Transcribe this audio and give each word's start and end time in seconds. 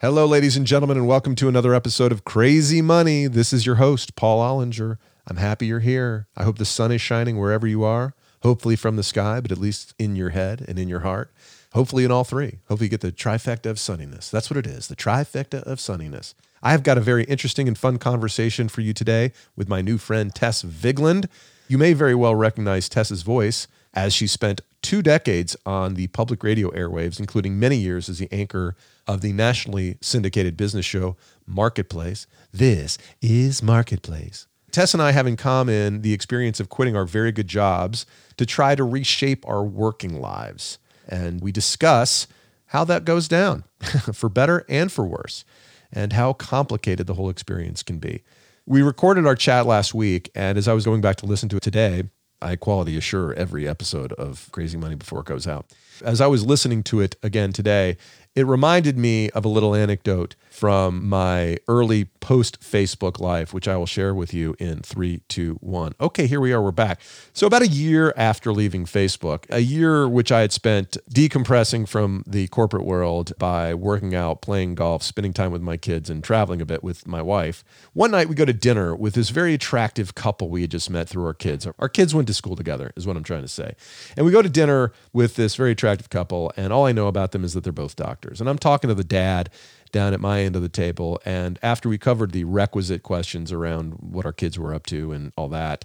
Hello, 0.00 0.26
ladies 0.26 0.56
and 0.56 0.64
gentlemen, 0.64 0.96
and 0.96 1.08
welcome 1.08 1.34
to 1.34 1.48
another 1.48 1.74
episode 1.74 2.12
of 2.12 2.24
Crazy 2.24 2.80
Money. 2.80 3.26
This 3.26 3.52
is 3.52 3.66
your 3.66 3.74
host, 3.74 4.14
Paul 4.14 4.38
Ollinger. 4.38 4.96
I'm 5.26 5.38
happy 5.38 5.66
you're 5.66 5.80
here. 5.80 6.28
I 6.36 6.44
hope 6.44 6.58
the 6.58 6.64
sun 6.64 6.92
is 6.92 7.00
shining 7.00 7.36
wherever 7.36 7.66
you 7.66 7.82
are, 7.82 8.14
hopefully 8.44 8.76
from 8.76 8.94
the 8.94 9.02
sky, 9.02 9.40
but 9.40 9.50
at 9.50 9.58
least 9.58 9.94
in 9.98 10.14
your 10.14 10.28
head 10.28 10.64
and 10.68 10.78
in 10.78 10.88
your 10.88 11.00
heart. 11.00 11.32
Hopefully 11.72 12.04
in 12.04 12.12
all 12.12 12.22
three. 12.22 12.60
Hopefully 12.68 12.86
you 12.86 12.90
get 12.90 13.00
the 13.00 13.10
trifecta 13.10 13.66
of 13.66 13.78
sunniness. 13.78 14.30
That's 14.30 14.48
what 14.48 14.56
it 14.56 14.68
is, 14.68 14.86
the 14.86 14.94
trifecta 14.94 15.64
of 15.64 15.78
sunniness. 15.78 16.34
I 16.62 16.70
have 16.70 16.84
got 16.84 16.96
a 16.96 17.00
very 17.00 17.24
interesting 17.24 17.66
and 17.66 17.76
fun 17.76 17.98
conversation 17.98 18.68
for 18.68 18.82
you 18.82 18.92
today 18.92 19.32
with 19.56 19.68
my 19.68 19.80
new 19.80 19.98
friend 19.98 20.32
Tess 20.32 20.62
Vigeland. 20.62 21.26
You 21.66 21.76
may 21.76 21.92
very 21.92 22.14
well 22.14 22.36
recognize 22.36 22.88
Tess's 22.88 23.22
voice 23.22 23.66
as 23.98 24.14
she 24.14 24.28
spent 24.28 24.60
two 24.80 25.02
decades 25.02 25.56
on 25.66 25.94
the 25.94 26.06
public 26.06 26.44
radio 26.44 26.70
airwaves, 26.70 27.18
including 27.18 27.58
many 27.58 27.74
years 27.74 28.08
as 28.08 28.20
the 28.20 28.32
anchor 28.32 28.76
of 29.08 29.22
the 29.22 29.32
nationally 29.32 29.98
syndicated 30.00 30.56
business 30.56 30.86
show 30.86 31.16
Marketplace. 31.48 32.28
This 32.52 32.96
is 33.20 33.60
Marketplace. 33.60 34.46
Tess 34.70 34.94
and 34.94 35.02
I 35.02 35.10
have 35.10 35.26
in 35.26 35.34
common 35.34 36.02
the 36.02 36.12
experience 36.12 36.60
of 36.60 36.68
quitting 36.68 36.94
our 36.94 37.06
very 37.06 37.32
good 37.32 37.48
jobs 37.48 38.06
to 38.36 38.46
try 38.46 38.76
to 38.76 38.84
reshape 38.84 39.44
our 39.48 39.64
working 39.64 40.20
lives. 40.20 40.78
And 41.08 41.40
we 41.40 41.50
discuss 41.50 42.28
how 42.66 42.84
that 42.84 43.04
goes 43.04 43.26
down 43.26 43.64
for 44.12 44.28
better 44.28 44.64
and 44.68 44.92
for 44.92 45.06
worse, 45.06 45.44
and 45.92 46.12
how 46.12 46.34
complicated 46.34 47.08
the 47.08 47.14
whole 47.14 47.30
experience 47.30 47.82
can 47.82 47.98
be. 47.98 48.22
We 48.64 48.80
recorded 48.80 49.26
our 49.26 49.34
chat 49.34 49.66
last 49.66 49.92
week, 49.92 50.30
and 50.36 50.56
as 50.56 50.68
I 50.68 50.72
was 50.72 50.84
going 50.84 51.00
back 51.00 51.16
to 51.16 51.26
listen 51.26 51.48
to 51.48 51.56
it 51.56 51.62
today, 51.64 52.04
I 52.40 52.56
quality 52.56 52.96
assure 52.96 53.34
every 53.34 53.66
episode 53.66 54.12
of 54.12 54.48
Crazy 54.52 54.76
Money 54.76 54.94
before 54.94 55.20
it 55.20 55.26
goes 55.26 55.46
out. 55.46 55.66
As 56.04 56.20
I 56.20 56.26
was 56.26 56.46
listening 56.46 56.82
to 56.84 57.00
it 57.00 57.16
again 57.22 57.52
today, 57.52 57.96
it 58.34 58.46
reminded 58.46 58.96
me 58.96 59.30
of 59.30 59.44
a 59.44 59.48
little 59.48 59.74
anecdote 59.74 60.36
from 60.58 61.08
my 61.08 61.56
early 61.68 62.06
post 62.06 62.60
Facebook 62.60 63.20
life, 63.20 63.54
which 63.54 63.68
I 63.68 63.76
will 63.76 63.86
share 63.86 64.12
with 64.12 64.34
you 64.34 64.56
in 64.58 64.80
three, 64.80 65.20
two, 65.28 65.54
one. 65.60 65.94
Okay, 66.00 66.26
here 66.26 66.40
we 66.40 66.52
are. 66.52 66.60
We're 66.60 66.72
back. 66.72 67.00
So, 67.32 67.46
about 67.46 67.62
a 67.62 67.68
year 67.68 68.12
after 68.16 68.52
leaving 68.52 68.84
Facebook, 68.84 69.44
a 69.50 69.60
year 69.60 70.08
which 70.08 70.32
I 70.32 70.40
had 70.40 70.50
spent 70.50 70.96
decompressing 71.08 71.86
from 71.86 72.24
the 72.26 72.48
corporate 72.48 72.84
world 72.84 73.34
by 73.38 73.72
working 73.72 74.16
out, 74.16 74.42
playing 74.42 74.74
golf, 74.74 75.04
spending 75.04 75.32
time 75.32 75.52
with 75.52 75.62
my 75.62 75.76
kids, 75.76 76.10
and 76.10 76.24
traveling 76.24 76.60
a 76.60 76.66
bit 76.66 76.82
with 76.82 77.06
my 77.06 77.22
wife. 77.22 77.62
One 77.92 78.10
night 78.10 78.28
we 78.28 78.34
go 78.34 78.44
to 78.44 78.52
dinner 78.52 78.96
with 78.96 79.14
this 79.14 79.30
very 79.30 79.54
attractive 79.54 80.16
couple 80.16 80.48
we 80.48 80.62
had 80.62 80.72
just 80.72 80.90
met 80.90 81.08
through 81.08 81.24
our 81.24 81.34
kids. 81.34 81.68
Our 81.78 81.88
kids 81.88 82.16
went 82.16 82.26
to 82.26 82.34
school 82.34 82.56
together, 82.56 82.92
is 82.96 83.06
what 83.06 83.16
I'm 83.16 83.22
trying 83.22 83.42
to 83.42 83.48
say. 83.48 83.76
And 84.16 84.26
we 84.26 84.32
go 84.32 84.42
to 84.42 84.48
dinner 84.48 84.92
with 85.12 85.36
this 85.36 85.54
very 85.54 85.70
attractive 85.70 86.10
couple, 86.10 86.52
and 86.56 86.72
all 86.72 86.84
I 86.84 86.90
know 86.90 87.06
about 87.06 87.30
them 87.30 87.44
is 87.44 87.54
that 87.54 87.62
they're 87.62 87.72
both 87.72 87.94
doctors. 87.94 88.40
And 88.40 88.50
I'm 88.50 88.58
talking 88.58 88.88
to 88.88 88.94
the 88.94 89.04
dad 89.04 89.50
down 89.92 90.14
at 90.14 90.20
my 90.20 90.40
end 90.40 90.56
of 90.56 90.62
the 90.62 90.68
table. 90.68 91.20
And 91.24 91.58
after 91.62 91.88
we 91.88 91.98
covered 91.98 92.32
the 92.32 92.44
requisite 92.44 93.02
questions 93.02 93.52
around 93.52 93.94
what 93.94 94.26
our 94.26 94.32
kids 94.32 94.58
were 94.58 94.74
up 94.74 94.86
to 94.86 95.12
and 95.12 95.32
all 95.36 95.48
that, 95.48 95.84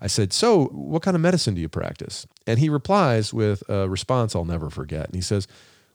I 0.00 0.06
said, 0.06 0.32
So, 0.32 0.66
what 0.66 1.02
kind 1.02 1.14
of 1.14 1.20
medicine 1.20 1.54
do 1.54 1.60
you 1.60 1.68
practice? 1.68 2.26
And 2.46 2.58
he 2.58 2.68
replies 2.68 3.32
with 3.32 3.62
a 3.68 3.88
response 3.88 4.34
I'll 4.34 4.44
never 4.44 4.70
forget. 4.70 5.06
And 5.06 5.14
he 5.14 5.20
says, 5.20 5.48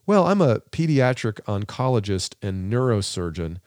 Well, 0.06 0.28
I'm 0.28 0.42
a 0.42 0.60
pediatric 0.72 1.42
oncologist 1.42 2.34
and 2.42 2.72
neurosurgeon 2.72 3.58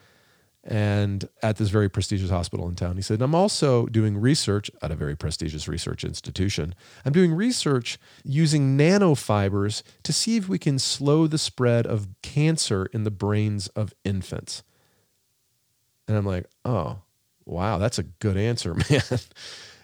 and 0.64 1.28
at 1.42 1.56
this 1.56 1.70
very 1.70 1.88
prestigious 1.88 2.30
hospital 2.30 2.68
in 2.68 2.76
town. 2.76 2.96
He 2.96 3.02
said, 3.02 3.20
I'm 3.20 3.34
also 3.34 3.86
doing 3.86 4.16
research 4.16 4.70
at 4.80 4.92
a 4.92 4.94
very 4.94 5.16
prestigious 5.16 5.66
research 5.66 6.04
institution. 6.04 6.74
I'm 7.04 7.12
doing 7.12 7.34
research 7.34 7.98
using 8.22 8.78
nanofibers 8.78 9.82
to 10.04 10.12
see 10.12 10.36
if 10.36 10.48
we 10.48 10.58
can 10.58 10.78
slow 10.78 11.26
the 11.26 11.38
spread 11.38 11.86
of 11.86 12.08
cancer 12.22 12.86
in 12.92 13.02
the 13.02 13.10
brains 13.10 13.68
of 13.68 13.92
infants. 14.04 14.62
And 16.06 16.16
I'm 16.16 16.26
like, 16.26 16.46
oh, 16.64 16.98
wow, 17.44 17.78
that's 17.78 17.98
a 17.98 18.04
good 18.04 18.36
answer, 18.36 18.74
man. 18.90 19.02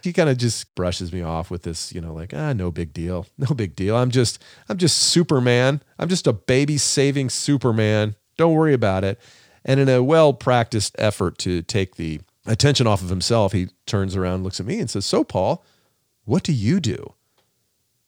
he 0.04 0.12
kind 0.12 0.28
of 0.28 0.36
just 0.36 0.74
brushes 0.76 1.12
me 1.12 1.22
off 1.22 1.50
with 1.50 1.62
this, 1.64 1.92
you 1.92 2.00
know, 2.00 2.14
like, 2.14 2.32
ah, 2.32 2.52
no 2.52 2.70
big 2.70 2.92
deal. 2.92 3.26
No 3.38 3.54
big 3.54 3.74
deal. 3.74 3.96
I'm 3.96 4.10
just, 4.10 4.40
I'm 4.68 4.76
just 4.76 4.96
Superman. 4.96 5.82
I'm 5.98 6.08
just 6.08 6.28
a 6.28 6.32
baby 6.32 6.78
saving 6.78 7.30
Superman. 7.30 8.14
Don't 8.36 8.54
worry 8.54 8.74
about 8.74 9.02
it. 9.02 9.18
And 9.64 9.80
in 9.80 9.88
a 9.88 10.02
well 10.02 10.32
practiced 10.32 10.94
effort 10.98 11.38
to 11.38 11.62
take 11.62 11.96
the 11.96 12.20
attention 12.46 12.86
off 12.86 13.02
of 13.02 13.10
himself, 13.10 13.52
he 13.52 13.68
turns 13.86 14.16
around, 14.16 14.44
looks 14.44 14.60
at 14.60 14.66
me, 14.66 14.78
and 14.80 14.88
says, 14.88 15.06
So, 15.06 15.24
Paul, 15.24 15.64
what 16.24 16.42
do 16.42 16.52
you 16.52 16.80
do? 16.80 17.14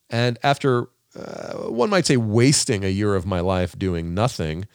And 0.08 0.38
after 0.42 0.88
uh, 1.16 1.54
one 1.68 1.90
might 1.90 2.06
say 2.06 2.16
wasting 2.16 2.84
a 2.84 2.88
year 2.88 3.14
of 3.14 3.26
my 3.26 3.40
life 3.40 3.78
doing 3.78 4.14
nothing, 4.14 4.66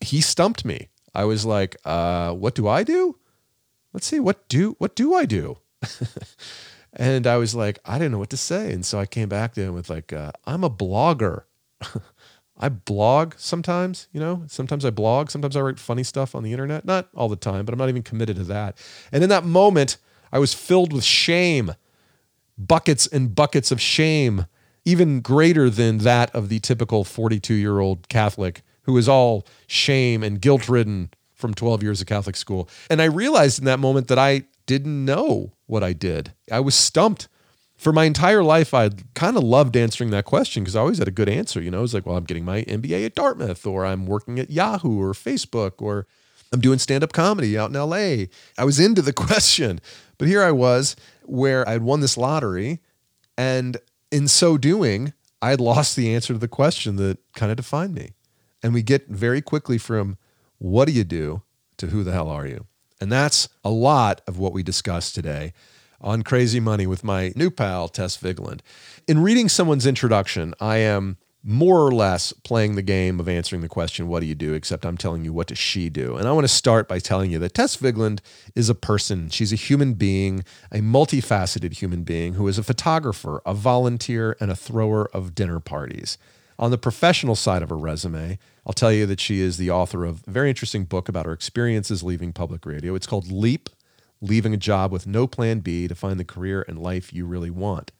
he 0.00 0.20
stumped 0.20 0.64
me. 0.64 0.88
I 1.14 1.24
was 1.24 1.44
like, 1.46 1.76
uh, 1.84 2.32
"What 2.32 2.54
do 2.54 2.68
I 2.68 2.82
do? 2.82 3.16
Let's 3.92 4.06
see. 4.06 4.20
What 4.20 4.48
do 4.48 4.76
what 4.78 4.94
do 4.94 5.14
I 5.14 5.24
do?" 5.24 5.58
and 6.92 7.26
I 7.26 7.36
was 7.36 7.54
like, 7.54 7.78
I 7.84 7.98
didn't 7.98 8.12
know 8.12 8.18
what 8.18 8.30
to 8.30 8.36
say, 8.36 8.72
and 8.72 8.84
so 8.84 8.98
I 8.98 9.06
came 9.06 9.28
back 9.28 9.54
to 9.54 9.62
him 9.62 9.74
with 9.74 9.88
like, 9.88 10.12
uh, 10.12 10.32
"I'm 10.44 10.64
a 10.64 10.70
blogger." 10.70 11.44
I 12.58 12.68
blog 12.68 13.34
sometimes, 13.36 14.08
you 14.12 14.20
know, 14.20 14.44
sometimes 14.46 14.84
I 14.84 14.90
blog, 14.90 15.30
sometimes 15.30 15.56
I 15.56 15.60
write 15.60 15.78
funny 15.78 16.02
stuff 16.02 16.34
on 16.34 16.42
the 16.42 16.52
internet. 16.52 16.84
Not 16.84 17.08
all 17.14 17.28
the 17.28 17.36
time, 17.36 17.64
but 17.64 17.72
I'm 17.72 17.78
not 17.78 17.88
even 17.88 18.02
committed 18.02 18.36
to 18.36 18.44
that. 18.44 18.78
And 19.12 19.22
in 19.22 19.28
that 19.28 19.44
moment, 19.44 19.98
I 20.32 20.38
was 20.38 20.54
filled 20.54 20.92
with 20.92 21.04
shame, 21.04 21.74
buckets 22.56 23.06
and 23.06 23.34
buckets 23.34 23.70
of 23.70 23.80
shame, 23.80 24.46
even 24.84 25.20
greater 25.20 25.68
than 25.68 25.98
that 25.98 26.34
of 26.34 26.48
the 26.48 26.60
typical 26.60 27.04
42 27.04 27.54
year 27.54 27.80
old 27.80 28.08
Catholic 28.08 28.62
who 28.86 28.96
is 28.96 29.08
all 29.08 29.44
shame 29.66 30.22
and 30.22 30.40
guilt 30.40 30.68
ridden 30.68 31.10
from 31.34 31.52
12 31.52 31.82
years 31.82 32.00
of 32.00 32.06
Catholic 32.06 32.36
school. 32.36 32.68
And 32.88 33.02
I 33.02 33.06
realized 33.06 33.58
in 33.58 33.64
that 33.66 33.80
moment 33.80 34.08
that 34.08 34.18
I 34.18 34.44
didn't 34.64 35.04
know 35.04 35.52
what 35.66 35.82
I 35.82 35.92
did. 35.92 36.32
I 36.50 36.60
was 36.60 36.74
stumped 36.74 37.28
for 37.76 37.92
my 37.92 38.04
entire 38.04 38.42
life, 38.42 38.72
I 38.72 38.90
kind 39.14 39.36
of 39.36 39.42
loved 39.42 39.76
answering 39.76 40.10
that 40.10 40.24
question 40.24 40.62
because 40.62 40.74
I 40.74 40.80
always 40.80 40.98
had 40.98 41.08
a 41.08 41.12
good 41.12 41.28
answer. 41.28 41.60
You 41.60 41.70
know, 41.70 41.84
it's 41.84 41.92
like, 41.94 42.06
well, 42.06 42.16
I'm 42.16 42.24
getting 42.24 42.44
my 42.44 42.62
MBA 42.62 43.04
at 43.04 43.14
Dartmouth, 43.14 43.66
or 43.66 43.84
I'm 43.84 44.06
working 44.06 44.38
at 44.38 44.50
Yahoo 44.50 45.00
or 45.00 45.12
Facebook, 45.12 45.82
or 45.82 46.06
I'm 46.52 46.60
doing 46.60 46.78
stand 46.78 47.04
up 47.04 47.12
comedy 47.12 47.56
out 47.58 47.70
in 47.70 47.76
LA. 47.76 48.26
I 48.56 48.64
was 48.64 48.80
into 48.80 49.02
the 49.02 49.12
question. 49.12 49.80
But 50.18 50.28
here 50.28 50.42
I 50.42 50.52
was 50.52 50.96
where 51.24 51.68
I'd 51.68 51.82
won 51.82 52.00
this 52.00 52.16
lottery. 52.16 52.80
And 53.36 53.76
in 54.10 54.28
so 54.28 54.56
doing, 54.56 55.12
I 55.42 55.50
had 55.50 55.60
lost 55.60 55.96
the 55.96 56.14
answer 56.14 56.32
to 56.32 56.38
the 56.38 56.48
question 56.48 56.96
that 56.96 57.18
kind 57.34 57.50
of 57.50 57.56
defined 57.56 57.94
me. 57.94 58.12
And 58.62 58.72
we 58.72 58.82
get 58.82 59.08
very 59.08 59.42
quickly 59.42 59.76
from 59.76 60.16
what 60.58 60.86
do 60.86 60.92
you 60.92 61.04
do 61.04 61.42
to 61.76 61.88
who 61.88 62.02
the 62.02 62.12
hell 62.12 62.30
are 62.30 62.46
you? 62.46 62.66
And 63.00 63.12
that's 63.12 63.50
a 63.62 63.70
lot 63.70 64.22
of 64.26 64.38
what 64.38 64.54
we 64.54 64.62
discussed 64.62 65.14
today 65.14 65.52
on 66.00 66.22
Crazy 66.22 66.60
Money 66.60 66.86
with 66.86 67.04
my 67.04 67.32
new 67.36 67.50
pal, 67.50 67.88
Tess 67.88 68.16
Vigeland. 68.16 68.60
In 69.06 69.22
reading 69.22 69.48
someone's 69.48 69.86
introduction, 69.86 70.54
I 70.60 70.78
am 70.78 71.16
more 71.48 71.80
or 71.80 71.92
less 71.92 72.32
playing 72.32 72.74
the 72.74 72.82
game 72.82 73.20
of 73.20 73.28
answering 73.28 73.62
the 73.62 73.68
question, 73.68 74.08
What 74.08 74.20
do 74.20 74.26
you 74.26 74.34
do? 74.34 74.52
except 74.54 74.84
I'm 74.84 74.96
telling 74.96 75.24
you, 75.24 75.32
What 75.32 75.46
does 75.46 75.58
she 75.58 75.88
do? 75.88 76.16
And 76.16 76.26
I 76.26 76.32
want 76.32 76.44
to 76.44 76.52
start 76.52 76.88
by 76.88 76.98
telling 76.98 77.30
you 77.30 77.38
that 77.38 77.54
Tess 77.54 77.76
Vigeland 77.76 78.18
is 78.56 78.68
a 78.68 78.74
person. 78.74 79.28
She's 79.28 79.52
a 79.52 79.56
human 79.56 79.94
being, 79.94 80.44
a 80.72 80.78
multifaceted 80.78 81.74
human 81.74 82.02
being 82.02 82.34
who 82.34 82.48
is 82.48 82.58
a 82.58 82.64
photographer, 82.64 83.40
a 83.46 83.54
volunteer, 83.54 84.36
and 84.40 84.50
a 84.50 84.56
thrower 84.56 85.06
of 85.14 85.36
dinner 85.36 85.60
parties. 85.60 86.18
On 86.58 86.70
the 86.70 86.78
professional 86.78 87.36
side 87.36 87.62
of 87.62 87.68
her 87.68 87.76
resume, 87.76 88.38
I'll 88.66 88.72
tell 88.72 88.92
you 88.92 89.06
that 89.06 89.20
she 89.20 89.40
is 89.40 89.56
the 89.56 89.70
author 89.70 90.04
of 90.04 90.24
a 90.26 90.30
very 90.30 90.48
interesting 90.48 90.84
book 90.84 91.08
about 91.08 91.26
her 91.26 91.32
experiences 91.32 92.02
leaving 92.02 92.32
public 92.32 92.66
radio. 92.66 92.94
It's 92.96 93.06
called 93.06 93.30
Leap 93.30 93.68
leaving 94.20 94.54
a 94.54 94.58
job 94.58 94.92
with 94.92 95.06
no 95.06 95.26
plan 95.26 95.60
B 95.60 95.88
to 95.88 95.94
find 95.94 96.18
the 96.18 96.24
career 96.24 96.64
and 96.68 96.78
life 96.78 97.12
you 97.12 97.26
really 97.26 97.50
want. 97.50 97.92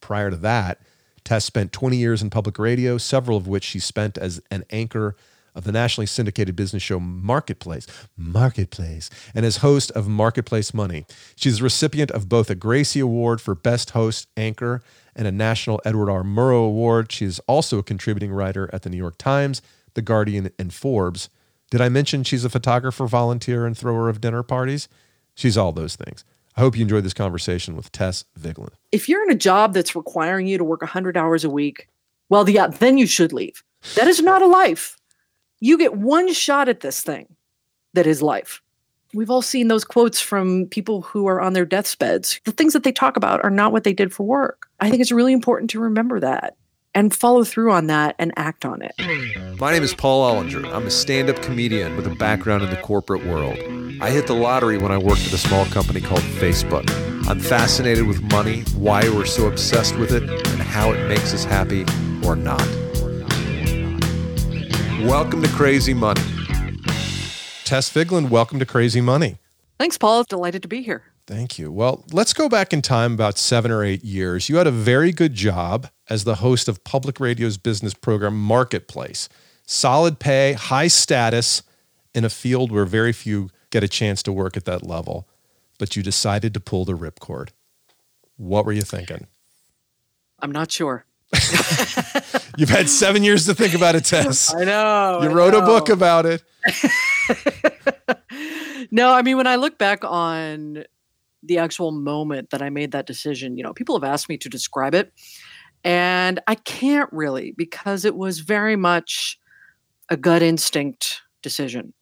Prior 0.00 0.30
to 0.30 0.36
that, 0.36 0.80
Tess 1.24 1.44
spent 1.44 1.72
20 1.72 1.96
years 1.96 2.22
in 2.22 2.30
public 2.30 2.58
radio, 2.58 2.98
several 2.98 3.36
of 3.36 3.46
which 3.46 3.64
she 3.64 3.78
spent 3.78 4.18
as 4.18 4.40
an 4.50 4.64
anchor 4.70 5.16
of 5.54 5.64
the 5.64 5.72
nationally 5.72 6.06
syndicated 6.06 6.56
business 6.56 6.82
show 6.82 6.98
Marketplace, 6.98 7.86
Marketplace, 8.16 9.10
and 9.34 9.44
as 9.44 9.58
host 9.58 9.90
of 9.92 10.08
Marketplace 10.08 10.72
Money. 10.72 11.04
She's 11.36 11.58
the 11.58 11.64
recipient 11.64 12.10
of 12.10 12.28
both 12.28 12.50
a 12.50 12.54
Gracie 12.54 13.00
Award 13.00 13.40
for 13.40 13.54
Best 13.54 13.90
Host 13.90 14.28
Anchor 14.36 14.82
and 15.14 15.26
a 15.26 15.32
National 15.32 15.80
Edward 15.84 16.10
R. 16.10 16.22
Murrow 16.22 16.66
Award. 16.66 17.12
She 17.12 17.26
is 17.26 17.38
also 17.40 17.78
a 17.78 17.82
contributing 17.82 18.32
writer 18.32 18.70
at 18.72 18.82
the 18.82 18.90
New 18.90 18.96
York 18.96 19.18
Times, 19.18 19.60
The 19.94 20.02
Guardian, 20.02 20.50
and 20.58 20.72
Forbes. 20.72 21.28
Did 21.70 21.80
I 21.80 21.88
mention 21.88 22.24
she's 22.24 22.44
a 22.44 22.50
photographer, 22.50 23.06
volunteer, 23.06 23.66
and 23.66 23.76
thrower 23.76 24.08
of 24.08 24.20
dinner 24.20 24.42
parties? 24.42 24.88
She's 25.34 25.56
all 25.56 25.72
those 25.72 25.96
things. 25.96 26.24
I 26.56 26.60
hope 26.60 26.76
you 26.76 26.82
enjoyed 26.82 27.04
this 27.04 27.14
conversation 27.14 27.76
with 27.76 27.90
Tess 27.92 28.24
Vigeland. 28.38 28.74
If 28.90 29.08
you're 29.08 29.22
in 29.22 29.30
a 29.30 29.36
job 29.36 29.72
that's 29.72 29.96
requiring 29.96 30.46
you 30.46 30.58
to 30.58 30.64
work 30.64 30.82
100 30.82 31.16
hours 31.16 31.44
a 31.44 31.50
week, 31.50 31.88
well, 32.28 32.48
yeah, 32.48 32.66
then 32.66 32.98
you 32.98 33.06
should 33.06 33.32
leave. 33.32 33.62
That 33.94 34.06
is 34.06 34.20
not 34.20 34.42
a 34.42 34.46
life. 34.46 34.96
You 35.60 35.78
get 35.78 35.96
one 35.96 36.32
shot 36.32 36.68
at 36.68 36.80
this 36.80 37.02
thing 37.02 37.36
that 37.94 38.06
is 38.06 38.22
life. 38.22 38.60
We've 39.14 39.30
all 39.30 39.42
seen 39.42 39.68
those 39.68 39.84
quotes 39.84 40.20
from 40.20 40.66
people 40.66 41.02
who 41.02 41.26
are 41.26 41.40
on 41.40 41.52
their 41.52 41.66
deathbeds. 41.66 42.40
The 42.44 42.52
things 42.52 42.72
that 42.72 42.82
they 42.82 42.92
talk 42.92 43.16
about 43.16 43.44
are 43.44 43.50
not 43.50 43.72
what 43.72 43.84
they 43.84 43.92
did 43.92 44.12
for 44.12 44.24
work. 44.24 44.66
I 44.80 44.88
think 44.88 45.02
it's 45.02 45.12
really 45.12 45.34
important 45.34 45.70
to 45.70 45.80
remember 45.80 46.18
that. 46.20 46.56
And 46.94 47.14
follow 47.14 47.44
through 47.44 47.72
on 47.72 47.86
that 47.86 48.14
and 48.18 48.32
act 48.36 48.64
on 48.64 48.82
it. 48.82 48.94
My 49.58 49.72
name 49.72 49.82
is 49.82 49.94
Paul 49.94 50.34
Ollinger. 50.34 50.72
I'm 50.72 50.86
a 50.86 50.90
stand 50.90 51.30
up 51.30 51.40
comedian 51.42 51.96
with 51.96 52.06
a 52.06 52.14
background 52.14 52.62
in 52.62 52.70
the 52.70 52.76
corporate 52.76 53.24
world. 53.24 53.58
I 54.00 54.10
hit 54.10 54.26
the 54.26 54.34
lottery 54.34 54.78
when 54.78 54.90
I 54.92 54.98
worked 54.98 55.26
at 55.26 55.32
a 55.32 55.38
small 55.38 55.64
company 55.66 56.00
called 56.00 56.20
Facebook. 56.20 56.90
I'm 57.28 57.38
fascinated 57.38 58.06
with 58.06 58.20
money, 58.32 58.62
why 58.76 59.08
we're 59.08 59.26
so 59.26 59.46
obsessed 59.46 59.96
with 59.96 60.12
it, 60.12 60.22
and 60.24 60.60
how 60.60 60.90
it 60.90 61.08
makes 61.08 61.32
us 61.32 61.44
happy 61.44 61.84
or 62.24 62.34
not. 62.36 62.66
Welcome 65.06 65.42
to 65.42 65.48
Crazy 65.48 65.94
Money. 65.94 66.22
Tess 67.64 67.90
Vigeland, 67.92 68.28
welcome 68.28 68.58
to 68.58 68.66
Crazy 68.66 69.00
Money. 69.00 69.38
Thanks, 69.78 69.96
Paul. 69.98 70.24
Delighted 70.24 70.62
to 70.62 70.68
be 70.68 70.82
here. 70.82 71.11
Thank 71.32 71.58
you. 71.58 71.72
Well, 71.72 72.04
let's 72.12 72.34
go 72.34 72.46
back 72.46 72.74
in 72.74 72.82
time 72.82 73.14
about 73.14 73.38
seven 73.38 73.70
or 73.70 73.82
eight 73.82 74.04
years. 74.04 74.50
You 74.50 74.56
had 74.56 74.66
a 74.66 74.70
very 74.70 75.12
good 75.12 75.32
job 75.32 75.88
as 76.10 76.24
the 76.24 76.34
host 76.36 76.68
of 76.68 76.84
public 76.84 77.18
radio's 77.20 77.56
business 77.56 77.94
program 77.94 78.38
Marketplace. 78.38 79.30
Solid 79.64 80.18
pay, 80.18 80.52
high 80.52 80.88
status 80.88 81.62
in 82.14 82.26
a 82.26 82.28
field 82.28 82.70
where 82.70 82.84
very 82.84 83.14
few 83.14 83.48
get 83.70 83.82
a 83.82 83.88
chance 83.88 84.22
to 84.24 84.32
work 84.32 84.58
at 84.58 84.66
that 84.66 84.86
level. 84.86 85.26
But 85.78 85.96
you 85.96 86.02
decided 86.02 86.52
to 86.52 86.60
pull 86.60 86.84
the 86.84 86.92
ripcord. 86.92 87.48
What 88.36 88.66
were 88.66 88.72
you 88.72 88.82
thinking? 88.82 89.26
I'm 90.38 90.52
not 90.52 90.70
sure. 90.70 91.06
You've 92.58 92.68
had 92.68 92.90
seven 92.90 93.24
years 93.24 93.46
to 93.46 93.54
think 93.54 93.72
about 93.72 93.94
it, 93.94 94.04
Tess. 94.04 94.54
I 94.54 94.64
know. 94.64 95.20
You 95.22 95.30
I 95.30 95.32
wrote 95.32 95.54
know. 95.54 95.62
a 95.62 95.64
book 95.64 95.88
about 95.88 96.26
it. 96.26 96.42
no, 98.90 99.14
I 99.14 99.22
mean, 99.22 99.38
when 99.38 99.46
I 99.46 99.56
look 99.56 99.78
back 99.78 100.04
on 100.04 100.84
the 101.42 101.58
actual 101.58 101.90
moment 101.90 102.50
that 102.50 102.62
I 102.62 102.70
made 102.70 102.92
that 102.92 103.06
decision, 103.06 103.56
you 103.56 103.62
know, 103.62 103.72
people 103.72 103.98
have 103.98 104.08
asked 104.08 104.28
me 104.28 104.38
to 104.38 104.48
describe 104.48 104.94
it. 104.94 105.12
And 105.84 106.40
I 106.46 106.54
can't 106.54 107.12
really 107.12 107.52
because 107.56 108.04
it 108.04 108.14
was 108.14 108.40
very 108.40 108.76
much 108.76 109.38
a 110.08 110.16
gut 110.16 110.42
instinct 110.42 111.22
decision. 111.42 111.92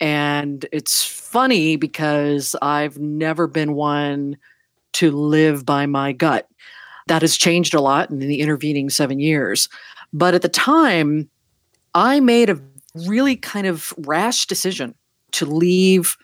And 0.00 0.66
it's 0.70 1.04
funny 1.04 1.76
because 1.76 2.54
I've 2.62 2.98
never 2.98 3.48
been 3.48 3.74
one 3.74 4.36
to 4.94 5.10
live 5.10 5.66
by 5.66 5.86
my 5.86 6.12
gut. 6.12 6.48
That 7.08 7.22
has 7.22 7.36
changed 7.36 7.74
a 7.74 7.80
lot 7.80 8.10
in 8.10 8.18
the 8.20 8.40
intervening 8.40 8.90
seven 8.90 9.18
years. 9.18 9.68
But 10.12 10.34
at 10.34 10.42
the 10.42 10.48
time, 10.48 11.28
I 11.94 12.20
made 12.20 12.50
a 12.50 12.60
really 13.06 13.36
kind 13.36 13.66
of 13.66 13.92
rash 13.98 14.46
decision 14.46 14.94
to 15.32 15.46
leave 15.46 16.16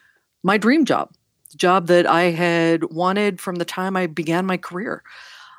my 0.43 0.57
dream 0.57 0.85
job, 0.85 1.11
job 1.55 1.87
that 1.89 2.07
I 2.07 2.25
had 2.25 2.85
wanted 2.85 3.41
from 3.41 3.57
the 3.57 3.65
time 3.65 3.97
I 3.97 4.07
began 4.07 4.47
my 4.47 4.57
career. 4.57 5.03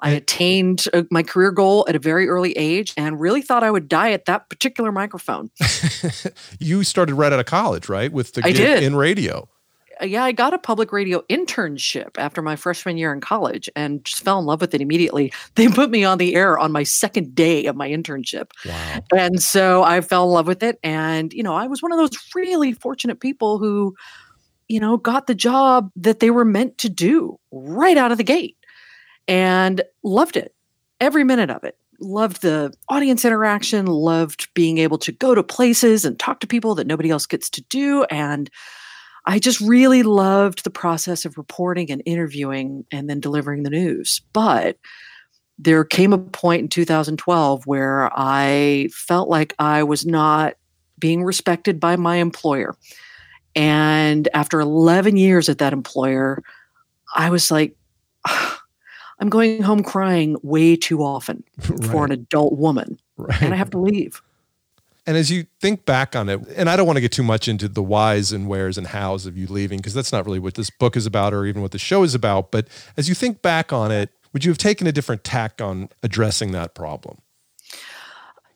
I 0.02 0.12
attained 0.12 0.86
uh, 0.94 1.04
my 1.10 1.24
career 1.24 1.52
goal 1.52 1.86
at 1.90 1.96
a 1.96 2.00
very 2.00 2.28
early 2.28 2.52
age 2.54 2.94
and 2.96 3.20
really 3.20 3.42
thought 3.42 3.64
I 3.64 3.72
would 3.72 3.88
die 3.88 4.12
at 4.12 4.26
that 4.26 4.50
particular 4.50 4.92
microphone. 4.92 5.50
you 6.60 6.84
started 6.84 7.16
right 7.16 7.34
out 7.34 7.40
of 7.40 7.48
college, 7.48 7.90
right? 7.90 8.12
With 8.12 8.34
the 8.34 8.42
I 8.44 8.52
gig 8.52 8.58
did. 8.58 8.84
in 8.84 8.96
radio. 8.96 9.50
Uh, 10.02 10.06
yeah, 10.06 10.24
I 10.24 10.32
got 10.32 10.54
a 10.54 10.58
public 10.58 10.92
radio 10.92 11.22
internship 11.30 12.18
after 12.18 12.42
my 12.42 12.56
freshman 12.56 12.98
year 12.98 13.14
in 13.14 13.22
college 13.22 13.70
and 13.76 14.04
just 14.04 14.24
fell 14.24 14.40
in 14.40 14.46
love 14.46 14.62
with 14.62 14.74
it 14.74 14.82
immediately. 14.82 15.32
They 15.56 15.70
put 15.70 15.90
me 15.90 16.04
on 16.04 16.18
the 16.18 16.36
air 16.36 16.60
on 16.60 16.72
my 16.74 16.84
second 16.84 17.34
day 17.34 17.66
of 17.66 17.78
my 17.78 17.90
internship. 17.90 18.52
Wow. 18.66 19.00
And 19.16 19.42
so 19.42 19.84
I 19.84 20.02
fell 20.02 20.26
in 20.26 20.32
love 20.32 20.48
with 20.48 20.64
it. 20.64 20.78
And, 20.84 21.32
you 21.32 21.44
know, 21.44 21.56
I 21.56 21.68
was 21.68 21.82
one 21.82 21.94
of 21.94 21.98
those 21.98 22.12
really 22.36 22.74
fortunate 22.74 23.22
people 23.22 23.58
who, 23.58 23.96
you 24.68 24.80
know, 24.80 24.98
got 24.98 25.28
the 25.28 25.36
job 25.36 25.92
that 25.96 26.20
they 26.20 26.32
were 26.32 26.46
meant 26.46 26.78
to 26.80 26.90
do 26.90 27.40
right 27.52 27.98
out 27.98 28.12
of 28.12 28.18
the 28.18 28.24
gate 28.24 28.58
and 29.28 29.82
loved 30.04 30.38
it, 30.38 30.54
every 31.00 31.24
minute 31.24 31.50
of 31.50 31.64
it. 31.64 31.78
Loved 32.02 32.42
the 32.42 32.74
audience 32.90 33.24
interaction, 33.24 33.86
loved 33.86 34.50
being 34.54 34.80
able 34.80 34.98
to 34.98 35.12
go 35.14 35.34
to 35.34 35.42
places 35.44 36.04
and 36.04 36.20
talk 36.20 36.42
to 36.42 36.48
people 36.48 36.76
that 36.76 36.88
nobody 36.88 37.10
else 37.10 37.26
gets 37.26 37.50
to 37.52 37.62
do. 37.64 38.04
And 38.06 38.50
I 39.26 39.40
just 39.40 39.62
really 39.62 40.04
loved 40.04 40.64
the 40.64 40.70
process 40.70 41.26
of 41.26 41.38
reporting 41.38 41.90
and 41.90 42.04
interviewing 42.06 42.86
and 42.92 43.10
then 43.10 43.20
delivering 43.20 43.64
the 43.64 43.70
news. 43.70 44.22
But 44.34 44.78
there 45.58 45.86
came 45.86 46.12
a 46.12 46.18
point 46.18 46.64
in 46.64 46.68
2012 46.68 47.66
where 47.66 48.10
I 48.14 48.90
felt 48.92 49.30
like 49.30 49.56
I 49.58 49.84
was 49.84 50.06
not 50.06 50.56
being 51.00 51.24
respected 51.24 51.80
by 51.80 51.96
my 51.96 52.18
employer. 52.18 52.76
And 53.56 54.28
after 54.34 54.60
11 54.60 55.18
years 55.18 55.48
at 55.50 55.60
that 55.60 55.74
employer, 55.74 56.44
I 57.16 57.30
was 57.30 57.50
like, 57.52 57.76
I'm 59.20 59.30
going 59.30 59.62
home 59.62 59.82
crying 59.84 60.36
way 60.44 60.76
too 60.76 61.02
often 61.04 61.44
for 61.90 62.04
an 62.06 62.12
adult 62.12 62.54
woman, 62.58 63.00
Right. 63.18 63.42
and 63.42 63.54
I 63.54 63.58
have 63.58 63.70
to 63.72 63.78
leave. 63.78 64.22
And 65.08 65.16
as 65.16 65.32
you 65.32 65.46
think 65.62 65.86
back 65.86 66.16
on 66.16 66.28
it, 66.30 66.42
and 66.58 66.68
I 66.70 66.76
don't 66.76 66.88
want 66.88 66.98
to 66.98 67.02
get 67.02 67.12
too 67.12 67.24
much 67.24 67.48
into 67.48 67.68
the 67.70 67.84
whys 67.84 68.32
and 68.32 68.48
wheres 68.50 68.78
and 68.78 68.88
hows 68.88 69.26
of 69.28 69.38
you 69.38 69.46
leaving, 69.48 69.78
because 69.78 69.94
that's 69.94 70.12
not 70.12 70.26
really 70.26 70.40
what 70.40 70.56
this 70.56 70.70
book 70.72 70.98
is 70.98 71.06
about 71.06 71.32
or 71.34 71.46
even 71.46 71.62
what 71.62 71.72
the 71.72 71.78
show 71.78 72.02
is 72.04 72.16
about. 72.16 72.52
But 72.52 72.68
as 72.98 73.08
you 73.08 73.14
think 73.16 73.42
back 73.44 73.72
on 73.72 73.92
it, 73.92 74.10
would 74.34 74.44
you 74.44 74.52
have 74.52 74.58
taken 74.58 74.88
a 74.88 74.92
different 74.92 75.24
tack 75.24 75.62
on 75.62 75.90
addressing 76.04 76.52
that 76.54 76.74
problem? 76.74 77.20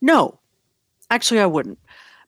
No, 0.01 0.39
actually, 1.11 1.39
I 1.39 1.45
wouldn't, 1.45 1.77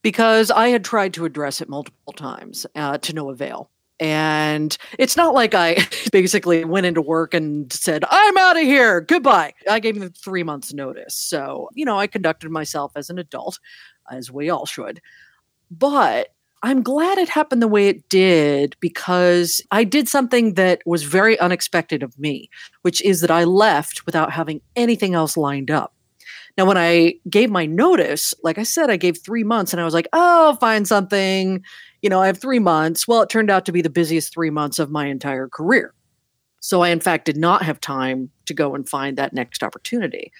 because 0.01 0.51
I 0.51 0.69
had 0.69 0.83
tried 0.83 1.13
to 1.15 1.25
address 1.25 1.61
it 1.61 1.69
multiple 1.69 2.13
times 2.13 2.65
uh, 2.75 2.97
to 2.99 3.13
no 3.13 3.29
avail. 3.29 3.69
And 3.99 4.75
it's 4.97 5.15
not 5.15 5.35
like 5.35 5.53
I 5.53 5.87
basically 6.11 6.65
went 6.65 6.87
into 6.87 7.01
work 7.01 7.35
and 7.35 7.71
said, 7.71 8.03
I'm 8.09 8.37
out 8.37 8.57
of 8.57 8.63
here, 8.63 9.01
goodbye. 9.01 9.53
I 9.69 9.79
gave 9.79 9.99
them 9.99 10.11
three 10.11 10.43
months' 10.43 10.73
notice. 10.73 11.13
So, 11.13 11.69
you 11.73 11.85
know, 11.85 11.99
I 11.99 12.07
conducted 12.07 12.49
myself 12.49 12.93
as 12.95 13.11
an 13.11 13.19
adult, 13.19 13.59
as 14.11 14.31
we 14.31 14.49
all 14.49 14.65
should. 14.65 15.01
But 15.69 16.29
I'm 16.63 16.81
glad 16.81 17.17
it 17.17 17.29
happened 17.29 17.61
the 17.61 17.67
way 17.67 17.87
it 17.87 18.07
did 18.09 18.75
because 18.79 19.61
I 19.71 19.83
did 19.83 20.07
something 20.07 20.55
that 20.55 20.81
was 20.85 21.03
very 21.03 21.39
unexpected 21.39 22.03
of 22.03 22.17
me, 22.19 22.49
which 22.81 23.01
is 23.03 23.21
that 23.21 23.31
I 23.31 23.43
left 23.43 24.05
without 24.05 24.31
having 24.31 24.61
anything 24.75 25.13
else 25.13 25.37
lined 25.37 25.71
up. 25.71 25.93
Now, 26.57 26.65
when 26.65 26.77
I 26.77 27.15
gave 27.29 27.49
my 27.49 27.65
notice, 27.65 28.33
like 28.43 28.57
I 28.57 28.63
said, 28.63 28.89
I 28.89 28.97
gave 28.97 29.17
three 29.17 29.43
months 29.43 29.73
and 29.73 29.81
I 29.81 29.85
was 29.85 29.93
like, 29.93 30.07
oh, 30.13 30.47
I'll 30.47 30.55
find 30.55 30.87
something. 30.87 31.63
You 32.01 32.09
know, 32.09 32.21
I 32.21 32.27
have 32.27 32.39
three 32.39 32.59
months. 32.59 33.07
Well, 33.07 33.21
it 33.21 33.29
turned 33.29 33.49
out 33.49 33.65
to 33.65 33.71
be 33.71 33.81
the 33.81 33.89
busiest 33.89 34.33
three 34.33 34.49
months 34.49 34.79
of 34.79 34.91
my 34.91 35.07
entire 35.07 35.47
career. 35.47 35.93
So 36.59 36.81
I, 36.81 36.89
in 36.89 36.99
fact, 36.99 37.25
did 37.25 37.37
not 37.37 37.63
have 37.63 37.81
time 37.81 38.29
to 38.45 38.53
go 38.53 38.75
and 38.75 38.87
find 38.87 39.17
that 39.17 39.33
next 39.33 39.63
opportunity. 39.63 40.31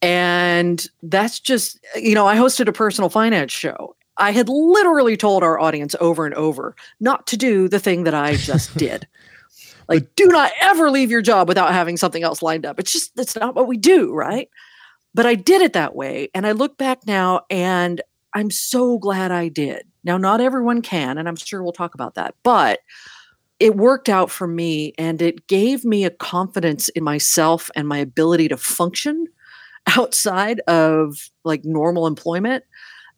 And 0.00 0.86
that's 1.02 1.40
just, 1.40 1.80
you 1.96 2.14
know, 2.14 2.26
I 2.26 2.36
hosted 2.36 2.68
a 2.68 2.72
personal 2.72 3.08
finance 3.08 3.52
show. 3.52 3.96
I 4.16 4.30
had 4.30 4.48
literally 4.48 5.16
told 5.16 5.42
our 5.42 5.58
audience 5.58 5.96
over 6.00 6.24
and 6.24 6.34
over 6.34 6.76
not 7.00 7.26
to 7.28 7.36
do 7.36 7.68
the 7.68 7.80
thing 7.80 8.04
that 8.04 8.14
I 8.14 8.36
just 8.36 8.76
did. 8.78 9.08
Like, 9.88 10.14
do 10.14 10.26
not 10.26 10.52
ever 10.60 10.90
leave 10.90 11.10
your 11.10 11.22
job 11.22 11.48
without 11.48 11.72
having 11.72 11.96
something 11.96 12.22
else 12.22 12.42
lined 12.42 12.64
up. 12.64 12.78
It's 12.78 12.92
just, 12.92 13.14
that's 13.16 13.36
not 13.36 13.54
what 13.54 13.66
we 13.66 13.76
do, 13.76 14.12
right? 14.14 14.48
But 15.14 15.26
I 15.26 15.34
did 15.34 15.62
it 15.62 15.72
that 15.74 15.94
way. 15.94 16.28
And 16.34 16.46
I 16.46 16.52
look 16.52 16.76
back 16.76 17.06
now 17.06 17.42
and 17.48 18.02
I'm 18.34 18.50
so 18.50 18.98
glad 18.98 19.30
I 19.30 19.48
did. 19.48 19.86
Now, 20.02 20.18
not 20.18 20.40
everyone 20.40 20.82
can, 20.82 21.16
and 21.18 21.28
I'm 21.28 21.36
sure 21.36 21.62
we'll 21.62 21.72
talk 21.72 21.94
about 21.94 22.14
that, 22.14 22.34
but 22.42 22.80
it 23.60 23.76
worked 23.76 24.08
out 24.08 24.30
for 24.30 24.46
me 24.46 24.92
and 24.98 25.22
it 25.22 25.46
gave 25.46 25.84
me 25.84 26.04
a 26.04 26.10
confidence 26.10 26.88
in 26.90 27.04
myself 27.04 27.70
and 27.76 27.86
my 27.86 27.98
ability 27.98 28.48
to 28.48 28.56
function 28.56 29.26
outside 29.96 30.60
of 30.66 31.30
like 31.44 31.64
normal 31.64 32.06
employment 32.06 32.64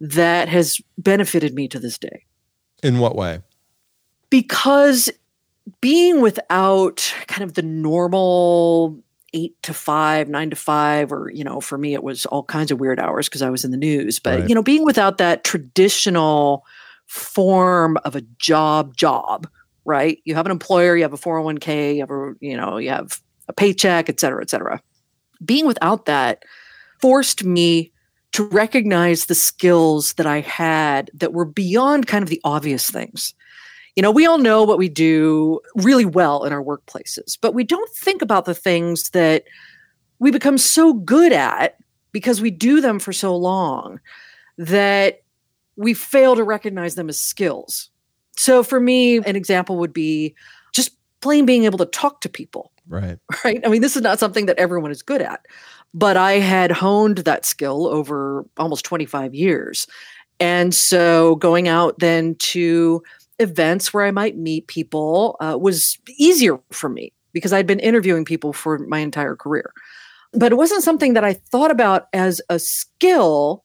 that 0.00 0.48
has 0.48 0.78
benefited 0.98 1.54
me 1.54 1.68
to 1.68 1.78
this 1.78 1.98
day. 1.98 2.26
In 2.82 2.98
what 2.98 3.16
way? 3.16 3.40
Because 4.28 5.10
being 5.80 6.20
without 6.20 7.12
kind 7.26 7.42
of 7.42 7.54
the 7.54 7.62
normal 7.62 9.02
eight 9.36 9.54
to 9.62 9.74
five, 9.74 10.28
nine 10.28 10.48
to 10.50 10.56
five, 10.56 11.12
or, 11.12 11.30
you 11.32 11.44
know, 11.44 11.60
for 11.60 11.76
me, 11.76 11.92
it 11.92 12.02
was 12.02 12.24
all 12.26 12.42
kinds 12.42 12.70
of 12.70 12.80
weird 12.80 12.98
hours 12.98 13.28
because 13.28 13.42
I 13.42 13.50
was 13.50 13.64
in 13.64 13.70
the 13.70 13.76
news. 13.76 14.18
But, 14.18 14.40
Right. 14.40 14.48
you 14.48 14.54
know, 14.54 14.62
being 14.62 14.84
without 14.84 15.18
that 15.18 15.44
traditional 15.44 16.64
form 17.06 17.98
of 18.04 18.16
a 18.16 18.22
job, 18.38 18.96
job, 18.96 19.46
right? 19.84 20.18
You 20.24 20.34
have 20.34 20.46
an 20.46 20.52
employer, 20.52 20.96
you 20.96 21.02
have 21.02 21.12
a 21.12 21.18
401k, 21.18 21.96
you 21.96 22.00
have 22.00 22.10
a, 22.10 22.32
you 22.40 22.56
know, 22.56 22.78
you 22.78 22.88
have 22.88 23.20
a 23.48 23.52
paycheck, 23.52 24.08
et 24.08 24.18
cetera, 24.18 24.40
et 24.42 24.50
cetera. 24.50 24.80
Being 25.44 25.66
without 25.66 26.06
that 26.06 26.42
forced 27.00 27.44
me 27.44 27.92
to 28.32 28.44
recognize 28.44 29.26
the 29.26 29.34
skills 29.34 30.14
that 30.14 30.26
I 30.26 30.40
had 30.40 31.10
that 31.14 31.32
were 31.32 31.44
beyond 31.44 32.06
kind 32.06 32.22
of 32.22 32.28
the 32.28 32.40
obvious 32.42 32.90
things. 32.90 33.34
You 33.96 34.02
know, 34.02 34.10
we 34.10 34.26
all 34.26 34.38
know 34.38 34.62
what 34.62 34.78
we 34.78 34.88
do 34.88 35.60
really 35.74 36.04
well 36.04 36.44
in 36.44 36.52
our 36.52 36.62
workplaces, 36.62 37.38
but 37.40 37.54
we 37.54 37.64
don't 37.64 37.90
think 37.94 38.22
about 38.22 38.44
the 38.44 38.54
things 38.54 39.10
that 39.10 39.44
we 40.18 40.30
become 40.30 40.58
so 40.58 40.92
good 40.92 41.32
at 41.32 41.78
because 42.12 42.40
we 42.40 42.50
do 42.50 42.80
them 42.80 42.98
for 42.98 43.12
so 43.12 43.36
long 43.36 44.00
that 44.58 45.22
we 45.76 45.94
fail 45.94 46.36
to 46.36 46.44
recognize 46.44 46.94
them 46.94 47.08
as 47.08 47.18
skills. 47.18 47.90
So 48.36 48.62
for 48.62 48.80
me, 48.80 49.18
an 49.18 49.36
example 49.36 49.78
would 49.78 49.92
be 49.92 50.34
just 50.72 50.96
plain 51.20 51.46
being 51.46 51.64
able 51.64 51.78
to 51.78 51.86
talk 51.86 52.20
to 52.20 52.28
people 52.28 52.70
Right. 52.88 53.18
right? 53.44 53.60
I 53.64 53.68
mean, 53.68 53.82
this 53.82 53.96
is 53.96 54.02
not 54.02 54.18
something 54.18 54.46
that 54.46 54.58
everyone 54.58 54.90
is 54.90 55.02
good 55.02 55.22
at, 55.22 55.46
but 55.94 56.16
I 56.16 56.34
had 56.34 56.70
honed 56.70 57.18
that 57.18 57.44
skill 57.44 57.86
over 57.86 58.44
almost 58.56 58.84
25 58.84 59.34
years. 59.34 59.86
And 60.38 60.74
so 60.74 61.36
going 61.36 61.68
out 61.68 61.98
then 61.98 62.34
to 62.36 63.02
events 63.38 63.92
where 63.92 64.04
I 64.04 64.10
might 64.10 64.36
meet 64.36 64.66
people 64.66 65.36
uh, 65.40 65.56
was 65.60 65.98
easier 66.18 66.58
for 66.70 66.88
me 66.88 67.12
because 67.32 67.52
I'd 67.52 67.66
been 67.66 67.80
interviewing 67.80 68.24
people 68.24 68.52
for 68.52 68.78
my 68.78 68.98
entire 68.98 69.36
career. 69.36 69.72
But 70.32 70.52
it 70.52 70.56
wasn't 70.56 70.82
something 70.82 71.14
that 71.14 71.24
I 71.24 71.34
thought 71.34 71.70
about 71.70 72.08
as 72.12 72.40
a 72.48 72.58
skill 72.58 73.64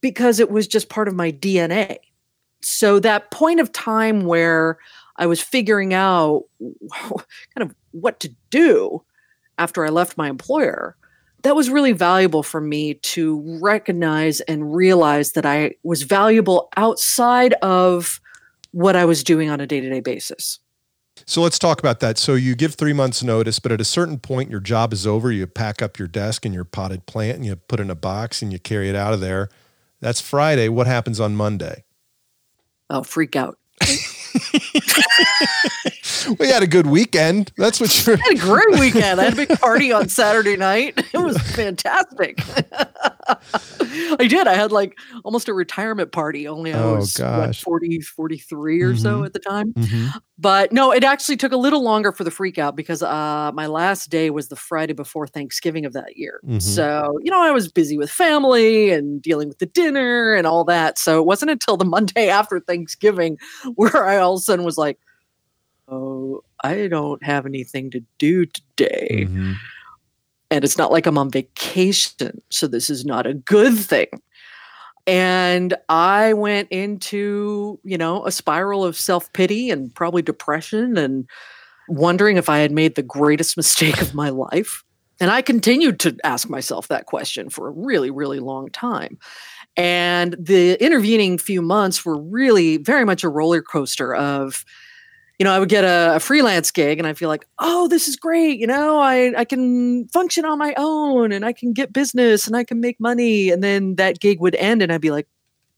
because 0.00 0.40
it 0.40 0.50
was 0.50 0.66
just 0.66 0.88
part 0.88 1.08
of 1.08 1.14
my 1.14 1.32
DNA. 1.32 1.98
So 2.62 2.98
that 3.00 3.30
point 3.30 3.60
of 3.60 3.72
time 3.72 4.22
where 4.22 4.78
I 5.16 5.26
was 5.26 5.40
figuring 5.40 5.94
out 5.94 6.44
kind 6.92 7.16
of 7.58 7.74
what 7.92 8.20
to 8.20 8.30
do 8.50 9.02
after 9.58 9.84
I 9.84 9.88
left 9.88 10.16
my 10.16 10.28
employer, 10.28 10.96
that 11.42 11.56
was 11.56 11.70
really 11.70 11.92
valuable 11.92 12.42
for 12.42 12.60
me 12.60 12.94
to 12.94 13.58
recognize 13.60 14.40
and 14.42 14.74
realize 14.74 15.32
that 15.32 15.46
I 15.46 15.74
was 15.82 16.02
valuable 16.02 16.68
outside 16.76 17.54
of 17.54 18.20
what 18.72 18.96
I 18.96 19.04
was 19.04 19.24
doing 19.24 19.50
on 19.50 19.60
a 19.60 19.66
day 19.66 19.80
to 19.80 19.88
day 19.88 20.00
basis. 20.00 20.58
So 21.26 21.42
let's 21.42 21.58
talk 21.58 21.80
about 21.80 22.00
that. 22.00 22.16
So 22.16 22.34
you 22.34 22.54
give 22.54 22.74
three 22.74 22.92
months 22.92 23.22
notice, 23.22 23.58
but 23.58 23.72
at 23.72 23.80
a 23.80 23.84
certain 23.84 24.18
point, 24.18 24.50
your 24.50 24.60
job 24.60 24.92
is 24.92 25.06
over. 25.06 25.32
You 25.32 25.46
pack 25.46 25.82
up 25.82 25.98
your 25.98 26.08
desk 26.08 26.44
and 26.44 26.54
your 26.54 26.64
potted 26.64 27.06
plant 27.06 27.36
and 27.36 27.46
you 27.46 27.56
put 27.56 27.80
it 27.80 27.84
in 27.84 27.90
a 27.90 27.96
box 27.96 28.40
and 28.40 28.52
you 28.52 28.58
carry 28.58 28.88
it 28.88 28.94
out 28.94 29.12
of 29.12 29.20
there. 29.20 29.48
That's 30.00 30.20
Friday. 30.20 30.68
What 30.68 30.86
happens 30.86 31.18
on 31.18 31.34
Monday? 31.34 31.84
I'll 32.88 33.04
freak 33.04 33.36
out. 33.36 33.58
we 36.38 36.48
had 36.48 36.62
a 36.62 36.66
good 36.66 36.86
weekend. 36.86 37.52
That's 37.56 37.80
what 37.80 38.06
you're. 38.06 38.16
I 38.16 38.20
had 38.24 38.32
a 38.34 38.40
great 38.40 38.78
weekend. 38.78 39.20
I 39.20 39.24
had 39.24 39.32
a 39.34 39.36
big 39.36 39.58
party 39.60 39.92
on 39.92 40.08
Saturday 40.08 40.56
night. 40.56 40.94
It 41.18 41.18
was 41.18 41.38
fantastic. 41.52 42.38
I 43.28 44.26
did. 44.28 44.46
I 44.46 44.54
had 44.54 44.72
like 44.72 44.96
almost 45.24 45.48
a 45.48 45.54
retirement 45.54 46.12
party, 46.12 46.46
only 46.46 46.72
I 46.72 46.78
Oh, 46.82 46.96
was 46.96 47.18
what, 47.18 47.56
40, 47.56 48.00
43 48.00 48.82
or 48.82 48.96
so 48.96 49.20
Mhm. 49.20 49.26
at 49.26 49.32
the 49.32 49.38
time. 49.38 49.72
Mhm. 49.72 50.12
But 50.38 50.72
no, 50.72 50.92
it 50.92 51.02
actually 51.02 51.36
took 51.36 51.52
a 51.52 51.56
little 51.56 51.82
longer 51.82 52.12
for 52.12 52.24
the 52.24 52.30
freak 52.30 52.58
out 52.58 52.76
because 52.76 53.02
uh, 53.02 53.50
my 53.54 53.66
last 53.66 54.08
day 54.10 54.30
was 54.30 54.48
the 54.48 54.56
Friday 54.56 54.92
before 54.92 55.26
Thanksgiving 55.26 55.84
of 55.84 55.92
that 55.94 56.16
year. 56.16 56.40
Mhm. 56.46 56.62
So, 56.62 57.18
you 57.22 57.30
know, 57.30 57.40
I 57.42 57.50
was 57.50 57.70
busy 57.72 57.98
with 57.98 58.10
family 58.10 58.90
and 58.90 59.20
dealing 59.20 59.48
with 59.48 59.58
the 59.58 59.66
dinner 59.66 60.34
and 60.34 60.46
all 60.46 60.64
that. 60.64 60.98
So 60.98 61.18
it 61.18 61.26
wasn't 61.26 61.50
until 61.50 61.76
the 61.76 61.84
Monday 61.84 62.28
after 62.28 62.60
Thanksgiving 62.60 63.38
where 63.74 64.06
I 64.06 64.16
all 64.28 64.34
of 64.34 64.40
a 64.40 64.42
sudden 64.42 64.64
was 64.64 64.78
like, 64.78 64.98
oh, 65.88 66.42
I 66.62 66.86
don't 66.88 67.22
have 67.24 67.46
anything 67.46 67.90
to 67.90 68.00
do 68.18 68.44
today. 68.46 69.26
Mhm. 69.28 69.54
And 70.50 70.64
it's 70.64 70.78
not 70.78 70.92
like 70.92 71.06
I'm 71.06 71.18
on 71.18 71.30
vacation. 71.30 72.42
So 72.50 72.66
this 72.66 72.90
is 72.90 73.04
not 73.04 73.26
a 73.26 73.34
good 73.34 73.76
thing. 73.78 74.08
And 75.06 75.74
I 75.88 76.34
went 76.34 76.68
into, 76.70 77.80
you 77.82 77.96
know, 77.96 78.26
a 78.26 78.30
spiral 78.30 78.84
of 78.84 78.96
self 78.96 79.32
pity 79.32 79.70
and 79.70 79.94
probably 79.94 80.20
depression 80.20 80.98
and 80.98 81.26
wondering 81.88 82.36
if 82.36 82.50
I 82.50 82.58
had 82.58 82.72
made 82.72 82.94
the 82.94 83.02
greatest 83.02 83.56
mistake 83.56 84.02
of 84.02 84.14
my 84.14 84.28
life. 84.28 84.84
And 85.20 85.30
I 85.30 85.42
continued 85.42 85.98
to 86.00 86.16
ask 86.22 86.48
myself 86.48 86.88
that 86.88 87.06
question 87.06 87.48
for 87.48 87.68
a 87.68 87.72
really, 87.72 88.10
really 88.10 88.38
long 88.38 88.68
time. 88.68 89.18
And 89.76 90.34
the 90.38 90.74
intervening 90.84 91.38
few 91.38 91.62
months 91.62 92.04
were 92.04 92.20
really 92.20 92.78
very 92.78 93.04
much 93.04 93.22
a 93.22 93.28
roller 93.28 93.62
coaster 93.62 94.14
of, 94.14 94.64
you 95.38 95.44
know, 95.44 95.52
I 95.52 95.60
would 95.60 95.68
get 95.68 95.84
a, 95.84 96.16
a 96.16 96.20
freelance 96.20 96.72
gig 96.72 96.98
and 96.98 97.06
I 97.06 97.12
feel 97.12 97.28
like, 97.28 97.46
oh, 97.60 97.86
this 97.86 98.08
is 98.08 98.16
great. 98.16 98.58
You 98.58 98.66
know, 98.66 98.98
I, 98.98 99.32
I 99.38 99.44
can 99.44 100.08
function 100.08 100.44
on 100.44 100.58
my 100.58 100.74
own 100.76 101.30
and 101.30 101.44
I 101.44 101.52
can 101.52 101.72
get 101.72 101.92
business 101.92 102.48
and 102.48 102.56
I 102.56 102.64
can 102.64 102.80
make 102.80 102.98
money. 102.98 103.50
And 103.50 103.62
then 103.62 103.94
that 103.96 104.18
gig 104.18 104.40
would 104.40 104.56
end 104.56 104.82
and 104.82 104.92
I'd 104.92 105.00
be 105.00 105.12
like, 105.12 105.28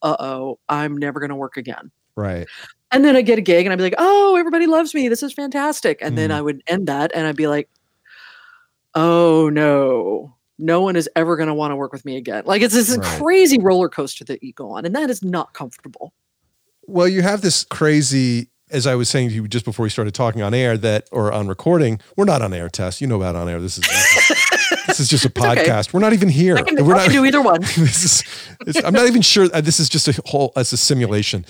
uh 0.01 0.17
oh, 0.19 0.59
I'm 0.71 0.97
never 0.97 1.21
going 1.21 1.29
to 1.29 1.37
work 1.37 1.59
again. 1.59 1.91
Right. 2.17 2.49
And 2.91 3.05
then 3.05 3.17
I'd 3.17 3.27
get 3.27 3.39
a 3.39 3.43
gig 3.43 3.67
and 3.67 3.73
I'd 3.73 3.77
be 3.77 3.83
like, 3.85 3.95
oh, 3.99 4.35
everybody 4.37 4.67
loves 4.67 4.95
me. 4.95 5.09
This 5.09 5.23
is 5.23 5.35
fantastic. 5.35 5.99
And 6.01 6.17
then 6.17 6.31
Mm. 6.31 6.35
I 6.35 6.41
would 6.41 6.63
end 6.67 6.87
that 6.89 7.13
and 7.15 7.27
I'd 7.27 7.37
be 7.37 7.47
like, 7.49 7.69
oh 8.95 9.51
no, 9.51 10.35
no 10.61 10.81
one 10.83 10.95
is 10.97 11.09
ever 11.17 11.37
going 11.37 11.49
to 11.49 11.55
want 11.55 11.73
to 11.73 11.77
work 11.77 11.93
with 11.93 12.05
me 12.05 12.17
again. 12.17 12.43
Like 12.47 12.63
it's 12.63 12.75
this 12.75 12.97
Right. 12.97 13.21
crazy 13.21 13.59
roller 13.59 13.89
coaster 13.89 14.25
that 14.27 14.43
you 14.43 14.53
go 14.53 14.71
on. 14.73 14.85
And 14.85 14.95
that 14.95 15.11
is 15.11 15.23
not 15.23 15.55
comfortable. 15.55 16.13
Well, 16.87 17.09
you 17.09 17.23
have 17.23 17.41
this 17.41 17.65
crazy, 17.65 18.51
as 18.71 18.87
I 18.87 18.95
was 18.95 19.09
saying 19.09 19.31
to 19.31 19.35
you 19.35 19.49
just 19.49 19.65
before 19.65 19.85
we 19.85 19.91
started 19.91 20.15
talking 20.15 20.43
on 20.43 20.55
air, 20.55 20.77
that 20.79 21.09
or 21.13 21.33
on 21.33 21.49
recording. 21.49 22.01
We're 22.17 22.25
not 22.25 22.43
on 22.43 22.53
air, 22.53 22.69
Tess. 22.69 23.01
You 23.01 23.07
know 23.07 23.17
about 23.17 23.37
on 23.37 23.49
air. 23.49 23.61
This 23.61 23.79
is 23.79 23.85
this 24.87 25.01
is 25.01 25.09
just 25.09 25.25
a 25.25 25.29
It's 25.35 25.39
okay. 25.39 25.65
podcast. 25.65 25.93
We're 25.93 26.01
not 26.01 26.13
even 26.13 26.29
here. 26.29 26.57
I 26.57 26.63
can, 26.63 26.85
We're 26.85 26.95
I 26.95 26.99
not. 26.99 27.05
can 27.07 27.13
do 27.13 27.25
either 27.25 27.41
one. 27.43 27.61
this 27.77 28.05
is. 28.67 28.77
I'm 28.85 28.93
not 28.95 29.07
even 29.07 29.23
sure. 29.23 29.49
uh, 29.53 29.61
This 29.61 29.81
is 29.81 29.89
just 29.89 30.09
a 30.09 30.21
whole. 30.27 30.53
As 30.57 30.73
a 30.73 30.77
simulation. 30.77 31.45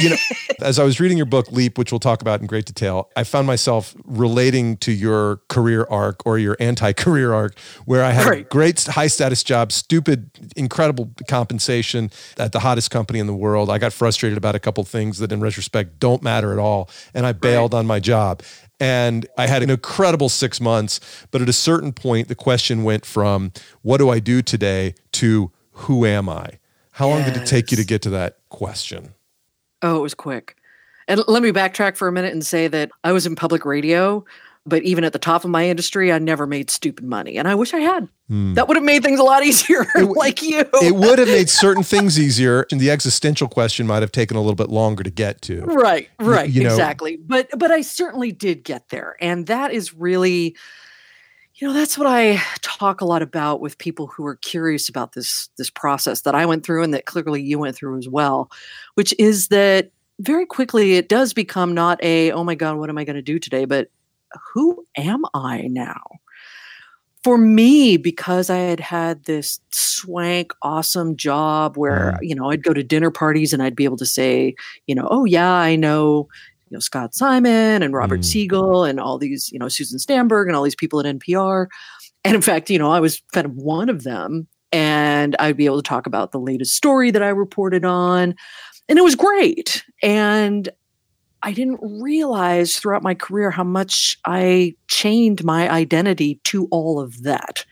You 0.00 0.10
know, 0.10 0.16
as 0.60 0.78
I 0.78 0.84
was 0.84 1.00
reading 1.00 1.16
your 1.16 1.24
book 1.26 1.50
Leap, 1.50 1.78
which 1.78 1.92
we'll 1.92 1.98
talk 2.00 2.20
about 2.20 2.40
in 2.40 2.46
great 2.46 2.66
detail, 2.66 3.08
I 3.16 3.24
found 3.24 3.46
myself 3.46 3.94
relating 4.04 4.76
to 4.78 4.92
your 4.92 5.40
career 5.48 5.86
arc 5.90 6.26
or 6.26 6.38
your 6.38 6.56
anti-career 6.60 7.32
arc, 7.32 7.58
where 7.86 8.04
I 8.04 8.10
had 8.10 8.26
a 8.32 8.42
great 8.42 8.82
high 8.84 9.06
status 9.06 9.42
job, 9.42 9.72
stupid, 9.72 10.30
incredible 10.56 11.10
compensation 11.26 12.10
at 12.38 12.52
the 12.52 12.60
hottest 12.60 12.90
company 12.90 13.18
in 13.18 13.26
the 13.26 13.34
world. 13.34 13.70
I 13.70 13.78
got 13.78 13.92
frustrated 13.94 14.36
about 14.36 14.54
a 14.54 14.58
couple 14.60 14.84
things 14.84 15.18
that, 15.18 15.32
in 15.32 15.40
retrospect, 15.40 15.98
don't 15.98 16.22
matter 16.22 16.52
at 16.52 16.58
all, 16.58 16.90
and 17.14 17.24
I 17.24 17.32
bailed 17.32 17.72
on 17.72 17.86
my 17.86 18.00
job. 18.00 18.42
And 18.80 19.26
I 19.36 19.46
had 19.46 19.62
an 19.62 19.70
incredible 19.70 20.28
six 20.28 20.60
months, 20.60 21.00
but 21.30 21.42
at 21.42 21.48
a 21.48 21.52
certain 21.52 21.92
point, 21.92 22.28
the 22.28 22.34
question 22.34 22.84
went 22.84 23.04
from 23.04 23.52
"What 23.82 23.98
do 23.98 24.08
I 24.08 24.20
do 24.20 24.40
today?" 24.42 24.94
to 25.12 25.50
"Who 25.72 26.06
am 26.06 26.28
I?" 26.28 26.58
How 26.92 27.08
long 27.08 27.24
did 27.24 27.36
it 27.36 27.46
take 27.46 27.70
you 27.70 27.76
to 27.76 27.84
get 27.84 28.02
to 28.02 28.10
that 28.10 28.38
question? 28.48 29.14
Oh, 29.82 29.98
it 29.98 30.02
was 30.02 30.14
quick. 30.14 30.56
And 31.06 31.22
let 31.28 31.42
me 31.42 31.52
backtrack 31.52 31.96
for 31.96 32.08
a 32.08 32.12
minute 32.12 32.32
and 32.32 32.44
say 32.44 32.68
that 32.68 32.90
I 33.04 33.12
was 33.12 33.24
in 33.24 33.34
public 33.34 33.64
radio, 33.64 34.24
but 34.68 34.82
even 34.82 35.04
at 35.04 35.12
the 35.12 35.18
top 35.18 35.44
of 35.44 35.50
my 35.50 35.68
industry, 35.68 36.12
I 36.12 36.18
never 36.18 36.46
made 36.46 36.70
stupid 36.70 37.04
money. 37.04 37.36
And 37.38 37.48
I 37.48 37.54
wish 37.54 37.74
I 37.74 37.78
had. 37.78 38.08
Hmm. 38.28 38.54
That 38.54 38.68
would 38.68 38.76
have 38.76 38.84
made 38.84 39.02
things 39.02 39.18
a 39.18 39.22
lot 39.22 39.42
easier, 39.44 39.86
w- 39.94 40.14
like 40.14 40.42
you. 40.42 40.64
it 40.82 40.94
would 40.94 41.18
have 41.18 41.28
made 41.28 41.48
certain 41.48 41.82
things 41.82 42.18
easier 42.18 42.66
and 42.70 42.80
the 42.80 42.90
existential 42.90 43.48
question 43.48 43.86
might 43.86 44.02
have 44.02 44.12
taken 44.12 44.36
a 44.36 44.40
little 44.40 44.54
bit 44.54 44.68
longer 44.68 45.02
to 45.02 45.10
get 45.10 45.40
to 45.42 45.62
right, 45.62 46.08
right, 46.20 46.50
you 46.50 46.62
know- 46.62 46.70
exactly. 46.70 47.16
But 47.16 47.48
but 47.56 47.70
I 47.70 47.80
certainly 47.80 48.32
did 48.32 48.64
get 48.64 48.88
there. 48.90 49.16
And 49.20 49.46
that 49.46 49.72
is 49.72 49.94
really 49.94 50.56
you 51.60 51.66
know, 51.66 51.74
that's 51.74 51.98
what 51.98 52.06
I 52.06 52.40
talk 52.62 53.00
a 53.00 53.04
lot 53.04 53.20
about 53.20 53.60
with 53.60 53.78
people 53.78 54.06
who 54.06 54.24
are 54.26 54.36
curious 54.36 54.88
about 54.88 55.12
this 55.12 55.48
this 55.58 55.70
process 55.70 56.20
that 56.20 56.34
I 56.34 56.46
went 56.46 56.64
through 56.64 56.84
and 56.84 56.94
that 56.94 57.04
clearly 57.06 57.42
you 57.42 57.58
went 57.58 57.74
through 57.74 57.98
as 57.98 58.08
well, 58.08 58.50
which 58.94 59.12
is 59.18 59.48
that 59.48 59.90
very 60.20 60.46
quickly 60.46 60.94
it 60.94 61.08
does 61.08 61.32
become 61.32 61.74
not 61.74 62.02
a 62.02 62.30
oh 62.32 62.44
my 62.44 62.54
god, 62.54 62.76
what 62.76 62.90
am 62.90 62.98
I 62.98 63.04
going 63.04 63.16
to 63.16 63.22
do 63.22 63.38
today, 63.38 63.64
but 63.64 63.90
who 64.54 64.84
am 64.96 65.22
I 65.34 65.62
now? 65.68 66.02
For 67.24 67.36
me, 67.36 67.96
because 67.96 68.48
I 68.48 68.58
had 68.58 68.80
had 68.80 69.24
this 69.24 69.60
swank, 69.70 70.52
awesome 70.62 71.16
job 71.16 71.76
where, 71.76 72.12
Mm. 72.12 72.28
you 72.28 72.34
know, 72.34 72.50
I'd 72.50 72.62
go 72.62 72.72
to 72.72 72.82
dinner 72.82 73.10
parties 73.10 73.52
and 73.52 73.62
I'd 73.62 73.74
be 73.76 73.84
able 73.84 73.96
to 73.96 74.06
say, 74.06 74.54
you 74.86 74.94
know, 74.94 75.08
oh, 75.10 75.24
yeah, 75.24 75.52
I 75.52 75.74
know, 75.74 76.28
you 76.70 76.76
know, 76.76 76.78
Scott 76.80 77.14
Simon 77.14 77.82
and 77.82 77.92
Robert 77.92 78.20
Mm. 78.20 78.24
Siegel 78.24 78.84
and 78.84 79.00
all 79.00 79.18
these, 79.18 79.50
you 79.52 79.58
know, 79.58 79.68
Susan 79.68 79.98
Stamberg 79.98 80.46
and 80.46 80.56
all 80.56 80.62
these 80.62 80.76
people 80.76 81.00
at 81.00 81.06
NPR. 81.06 81.66
And 82.24 82.36
in 82.36 82.42
fact, 82.42 82.70
you 82.70 82.78
know, 82.78 82.90
I 82.92 83.00
was 83.00 83.20
kind 83.32 83.46
of 83.46 83.54
one 83.54 83.88
of 83.88 84.04
them. 84.04 84.46
And 84.70 85.34
I'd 85.38 85.56
be 85.56 85.64
able 85.64 85.82
to 85.82 85.88
talk 85.88 86.06
about 86.06 86.30
the 86.30 86.38
latest 86.38 86.74
story 86.76 87.10
that 87.10 87.22
I 87.22 87.28
reported 87.30 87.86
on. 87.86 88.34
And 88.88 88.98
it 88.98 89.02
was 89.02 89.14
great. 89.16 89.82
And 90.02 90.68
I 91.42 91.52
didn't 91.52 91.80
realize 91.82 92.76
throughout 92.76 93.02
my 93.02 93.14
career 93.14 93.50
how 93.50 93.64
much 93.64 94.18
I 94.24 94.74
chained 94.88 95.44
my 95.44 95.70
identity 95.70 96.40
to 96.44 96.66
all 96.70 97.00
of 97.00 97.22
that. 97.22 97.64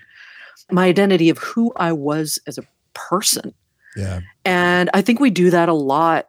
My 0.71 0.87
identity 0.87 1.31
of 1.31 1.39
who 1.39 1.73
I 1.77 1.93
was 1.93 2.39
as 2.47 2.59
a 2.59 2.67
person. 2.95 3.55
yeah 3.97 4.21
And 4.45 4.91
I 4.95 5.03
think 5.03 5.21
we 5.21 5.31
do 5.31 5.51
that 5.51 5.69
a 5.69 5.75
lot, 5.75 6.29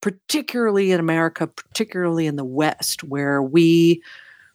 particularly 0.00 0.92
in 0.92 1.00
America, 1.00 1.46
particularly 1.46 2.26
in 2.26 2.36
the 2.36 2.44
West, 2.44 3.04
where 3.04 3.42
we 3.42 4.02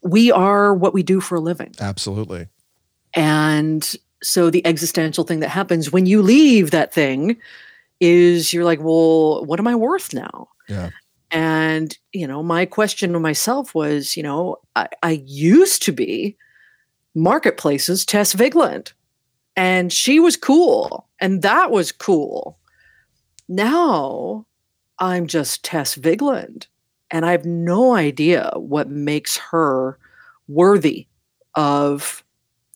we 0.02 0.32
are 0.32 0.74
what 0.74 0.94
we 0.94 1.04
do 1.04 1.20
for 1.20 1.36
a 1.36 1.42
living. 1.42 1.74
absolutely 1.80 2.48
And 3.16 3.96
so 4.22 4.50
the 4.50 4.66
existential 4.66 5.24
thing 5.24 5.40
that 5.40 5.50
happens 5.50 5.92
when 5.92 6.06
you 6.06 6.22
leave 6.22 6.72
that 6.72 6.94
thing 6.94 7.38
is 8.00 8.54
you're 8.54 8.64
like, 8.64 8.80
well, 8.82 9.46
what 9.46 9.60
am 9.60 9.68
I 9.68 9.76
worth 9.76 10.14
now? 10.14 10.50
Yeah. 10.68 10.90
And, 11.32 11.96
you 12.12 12.26
know, 12.28 12.42
my 12.42 12.66
question 12.66 13.14
to 13.14 13.20
myself 13.20 13.76
was, 13.76 14.18
you 14.18 14.24
know, 14.24 14.58
I, 14.76 14.88
I 15.04 15.22
used 15.26 15.84
to 15.84 15.92
be 15.92 16.36
marketplaces 17.16 18.06
Tess 18.06 18.34
Vigeland. 18.34 18.94
And 19.56 19.92
she 19.94 20.20
was 20.20 20.36
cool. 20.38 21.08
And 21.20 21.42
that 21.42 21.70
was 21.72 21.92
cool. 21.92 22.58
Now 23.48 24.46
I'm 25.00 25.28
just 25.28 25.64
Tess 25.64 25.96
Vigeland. 25.96 26.68
And 27.12 27.26
I 27.26 27.32
have 27.32 27.46
no 27.46 27.94
idea 27.96 28.52
what 28.56 28.90
makes 28.90 29.38
her 29.38 29.98
worthy 30.48 31.08
of 31.56 32.24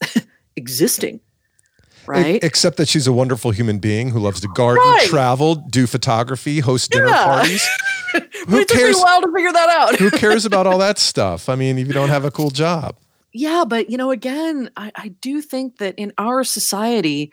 existing. 0.56 1.20
right? 2.08 2.44
Except 2.44 2.78
that 2.78 2.88
she's 2.88 3.08
a 3.08 3.14
wonderful 3.14 3.52
human 3.52 3.78
being 3.80 4.10
who 4.10 4.20
loves 4.20 4.42
to 4.42 4.48
garden, 4.50 4.84
Right. 4.84 5.08
travel, 5.08 5.56
do 5.56 5.88
photography, 5.88 6.60
host 6.60 6.92
dinner 6.92 7.08
Yeah. 7.08 7.24
parties. 7.24 7.68
Who 8.48 8.60
it 8.60 8.68
took 8.68 8.78
me 8.78 8.84
cares? 8.84 8.98
a 8.98 9.02
while 9.02 9.22
to 9.22 9.32
figure 9.32 9.52
that 9.52 9.70
out. 9.70 9.96
who 9.96 10.12
cares 10.12 10.46
about 10.46 10.68
all 10.68 10.78
that 10.80 10.98
stuff? 10.98 11.50
I 11.50 11.56
mean, 11.56 11.78
if 11.78 11.88
you 11.88 11.94
don't 11.94 12.10
have 12.10 12.26
a 12.26 12.32
cool 12.32 12.50
job. 12.50 12.96
Yeah, 13.34 13.64
but 13.68 13.90
you 13.90 13.98
know, 13.98 14.12
again, 14.12 14.70
I, 14.78 14.92
I 14.96 15.08
do 15.08 15.42
think 15.42 15.78
that 15.78 15.96
in 15.98 16.14
our 16.18 16.44
society, 16.44 17.32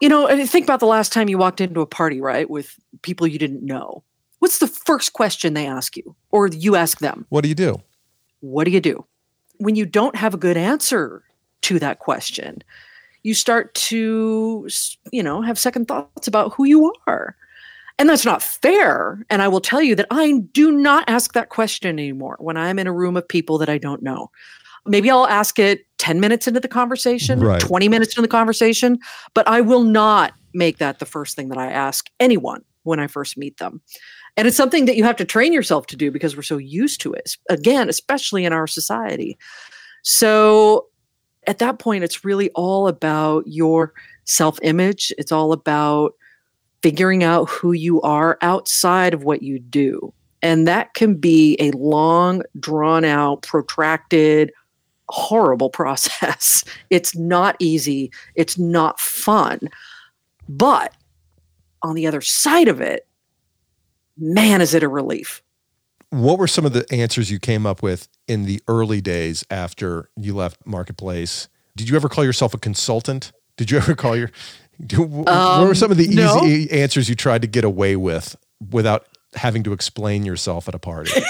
you 0.00 0.08
know, 0.08 0.28
I 0.28 0.34
mean, 0.34 0.46
think 0.46 0.64
about 0.64 0.80
the 0.80 0.86
last 0.86 1.12
time 1.12 1.28
you 1.28 1.38
walked 1.38 1.60
into 1.60 1.80
a 1.80 1.86
party, 1.86 2.20
right, 2.20 2.48
with 2.48 2.78
people 3.02 3.26
you 3.26 3.38
didn't 3.38 3.62
know. 3.62 4.02
What's 4.38 4.58
the 4.58 4.66
first 4.66 5.12
question 5.12 5.54
they 5.54 5.66
ask 5.66 5.96
you, 5.96 6.16
or 6.30 6.48
you 6.48 6.74
ask 6.76 6.98
them? 6.98 7.26
What 7.28 7.42
do 7.42 7.48
you 7.48 7.54
do? 7.54 7.80
What 8.40 8.64
do 8.64 8.70
you 8.70 8.80
do? 8.80 9.04
When 9.58 9.76
you 9.76 9.86
don't 9.86 10.16
have 10.16 10.34
a 10.34 10.38
good 10.38 10.56
answer 10.56 11.22
to 11.62 11.78
that 11.78 12.00
question, 12.00 12.64
you 13.22 13.34
start 13.34 13.72
to, 13.74 14.68
you 15.12 15.22
know, 15.22 15.42
have 15.42 15.58
second 15.58 15.86
thoughts 15.86 16.26
about 16.26 16.54
who 16.54 16.64
you 16.64 16.92
are. 17.06 17.36
And 17.98 18.08
that's 18.08 18.24
not 18.24 18.42
fair. 18.42 19.24
And 19.30 19.42
I 19.42 19.48
will 19.48 19.60
tell 19.60 19.82
you 19.82 19.94
that 19.96 20.06
I 20.10 20.38
do 20.52 20.72
not 20.72 21.08
ask 21.08 21.34
that 21.34 21.50
question 21.50 21.98
anymore 21.98 22.36
when 22.40 22.56
I'm 22.56 22.78
in 22.78 22.86
a 22.86 22.92
room 22.92 23.16
of 23.16 23.28
people 23.28 23.58
that 23.58 23.68
I 23.68 23.78
don't 23.78 24.02
know. 24.02 24.30
Maybe 24.86 25.10
I'll 25.10 25.28
ask 25.28 25.58
it 25.58 25.86
10 25.98 26.18
minutes 26.18 26.48
into 26.48 26.58
the 26.58 26.68
conversation, 26.68 27.40
Right. 27.40 27.60
20 27.60 27.88
minutes 27.88 28.12
into 28.12 28.22
the 28.22 28.28
conversation, 28.28 28.98
but 29.34 29.46
I 29.46 29.60
will 29.60 29.84
not 29.84 30.32
make 30.54 30.78
that 30.78 30.98
the 30.98 31.06
first 31.06 31.36
thing 31.36 31.48
that 31.50 31.58
I 31.58 31.70
ask 31.70 32.10
anyone 32.18 32.64
when 32.82 32.98
I 32.98 33.06
first 33.06 33.36
meet 33.36 33.58
them. 33.58 33.80
And 34.36 34.48
it's 34.48 34.56
something 34.56 34.86
that 34.86 34.96
you 34.96 35.04
have 35.04 35.16
to 35.16 35.24
train 35.24 35.52
yourself 35.52 35.86
to 35.88 35.96
do 35.96 36.10
because 36.10 36.34
we're 36.34 36.42
so 36.42 36.56
used 36.56 37.00
to 37.02 37.12
it, 37.12 37.36
again, 37.48 37.88
especially 37.88 38.44
in 38.44 38.52
our 38.52 38.66
society. 38.66 39.38
So 40.02 40.86
at 41.46 41.58
that 41.58 41.78
point, 41.78 42.02
it's 42.04 42.24
really 42.24 42.50
all 42.50 42.88
about 42.88 43.44
your 43.46 43.92
self 44.24 44.58
image. 44.62 45.12
It's 45.18 45.32
all 45.32 45.52
about 45.52 46.14
figuring 46.82 47.22
out 47.22 47.48
who 47.48 47.72
you 47.72 48.00
are 48.02 48.38
outside 48.42 49.14
of 49.14 49.24
what 49.24 49.42
you 49.42 49.58
do. 49.58 50.12
And 50.42 50.66
that 50.66 50.94
can 50.94 51.14
be 51.14 51.56
a 51.60 51.70
long, 51.72 52.42
drawn 52.58 53.04
out, 53.04 53.42
protracted, 53.42 54.52
horrible 55.08 55.70
process. 55.80 56.64
It's 56.90 57.16
not 57.16 57.56
easy, 57.58 58.10
it's 58.34 58.58
not 58.58 58.98
fun. 59.00 59.60
But 60.48 60.94
on 61.82 61.94
the 61.94 62.06
other 62.06 62.20
side 62.20 62.68
of 62.68 62.80
it, 62.80 63.06
man, 64.16 64.60
is 64.60 64.74
it 64.74 64.82
a 64.82 64.88
relief. 64.88 65.42
What 66.10 66.38
were 66.38 66.48
some 66.48 66.66
of 66.66 66.74
the 66.74 66.86
answers 66.92 67.30
you 67.30 67.38
came 67.38 67.64
up 67.64 67.82
with 67.82 68.06
in 68.28 68.44
the 68.44 68.60
early 68.68 69.00
days 69.00 69.44
after 69.50 70.10
you 70.16 70.34
left 70.34 70.66
Marketplace? 70.66 71.48
Did 71.74 71.88
you 71.88 71.96
ever 71.96 72.08
call 72.08 72.24
yourself 72.24 72.52
a 72.52 72.58
consultant? 72.58 73.32
Did 73.56 73.70
you 73.70 73.78
ever 73.78 73.94
call 73.94 74.16
your 74.16 74.30
do, 74.86 75.02
what 75.02 75.26
were 75.26 75.32
Um, 75.68 75.74
some 75.74 75.90
of 75.90 75.96
the 75.96 76.08
no. 76.08 76.44
easy 76.44 76.70
answers 76.70 77.08
you 77.08 77.14
tried 77.14 77.42
to 77.42 77.48
get 77.48 77.64
away 77.64 77.96
with 77.96 78.36
without 78.70 79.06
having 79.34 79.62
to 79.64 79.72
explain 79.72 80.24
yourself 80.26 80.68
at 80.68 80.74
a 80.74 80.78
party? 80.78 81.12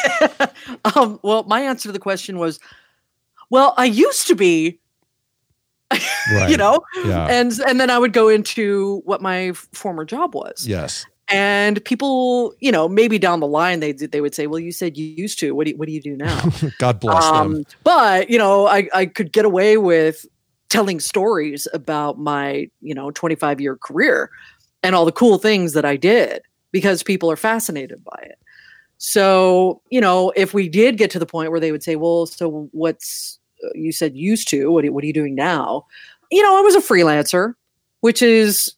Um, 0.96 1.18
well, 1.22 1.42
my 1.44 1.61
answer 1.61 1.88
to 1.88 1.92
the 1.92 1.99
question 1.99 2.38
was, 2.38 2.58
well, 3.50 3.75
I 3.76 3.84
used 3.87 4.26
to 4.28 4.34
be, 4.37 4.78
Right. 6.32 6.49
you 6.50 6.56
know, 6.56 6.80
Yeah. 7.04 7.26
and 7.26 7.52
and 7.66 7.80
then 7.80 7.90
I 7.90 7.99
would 7.99 8.12
go 8.12 8.28
into 8.28 9.02
what 9.04 9.20
my 9.20 9.52
former 9.72 10.04
job 10.04 10.34
was, 10.34 10.66
yes. 10.66 11.04
and 11.28 11.84
people, 11.84 12.54
you 12.61 12.70
know, 12.72 12.88
maybe 12.88 13.18
down 13.18 13.40
the 13.40 13.46
line 13.46 13.80
they 13.80 13.92
they 13.92 14.20
would 14.20 14.34
say, 14.34 14.46
well, 14.46 14.61
you 14.61 14.72
said 14.72 14.96
you 14.96 15.04
used 15.06 15.38
to. 15.40 15.52
What 15.54 15.64
do 15.64 15.70
you, 15.72 15.76
what 15.76 15.87
do 15.88 15.92
you 15.92 16.00
do 16.00 16.16
now? 16.16 16.49
God 16.78 16.99
bless 17.00 17.25
them. 17.25 17.37
um, 17.56 17.64
but 17.84 18.30
you 18.30 18.38
know, 18.38 18.66
I 18.66 18.88
I 18.94 19.06
could 19.06 19.32
get 19.32 19.44
away 19.44 19.76
with 19.76 20.26
telling 20.73 20.99
stories 20.99 21.69
about 21.75 22.19
my 22.19 22.69
you 22.81 22.95
know 22.95 23.11
25 23.11 23.61
year 23.61 23.76
career 23.76 24.31
and 24.83 24.95
all 24.95 25.05
the 25.05 25.12
cool 25.12 25.38
things 25.38 25.75
that 25.75 25.85
I 25.85 25.97
did 25.97 26.43
because 26.73 27.02
people 27.02 27.31
are 27.31 27.37
fascinated 27.37 28.02
by 28.02 28.23
it. 28.23 28.38
So, 28.97 29.83
you 29.91 30.00
know, 30.00 30.33
if 30.35 30.55
we 30.55 30.69
did 30.69 30.97
get 30.97 31.11
to 31.11 31.19
the 31.19 31.26
point 31.26 31.50
where 31.50 31.61
they 31.61 31.73
would 31.73 31.83
say, 31.83 31.97
well, 31.97 32.25
so 32.25 32.69
what's 32.73 33.39
uh, 33.63 33.69
you 33.75 33.93
said 33.93 34.17
used 34.17 34.49
to, 34.49 34.73
what, 34.73 34.89
what 34.91 35.04
are 35.04 35.06
you 35.06 35.13
doing 35.13 35.35
now? 35.35 35.87
You 36.30 36.43
know, 36.43 36.56
I 36.56 36.63
was 36.63 36.75
a 36.75 36.80
freelancer, 36.80 37.54
which 38.00 38.23
is 38.23 38.75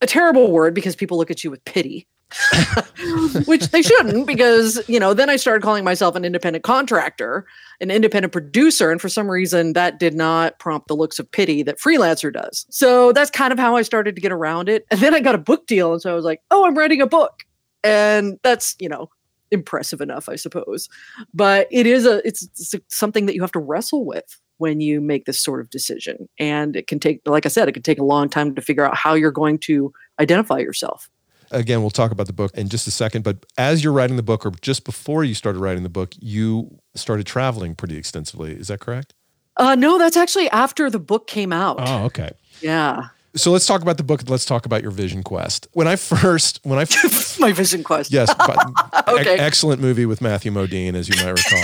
a 0.00 0.06
terrible 0.06 0.50
word 0.50 0.74
because 0.74 0.96
people 0.96 1.18
look 1.18 1.30
at 1.30 1.44
you 1.44 1.50
with 1.50 1.64
pity, 1.64 2.06
which 3.46 3.68
they 3.70 3.82
shouldn't 3.82 4.26
because, 4.26 4.82
you 4.88 4.98
know, 4.98 5.14
then 5.14 5.30
I 5.30 5.36
started 5.36 5.62
calling 5.62 5.84
myself 5.84 6.16
an 6.16 6.24
independent 6.24 6.64
contractor, 6.64 7.46
an 7.80 7.90
independent 7.90 8.32
producer. 8.32 8.90
And 8.90 9.00
for 9.00 9.08
some 9.08 9.30
reason, 9.30 9.74
that 9.74 9.98
did 9.98 10.14
not 10.14 10.58
prompt 10.58 10.88
the 10.88 10.96
looks 10.96 11.18
of 11.18 11.30
pity 11.30 11.62
that 11.62 11.78
freelancer 11.78 12.32
does. 12.32 12.66
So 12.70 13.12
that's 13.12 13.30
kind 13.30 13.52
of 13.52 13.58
how 13.58 13.76
I 13.76 13.82
started 13.82 14.16
to 14.16 14.20
get 14.20 14.32
around 14.32 14.68
it. 14.68 14.86
And 14.90 15.00
then 15.00 15.14
I 15.14 15.20
got 15.20 15.34
a 15.34 15.38
book 15.38 15.66
deal. 15.66 15.92
And 15.92 16.02
so 16.02 16.10
I 16.10 16.14
was 16.14 16.24
like, 16.24 16.40
oh, 16.50 16.66
I'm 16.66 16.76
writing 16.76 17.00
a 17.00 17.06
book. 17.06 17.44
And 17.84 18.38
that's, 18.42 18.74
you 18.80 18.88
know, 18.88 19.08
impressive 19.50 20.00
enough, 20.00 20.28
I 20.28 20.36
suppose. 20.36 20.88
But 21.32 21.68
it 21.70 21.86
is 21.86 22.06
a 22.06 22.26
it's, 22.26 22.48
it's 22.72 22.74
something 22.88 23.26
that 23.26 23.34
you 23.34 23.40
have 23.42 23.52
to 23.52 23.60
wrestle 23.60 24.04
with 24.04 24.40
when 24.58 24.80
you 24.80 25.00
make 25.00 25.26
this 25.26 25.40
sort 25.40 25.60
of 25.60 25.70
decision. 25.70 26.28
And 26.38 26.76
it 26.76 26.86
can 26.86 26.98
take, 26.98 27.20
like 27.26 27.46
I 27.46 27.50
said, 27.50 27.68
it 27.68 27.72
can 27.72 27.82
take 27.82 27.98
a 27.98 28.04
long 28.04 28.28
time 28.28 28.54
to 28.54 28.62
figure 28.62 28.84
out 28.84 28.96
how 28.96 29.14
you're 29.14 29.30
going 29.30 29.58
to 29.60 29.92
identify 30.18 30.58
yourself. 30.58 31.08
Again, 31.50 31.80
we'll 31.80 31.90
talk 31.90 32.10
about 32.10 32.26
the 32.26 32.32
book 32.32 32.52
in 32.54 32.68
just 32.68 32.86
a 32.86 32.90
second. 32.90 33.22
But 33.22 33.44
as 33.56 33.82
you're 33.84 33.92
writing 33.92 34.16
the 34.16 34.22
book, 34.22 34.44
or 34.44 34.50
just 34.62 34.84
before 34.84 35.24
you 35.24 35.34
started 35.34 35.58
writing 35.60 35.82
the 35.82 35.88
book, 35.88 36.14
you 36.20 36.78
started 36.94 37.26
traveling 37.26 37.74
pretty 37.74 37.96
extensively. 37.96 38.52
Is 38.52 38.68
that 38.68 38.80
correct? 38.80 39.14
Uh, 39.56 39.74
no, 39.74 39.98
that's 39.98 40.16
actually 40.16 40.50
after 40.50 40.90
the 40.90 40.98
book 40.98 41.26
came 41.26 41.52
out. 41.52 41.76
Oh, 41.78 42.04
okay. 42.06 42.30
Yeah. 42.60 43.08
So 43.34 43.50
let's 43.52 43.66
talk 43.66 43.82
about 43.82 43.96
the 43.98 44.02
book. 44.02 44.28
Let's 44.28 44.44
talk 44.46 44.64
about 44.66 44.82
your 44.82 44.90
vision 44.90 45.22
quest. 45.22 45.66
When 45.72 45.86
I 45.86 45.96
first, 45.96 46.60
when 46.62 46.78
I 46.78 46.86
My 47.38 47.52
vision 47.52 47.82
quest. 47.84 48.10
yes, 48.10 48.34
Okay. 49.08 49.36
e- 49.36 49.38
excellent 49.38 49.80
movie 49.80 50.06
with 50.06 50.20
Matthew 50.22 50.50
Modine, 50.52 50.94
as 50.94 51.08
you 51.08 51.14
might 51.22 51.32
recall. 51.32 51.62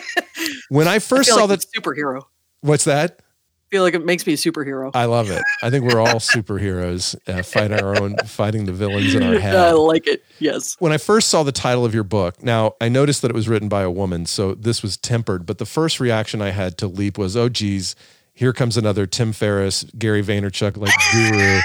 when 0.68 0.88
I 0.88 0.94
I 0.96 0.98
first 0.98 1.28
feel 1.28 1.38
saw 1.38 1.44
like 1.44 1.60
that, 1.60 1.66
superhero. 1.76 2.22
what's 2.60 2.84
that? 2.84 3.20
I 3.66 3.68
feel 3.70 3.82
like 3.82 3.94
it 3.94 4.04
makes 4.04 4.24
me 4.28 4.32
a 4.32 4.36
superhero. 4.36 4.92
I 4.94 5.06
love 5.06 5.28
it. 5.28 5.42
I 5.60 5.70
think 5.70 5.84
we're 5.84 5.98
all 5.98 6.20
superheroes, 6.20 7.16
uh, 7.28 7.42
fighting 7.44 7.80
our 7.80 8.00
own, 8.00 8.16
fighting 8.24 8.64
the 8.64 8.72
villains 8.72 9.12
in 9.12 9.24
our 9.24 9.38
head. 9.40 9.56
I 9.56 9.72
like 9.72 10.06
it. 10.06 10.24
Yes. 10.38 10.76
when 10.78 10.92
I 10.92 10.98
first 10.98 11.28
saw 11.28 11.42
the 11.42 11.50
title 11.50 11.84
of 11.84 11.92
your 11.92 12.04
book, 12.04 12.40
now 12.44 12.74
I 12.80 12.88
noticed 12.88 13.22
that 13.22 13.30
it 13.32 13.34
was 13.34 13.48
written 13.48 13.68
by 13.68 13.82
a 13.82 13.90
woman, 13.90 14.24
so 14.26 14.54
this 14.54 14.82
was 14.84 14.96
tempered. 14.96 15.46
But 15.46 15.58
the 15.58 15.66
first 15.66 15.98
reaction 15.98 16.40
I 16.40 16.50
had 16.50 16.78
to 16.78 16.86
leap 16.86 17.18
was, 17.18 17.36
"Oh, 17.36 17.48
geez, 17.48 17.96
here 18.32 18.52
comes 18.52 18.76
another 18.76 19.04
Tim 19.04 19.32
Ferriss, 19.32 19.84
Gary 19.98 20.22
Vaynerchuk 20.22 20.76
like 20.76 20.94
guru, 21.12 21.58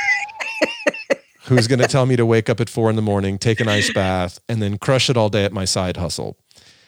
who's 1.43 1.67
going 1.67 1.79
to 1.79 1.87
tell 1.87 2.07
me 2.07 2.15
to 2.15 2.25
wake 2.25 2.49
up 2.49 2.59
at 2.59 2.69
four 2.69 2.89
in 2.89 2.95
the 2.95 3.01
morning, 3.03 3.37
take 3.37 3.59
an 3.59 3.67
ice 3.67 3.93
bath, 3.93 4.39
and 4.49 4.59
then 4.59 4.79
crush 4.79 5.07
it 5.09 5.17
all 5.17 5.29
day 5.29 5.45
at 5.45 5.53
my 5.53 5.65
side 5.65 5.97
hustle." 5.97 6.37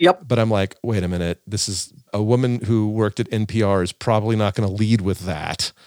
Yep. 0.04 0.28
But 0.28 0.38
I'm 0.39 0.50
like, 0.52 0.76
wait 0.84 1.04
a 1.04 1.08
minute, 1.08 1.42
this 1.48 1.68
is 1.70 1.94
a 2.13 2.22
woman 2.22 2.60
who 2.63 2.89
worked 2.89 3.20
at 3.20 3.30
NPR 3.30 3.84
is 3.84 3.92
probably 3.92 4.36
not 4.36 4.54
going 4.54 4.68
to 4.68 4.74
lead 4.76 5.02
with 5.02 5.20
that. 5.22 5.72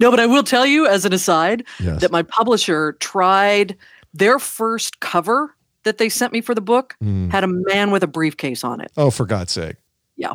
No, 0.00 0.10
but 0.10 0.20
I 0.20 0.26
will 0.26 0.42
tell 0.42 0.64
you 0.64 0.86
as 0.86 1.04
an 1.04 1.12
aside 1.12 1.64
Yes. 1.78 2.00
that 2.00 2.10
my 2.10 2.22
publisher 2.22 2.92
tried 2.94 3.76
their 4.14 4.38
first 4.38 5.00
cover 5.00 5.54
that 5.84 5.98
they 5.98 6.08
sent 6.08 6.32
me 6.32 6.40
for 6.40 6.54
the 6.54 6.60
book 6.62 6.96
Mm. 7.02 7.30
had 7.30 7.44
a 7.44 7.48
man 7.48 7.90
with 7.90 8.02
a 8.02 8.06
briefcase 8.06 8.64
on 8.64 8.80
it. 8.80 8.90
Oh, 8.96 9.10
for 9.10 9.26
God's 9.26 9.52
sake. 9.52 9.76
Yeah. 10.16 10.34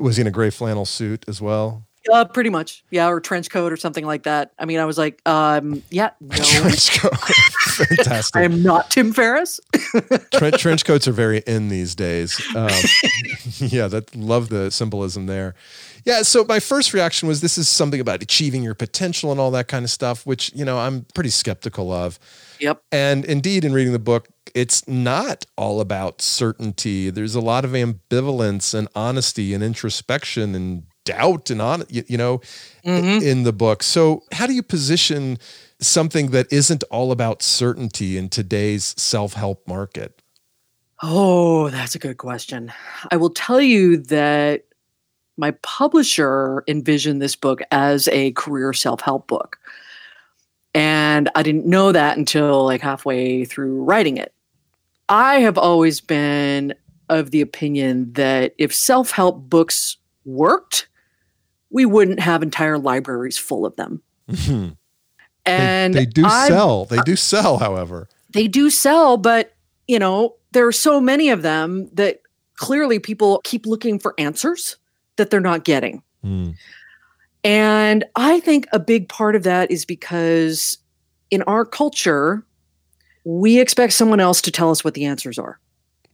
Was 0.00 0.16
he 0.16 0.20
in 0.22 0.26
a 0.26 0.30
gray 0.30 0.50
flannel 0.50 0.86
suit 0.86 1.24
as 1.28 1.40
well? 1.42 1.86
Uh, 2.10 2.24
pretty 2.24 2.50
much. 2.50 2.84
Yeah, 2.90 3.08
or 3.08 3.20
trench 3.20 3.50
coat 3.50 3.72
or 3.72 3.76
something 3.76 4.04
like 4.04 4.24
that. 4.24 4.52
I 4.58 4.64
mean, 4.64 4.78
I 4.80 4.84
was 4.84 4.98
like, 4.98 5.20
um, 5.26 5.82
yeah, 5.90 6.10
no, 6.20 6.36
Trench 6.42 6.98
coat. 6.98 7.16
Fantastic. 7.18 8.36
I 8.36 8.42
am 8.42 8.62
not 8.62 8.90
Tim 8.90 9.12
Ferriss. 9.12 9.60
Trench, 10.32 10.60
trench 10.60 10.84
coats 10.84 11.06
are 11.06 11.12
very 11.12 11.38
in 11.46 11.68
these 11.68 11.94
days. 11.94 12.40
Um, 12.56 12.70
yeah, 13.58 13.88
that 13.88 14.14
love 14.16 14.48
the 14.48 14.70
symbolism 14.70 15.26
there. 15.26 15.54
Yeah, 16.04 16.22
so 16.22 16.44
my 16.44 16.58
first 16.58 16.92
reaction 16.92 17.28
was 17.28 17.40
this 17.40 17.56
is 17.56 17.68
something 17.68 18.00
about 18.00 18.22
achieving 18.22 18.62
your 18.64 18.74
potential 18.74 19.30
and 19.30 19.40
all 19.40 19.52
that 19.52 19.68
kind 19.68 19.84
of 19.84 19.90
stuff, 19.90 20.26
which 20.26 20.52
you 20.54 20.64
know 20.64 20.78
I'm 20.78 21.06
pretty 21.14 21.30
skeptical 21.30 21.92
of. 21.92 22.18
Yep. 22.58 22.82
And 22.90 23.24
indeed, 23.24 23.64
in 23.64 23.72
reading 23.72 23.92
the 23.92 23.98
book, 23.98 24.28
it's 24.54 24.86
not 24.88 25.46
all 25.56 25.80
about 25.80 26.20
certainty. 26.20 27.10
There's 27.10 27.34
a 27.34 27.40
lot 27.40 27.64
of 27.64 27.72
ambivalence 27.72 28.74
and 28.74 28.88
honesty 28.94 29.54
and 29.54 29.62
introspection 29.62 30.54
and 30.54 30.84
doubt 31.04 31.50
and 31.50 31.60
on 31.60 31.84
you, 31.88 32.04
you 32.06 32.16
know 32.16 32.40
Mhm. 32.84 33.22
in 33.22 33.42
the 33.42 33.52
book. 33.52 33.82
So 33.82 34.22
how 34.32 34.46
do 34.46 34.52
you 34.52 34.62
position 34.62 35.38
something 35.80 36.30
that 36.30 36.52
isn't 36.52 36.84
all 36.84 37.10
about 37.12 37.42
certainty 37.42 38.16
in 38.16 38.28
today's 38.28 38.94
self-help 38.96 39.66
market? 39.66 40.22
Oh, 41.02 41.68
that's 41.70 41.94
a 41.96 41.98
good 41.98 42.18
question. 42.18 42.72
I 43.10 43.16
will 43.16 43.30
tell 43.30 43.60
you 43.60 43.96
that 43.96 44.62
my 45.36 45.50
publisher 45.62 46.62
envisioned 46.68 47.20
this 47.20 47.34
book 47.34 47.60
as 47.72 48.06
a 48.08 48.30
career 48.32 48.72
self 48.72 49.00
help 49.00 49.26
book. 49.26 49.58
And 50.74 51.28
I 51.34 51.42
didn't 51.42 51.66
know 51.66 51.92
that 51.92 52.16
until 52.16 52.64
like 52.64 52.80
halfway 52.80 53.44
through 53.44 53.82
writing 53.82 54.16
it. 54.16 54.32
I 55.08 55.40
have 55.40 55.58
always 55.58 56.00
been 56.00 56.74
of 57.08 57.30
the 57.30 57.40
opinion 57.40 58.12
that 58.14 58.54
if 58.56 58.72
self 58.74 59.10
help 59.10 59.50
books 59.50 59.96
worked, 60.24 60.86
we 61.72 61.84
wouldn't 61.84 62.20
have 62.20 62.42
entire 62.42 62.78
libraries 62.78 63.38
full 63.38 63.66
of 63.66 63.74
them. 63.76 64.02
Mhm. 64.28 64.76
And 65.44 65.94
they, 65.94 66.00
they 66.00 66.06
do 66.06 66.24
I- 66.24 66.48
sell. 66.48 66.84
They 66.84 66.98
do 67.04 67.16
sell, 67.16 67.58
however. 67.58 68.08
they 68.30 68.46
do 68.48 68.70
sell, 68.70 69.16
but 69.16 69.54
you 69.88 69.98
know, 69.98 70.36
there 70.52 70.66
are 70.66 70.72
so 70.72 71.00
many 71.00 71.28
of 71.30 71.42
them 71.42 71.88
that 71.94 72.20
clearly 72.54 72.98
people 72.98 73.40
keep 73.44 73.66
looking 73.66 73.98
for 73.98 74.14
answers 74.18 74.76
that 75.16 75.30
they're 75.30 75.40
not 75.40 75.64
getting. 75.64 76.02
Mm. 76.24 76.54
And 77.44 78.04
I 78.14 78.38
think 78.40 78.68
a 78.72 78.78
big 78.78 79.08
part 79.08 79.34
of 79.34 79.42
that 79.42 79.70
is 79.70 79.84
because 79.84 80.78
in 81.30 81.42
our 81.42 81.64
culture, 81.64 82.44
we 83.24 83.58
expect 83.58 83.94
someone 83.94 84.20
else 84.20 84.40
to 84.42 84.50
tell 84.52 84.70
us 84.70 84.84
what 84.84 84.94
the 84.94 85.04
answers 85.04 85.38
are. 85.38 85.58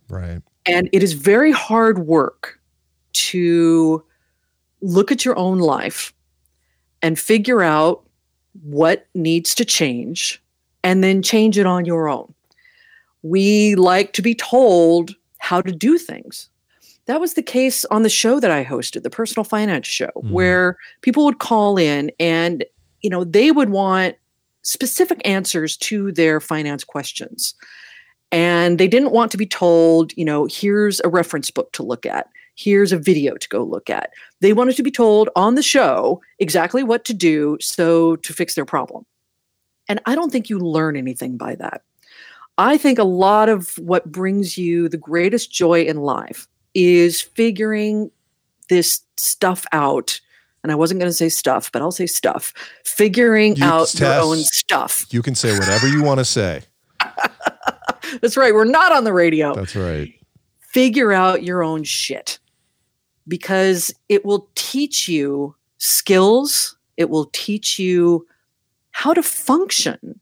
Right. 0.08 0.40
And 0.64 0.88
it 0.92 1.02
is 1.02 1.12
very 1.12 1.52
hard 1.52 1.98
work 2.00 2.58
to 3.12 4.02
look 4.80 5.10
at 5.12 5.24
your 5.24 5.36
own 5.38 5.58
life 5.58 6.12
and 7.02 7.18
figure 7.18 7.62
out 7.62 8.02
what 8.62 9.06
needs 9.14 9.54
to 9.56 9.64
change 9.64 10.42
and 10.82 11.02
then 11.02 11.22
change 11.22 11.58
it 11.58 11.66
on 11.66 11.84
your 11.84 12.08
own. 12.08 12.32
We 13.22 13.74
like 13.74 14.12
to 14.14 14.22
be 14.22 14.34
told 14.34 15.14
how 15.38 15.60
to 15.62 15.72
do 15.72 15.98
things. 15.98 16.48
That 17.06 17.20
was 17.20 17.34
the 17.34 17.42
case 17.42 17.84
on 17.86 18.02
the 18.02 18.08
show 18.08 18.38
that 18.40 18.50
I 18.50 18.64
hosted, 18.64 19.02
the 19.02 19.10
personal 19.10 19.44
finance 19.44 19.86
show, 19.86 20.10
Mhm. 20.16 20.30
where 20.30 20.76
people 21.00 21.24
would 21.24 21.38
call 21.38 21.78
in 21.78 22.10
and 22.20 22.64
you 23.00 23.10
know, 23.10 23.22
they 23.22 23.52
would 23.52 23.70
want 23.70 24.16
specific 24.62 25.20
answers 25.24 25.76
to 25.76 26.10
their 26.10 26.40
finance 26.40 26.82
questions. 26.82 27.54
And 28.30 28.78
they 28.78 28.88
didn't 28.88 29.12
want 29.12 29.30
to 29.32 29.38
be 29.38 29.46
told, 29.46 30.12
you 30.16 30.24
know, 30.24 30.46
here's 30.50 31.00
a 31.00 31.08
reference 31.08 31.50
book 31.50 31.72
to 31.72 31.82
look 31.82 32.04
at, 32.04 32.28
here's 32.56 32.92
a 32.92 32.98
video 32.98 33.36
to 33.36 33.48
go 33.48 33.62
look 33.62 33.88
at. 33.88 34.10
They 34.40 34.52
wanted 34.52 34.76
to 34.76 34.82
be 34.82 34.90
told 34.90 35.30
on 35.34 35.54
the 35.54 35.62
show 35.62 36.20
exactly 36.38 36.82
what 36.82 37.04
to 37.06 37.14
do 37.14 37.56
so 37.60 38.16
to 38.16 38.32
fix 38.32 38.54
their 38.54 38.66
problem. 38.66 39.06
And 39.88 40.00
I 40.04 40.14
don't 40.14 40.30
think 40.30 40.50
you 40.50 40.58
learn 40.58 40.96
anything 40.96 41.38
by 41.38 41.54
that. 41.54 41.82
I 42.58 42.76
think 42.76 42.98
a 42.98 43.04
lot 43.04 43.48
of 43.48 43.78
what 43.78 44.10
brings 44.10 44.58
you 44.58 44.88
the 44.88 44.98
greatest 44.98 45.50
joy 45.50 45.82
in 45.84 45.96
life 45.98 46.48
is 46.74 47.22
figuring 47.22 48.10
this 48.68 49.00
stuff 49.16 49.64
out. 49.72 50.20
And 50.62 50.72
I 50.72 50.74
wasn't 50.74 51.00
going 51.00 51.08
to 51.08 51.16
say 51.16 51.28
stuff, 51.30 51.72
but 51.72 51.80
I'll 51.80 51.92
say 51.92 52.06
stuff. 52.06 52.52
Figuring 52.84 53.56
You- 53.56 53.64
out 53.64 53.98
your 53.98 54.12
own 54.12 54.38
stuff. 54.38 55.06
You 55.10 55.22
can 55.22 55.34
say 55.34 55.56
whatever 55.56 55.88
you 55.88 56.02
want 56.02 56.18
to 56.18 56.24
say. 56.24 56.62
That's 58.20 58.36
right. 58.36 58.54
We're 58.54 58.64
not 58.64 58.92
on 58.92 59.04
the 59.04 59.12
radio. 59.12 59.54
That's 59.54 59.76
right. 59.76 60.12
Figure 60.58 61.12
out 61.12 61.42
your 61.42 61.62
own 61.62 61.84
shit 61.84 62.38
because 63.26 63.94
it 64.08 64.24
will 64.24 64.48
teach 64.54 65.08
you 65.08 65.54
skills, 65.78 66.76
it 66.96 67.10
will 67.10 67.30
teach 67.32 67.78
you 67.78 68.26
how 68.90 69.14
to 69.14 69.22
function. 69.22 70.18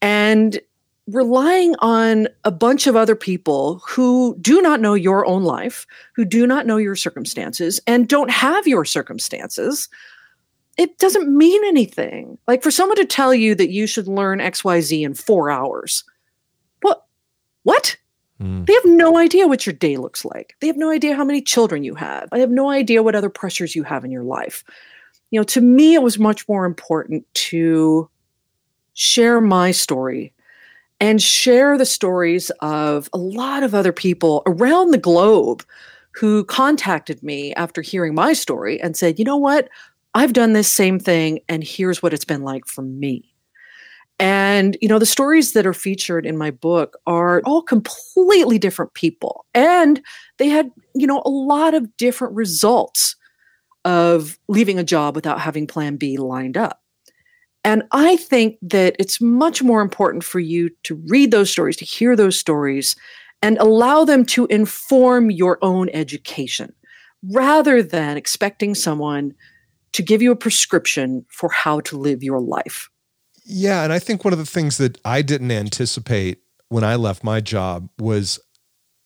And 0.00 0.60
relying 1.08 1.74
on 1.78 2.28
a 2.44 2.50
bunch 2.50 2.86
of 2.86 2.94
other 2.94 3.16
people 3.16 3.82
who 3.86 4.36
do 4.40 4.60
not 4.60 4.80
know 4.80 4.94
your 4.94 5.26
own 5.26 5.42
life, 5.42 5.86
who 6.14 6.24
do 6.24 6.46
not 6.46 6.66
know 6.66 6.76
your 6.76 6.94
circumstances, 6.94 7.80
and 7.86 8.08
don't 8.08 8.30
have 8.30 8.66
your 8.66 8.84
circumstances, 8.84 9.88
it 10.76 10.98
doesn't 10.98 11.34
mean 11.34 11.64
anything. 11.64 12.38
Like 12.46 12.62
for 12.62 12.70
someone 12.70 12.96
to 12.98 13.06
tell 13.06 13.34
you 13.34 13.54
that 13.54 13.70
you 13.70 13.86
should 13.86 14.06
learn 14.06 14.38
XYZ 14.38 15.02
in 15.02 15.14
four 15.14 15.50
hours? 15.50 16.04
What? 17.62 17.96
Mm. 18.40 18.66
They 18.66 18.74
have 18.74 18.84
no 18.84 19.16
idea 19.16 19.48
what 19.48 19.66
your 19.66 19.74
day 19.74 19.96
looks 19.96 20.24
like. 20.24 20.54
They 20.60 20.66
have 20.68 20.76
no 20.76 20.90
idea 20.90 21.16
how 21.16 21.24
many 21.24 21.42
children 21.42 21.84
you 21.84 21.94
have. 21.96 22.30
They 22.30 22.40
have 22.40 22.50
no 22.50 22.70
idea 22.70 23.02
what 23.02 23.14
other 23.14 23.30
pressures 23.30 23.74
you 23.74 23.82
have 23.82 24.04
in 24.04 24.10
your 24.10 24.22
life. 24.22 24.64
You 25.30 25.40
know, 25.40 25.44
to 25.44 25.60
me, 25.60 25.94
it 25.94 26.02
was 26.02 26.18
much 26.18 26.48
more 26.48 26.64
important 26.64 27.26
to 27.34 28.08
share 28.94 29.40
my 29.40 29.70
story 29.70 30.32
and 31.00 31.22
share 31.22 31.78
the 31.78 31.86
stories 31.86 32.50
of 32.60 33.08
a 33.12 33.18
lot 33.18 33.62
of 33.62 33.74
other 33.74 33.92
people 33.92 34.42
around 34.46 34.90
the 34.90 34.98
globe 34.98 35.64
who 36.12 36.44
contacted 36.44 37.22
me 37.22 37.54
after 37.54 37.82
hearing 37.82 38.14
my 38.14 38.32
story 38.32 38.80
and 38.80 38.96
said, 38.96 39.18
you 39.18 39.24
know 39.24 39.36
what? 39.36 39.68
I've 40.14 40.32
done 40.32 40.52
this 40.52 40.68
same 40.68 40.98
thing, 40.98 41.40
and 41.48 41.62
here's 41.62 42.02
what 42.02 42.12
it's 42.12 42.24
been 42.24 42.42
like 42.42 42.66
for 42.66 42.82
me. 42.82 43.27
And, 44.20 44.76
you 44.80 44.88
know, 44.88 44.98
the 44.98 45.06
stories 45.06 45.52
that 45.52 45.66
are 45.66 45.74
featured 45.74 46.26
in 46.26 46.36
my 46.36 46.50
book 46.50 46.96
are 47.06 47.40
all 47.44 47.62
completely 47.62 48.58
different 48.58 48.94
people. 48.94 49.46
And 49.54 50.00
they 50.38 50.48
had, 50.48 50.70
you 50.94 51.06
know, 51.06 51.22
a 51.24 51.30
lot 51.30 51.74
of 51.74 51.96
different 51.96 52.34
results 52.34 53.14
of 53.84 54.38
leaving 54.48 54.78
a 54.78 54.84
job 54.84 55.14
without 55.14 55.40
having 55.40 55.66
plan 55.66 55.96
B 55.96 56.16
lined 56.16 56.56
up. 56.56 56.82
And 57.64 57.84
I 57.92 58.16
think 58.16 58.56
that 58.62 58.96
it's 58.98 59.20
much 59.20 59.62
more 59.62 59.80
important 59.80 60.24
for 60.24 60.40
you 60.40 60.70
to 60.84 60.96
read 61.06 61.30
those 61.30 61.50
stories, 61.50 61.76
to 61.76 61.84
hear 61.84 62.16
those 62.16 62.38
stories, 62.38 62.96
and 63.40 63.56
allow 63.58 64.04
them 64.04 64.24
to 64.26 64.46
inform 64.46 65.30
your 65.30 65.58
own 65.62 65.88
education 65.90 66.72
rather 67.30 67.82
than 67.82 68.16
expecting 68.16 68.74
someone 68.74 69.34
to 69.92 70.02
give 70.02 70.22
you 70.22 70.32
a 70.32 70.36
prescription 70.36 71.24
for 71.28 71.48
how 71.50 71.80
to 71.80 71.96
live 71.96 72.22
your 72.22 72.40
life. 72.40 72.90
Yeah, 73.50 73.82
and 73.82 73.92
I 73.92 73.98
think 73.98 74.24
one 74.24 74.32
of 74.34 74.38
the 74.38 74.44
things 74.46 74.76
that 74.76 74.98
I 75.04 75.22
didn't 75.22 75.50
anticipate 75.50 76.42
when 76.68 76.84
I 76.84 76.96
left 76.96 77.24
my 77.24 77.40
job 77.40 77.88
was 77.98 78.38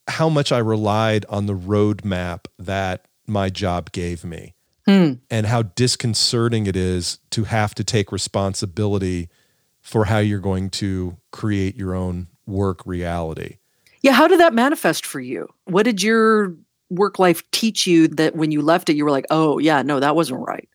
how 0.08 0.28
much 0.28 0.50
I 0.50 0.58
relied 0.58 1.24
on 1.26 1.46
the 1.46 1.54
roadmap 1.54 2.46
that 2.58 3.06
my 3.26 3.48
job 3.48 3.92
gave 3.92 4.24
me 4.24 4.54
Hmm. 4.84 5.12
and 5.30 5.46
how 5.46 5.62
disconcerting 5.62 6.66
it 6.66 6.74
is 6.74 7.20
to 7.30 7.44
have 7.44 7.72
to 7.76 7.84
take 7.84 8.10
responsibility 8.10 9.28
for 9.80 10.06
how 10.06 10.18
you're 10.18 10.40
going 10.40 10.70
to 10.70 11.16
create 11.30 11.76
your 11.76 11.94
own 11.94 12.26
work 12.46 12.84
reality. 12.84 13.58
Yeah, 14.02 14.12
how 14.12 14.26
did 14.26 14.40
that 14.40 14.54
manifest 14.54 15.06
for 15.06 15.20
you? 15.20 15.48
What 15.66 15.84
did 15.84 16.02
your 16.02 16.56
work 16.90 17.20
life 17.20 17.48
teach 17.52 17.86
you 17.86 18.08
that 18.08 18.34
when 18.34 18.50
you 18.50 18.60
left 18.60 18.88
it, 18.88 18.96
you 18.96 19.04
were 19.04 19.12
like, 19.12 19.26
oh, 19.30 19.58
yeah, 19.58 19.82
no, 19.82 20.00
that 20.00 20.16
wasn't 20.16 20.40
right? 20.40 20.68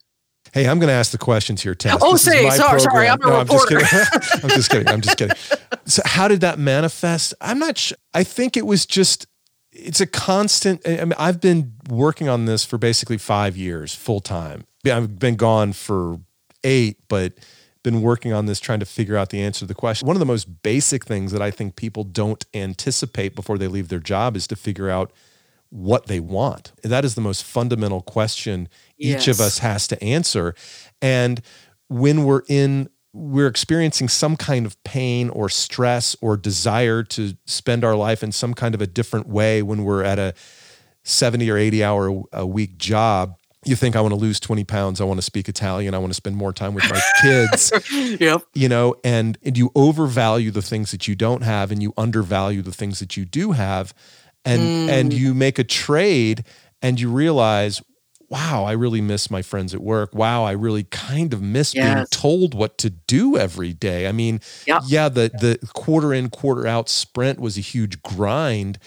Hey, 0.53 0.67
I'm 0.67 0.79
going 0.79 0.87
to 0.89 0.93
ask 0.93 1.11
the 1.11 1.17
questions 1.17 1.61
here, 1.61 1.75
Tess. 1.75 1.97
Oh, 2.01 2.13
This 2.13 2.27
is 2.27 2.33
say, 2.33 2.43
my 2.43 2.49
sorry, 2.55 2.79
sorry, 2.79 3.07
I'm 3.07 3.21
a 3.21 3.25
no, 3.25 3.35
I'm 3.37 3.47
just 3.47 3.69
reporter. 3.69 3.85
kidding. 3.85 4.41
I'm 4.43 4.49
just 4.49 4.69
kidding. 4.71 4.87
I'm 4.87 5.01
just 5.01 5.17
kidding. 5.17 5.35
So, 5.85 6.01
how 6.05 6.27
did 6.27 6.41
that 6.41 6.57
manifest? 6.59 7.33
I'm 7.41 7.59
not 7.59 7.77
sure. 7.77 7.97
I 8.13 8.23
think 8.23 8.57
it 8.57 8.65
was 8.65 8.85
just. 8.85 9.27
It's 9.71 10.01
a 10.01 10.07
constant. 10.07 10.81
I 10.87 10.97
mean, 11.05 11.13
I've 11.19 11.39
been 11.39 11.73
working 11.89 12.27
on 12.29 12.45
this 12.45 12.65
for 12.65 12.77
basically 12.79 13.17
five 13.19 13.55
years, 13.55 13.93
full 13.93 14.21
time. 14.21 14.63
I've 14.85 15.19
been 15.19 15.35
gone 15.35 15.73
for 15.73 16.19
eight, 16.63 16.97
but 17.07 17.33
been 17.83 18.01
working 18.01 18.33
on 18.33 18.47
this, 18.47 18.59
trying 18.59 18.79
to 18.79 18.85
figure 18.85 19.15
out 19.15 19.29
the 19.29 19.39
answer 19.41 19.59
to 19.59 19.65
the 19.65 19.75
question. 19.75 20.07
One 20.07 20.15
of 20.15 20.19
the 20.19 20.25
most 20.25 20.63
basic 20.63 21.05
things 21.05 21.31
that 21.31 21.41
I 21.41 21.51
think 21.51 21.75
people 21.75 22.03
don't 22.03 22.43
anticipate 22.53 23.35
before 23.35 23.57
they 23.57 23.67
leave 23.67 23.89
their 23.89 23.99
job 23.99 24.35
is 24.35 24.47
to 24.47 24.55
figure 24.55 24.89
out 24.89 25.11
what 25.69 26.07
they 26.07 26.19
want. 26.19 26.71
That 26.81 27.05
is 27.05 27.15
the 27.15 27.21
most 27.21 27.43
fundamental 27.43 28.01
question 28.01 28.67
each 28.97 29.27
of 29.27 29.39
us 29.39 29.59
has 29.59 29.87
to 29.87 30.03
answer. 30.03 30.55
And 31.01 31.41
when 31.87 32.23
we're 32.23 32.43
in, 32.47 32.89
we're 33.13 33.47
experiencing 33.47 34.09
some 34.09 34.35
kind 34.37 34.65
of 34.65 34.81
pain 34.83 35.29
or 35.29 35.49
stress 35.49 36.15
or 36.21 36.37
desire 36.37 37.03
to 37.03 37.33
spend 37.45 37.83
our 37.83 37.95
life 37.95 38.23
in 38.23 38.31
some 38.31 38.53
kind 38.53 38.75
of 38.75 38.81
a 38.81 38.87
different 38.87 39.27
way 39.27 39.61
when 39.63 39.83
we're 39.83 40.03
at 40.03 40.19
a 40.19 40.33
70 41.03 41.49
or 41.49 41.57
80 41.57 41.83
hour 41.83 42.23
a 42.33 42.45
week 42.45 42.77
job. 42.77 43.35
You 43.65 43.75
think, 43.75 43.95
I 43.95 44.01
want 44.01 44.13
to 44.13 44.19
lose 44.19 44.39
20 44.39 44.63
pounds. 44.65 45.01
I 45.01 45.03
want 45.03 45.17
to 45.17 45.21
speak 45.23 45.49
Italian. 45.49 45.93
I 45.93 45.97
want 45.97 46.11
to 46.11 46.15
spend 46.15 46.35
more 46.37 46.53
time 46.53 46.73
with 46.73 46.89
my 46.89 47.01
kids 47.21 47.71
yep. 48.19 48.41
you 48.53 48.69
know 48.69 48.95
and 49.03 49.37
and 49.43 49.57
you 49.57 49.71
overvalue 49.75 50.51
the 50.51 50.61
things 50.61 50.91
that 50.91 51.07
you 51.07 51.15
don't 51.15 51.41
have 51.43 51.71
and 51.71 51.81
you 51.81 51.93
undervalue 51.97 52.61
the 52.61 52.71
things 52.71 52.99
that 52.99 53.17
you 53.17 53.25
do 53.25 53.53
have 53.53 53.93
and 54.45 54.89
and 54.89 55.11
Mm. 55.11 55.17
you 55.17 55.33
make 55.33 55.59
a 55.59 55.63
trade 55.65 56.43
and 56.81 56.99
you 56.99 57.09
realize 57.11 57.81
wow 58.29 58.63
i 58.65 58.71
really 58.73 59.01
miss 59.01 59.29
my 59.31 59.41
friends 59.41 59.73
at 59.73 59.81
work 59.81 60.13
wow 60.13 60.43
i 60.43 60.51
really 60.51 60.83
kind 60.83 61.33
of 61.33 61.41
miss 61.41 61.73
being 61.73 62.05
told 62.11 62.53
what 62.53 62.77
to 62.77 62.89
do 62.89 63.37
every 63.37 63.73
day 63.73 64.07
i 64.07 64.11
mean 64.11 64.39
Yeah. 64.65 64.79
yeah 64.85 65.09
the 65.09 65.29
the 65.39 65.59
quarter 65.73 66.13
in 66.13 66.29
quarter 66.29 66.67
out 66.67 66.89
sprint 66.89 67.39
was 67.39 67.57
a 67.57 67.61
huge 67.61 68.01
grind 68.03 68.79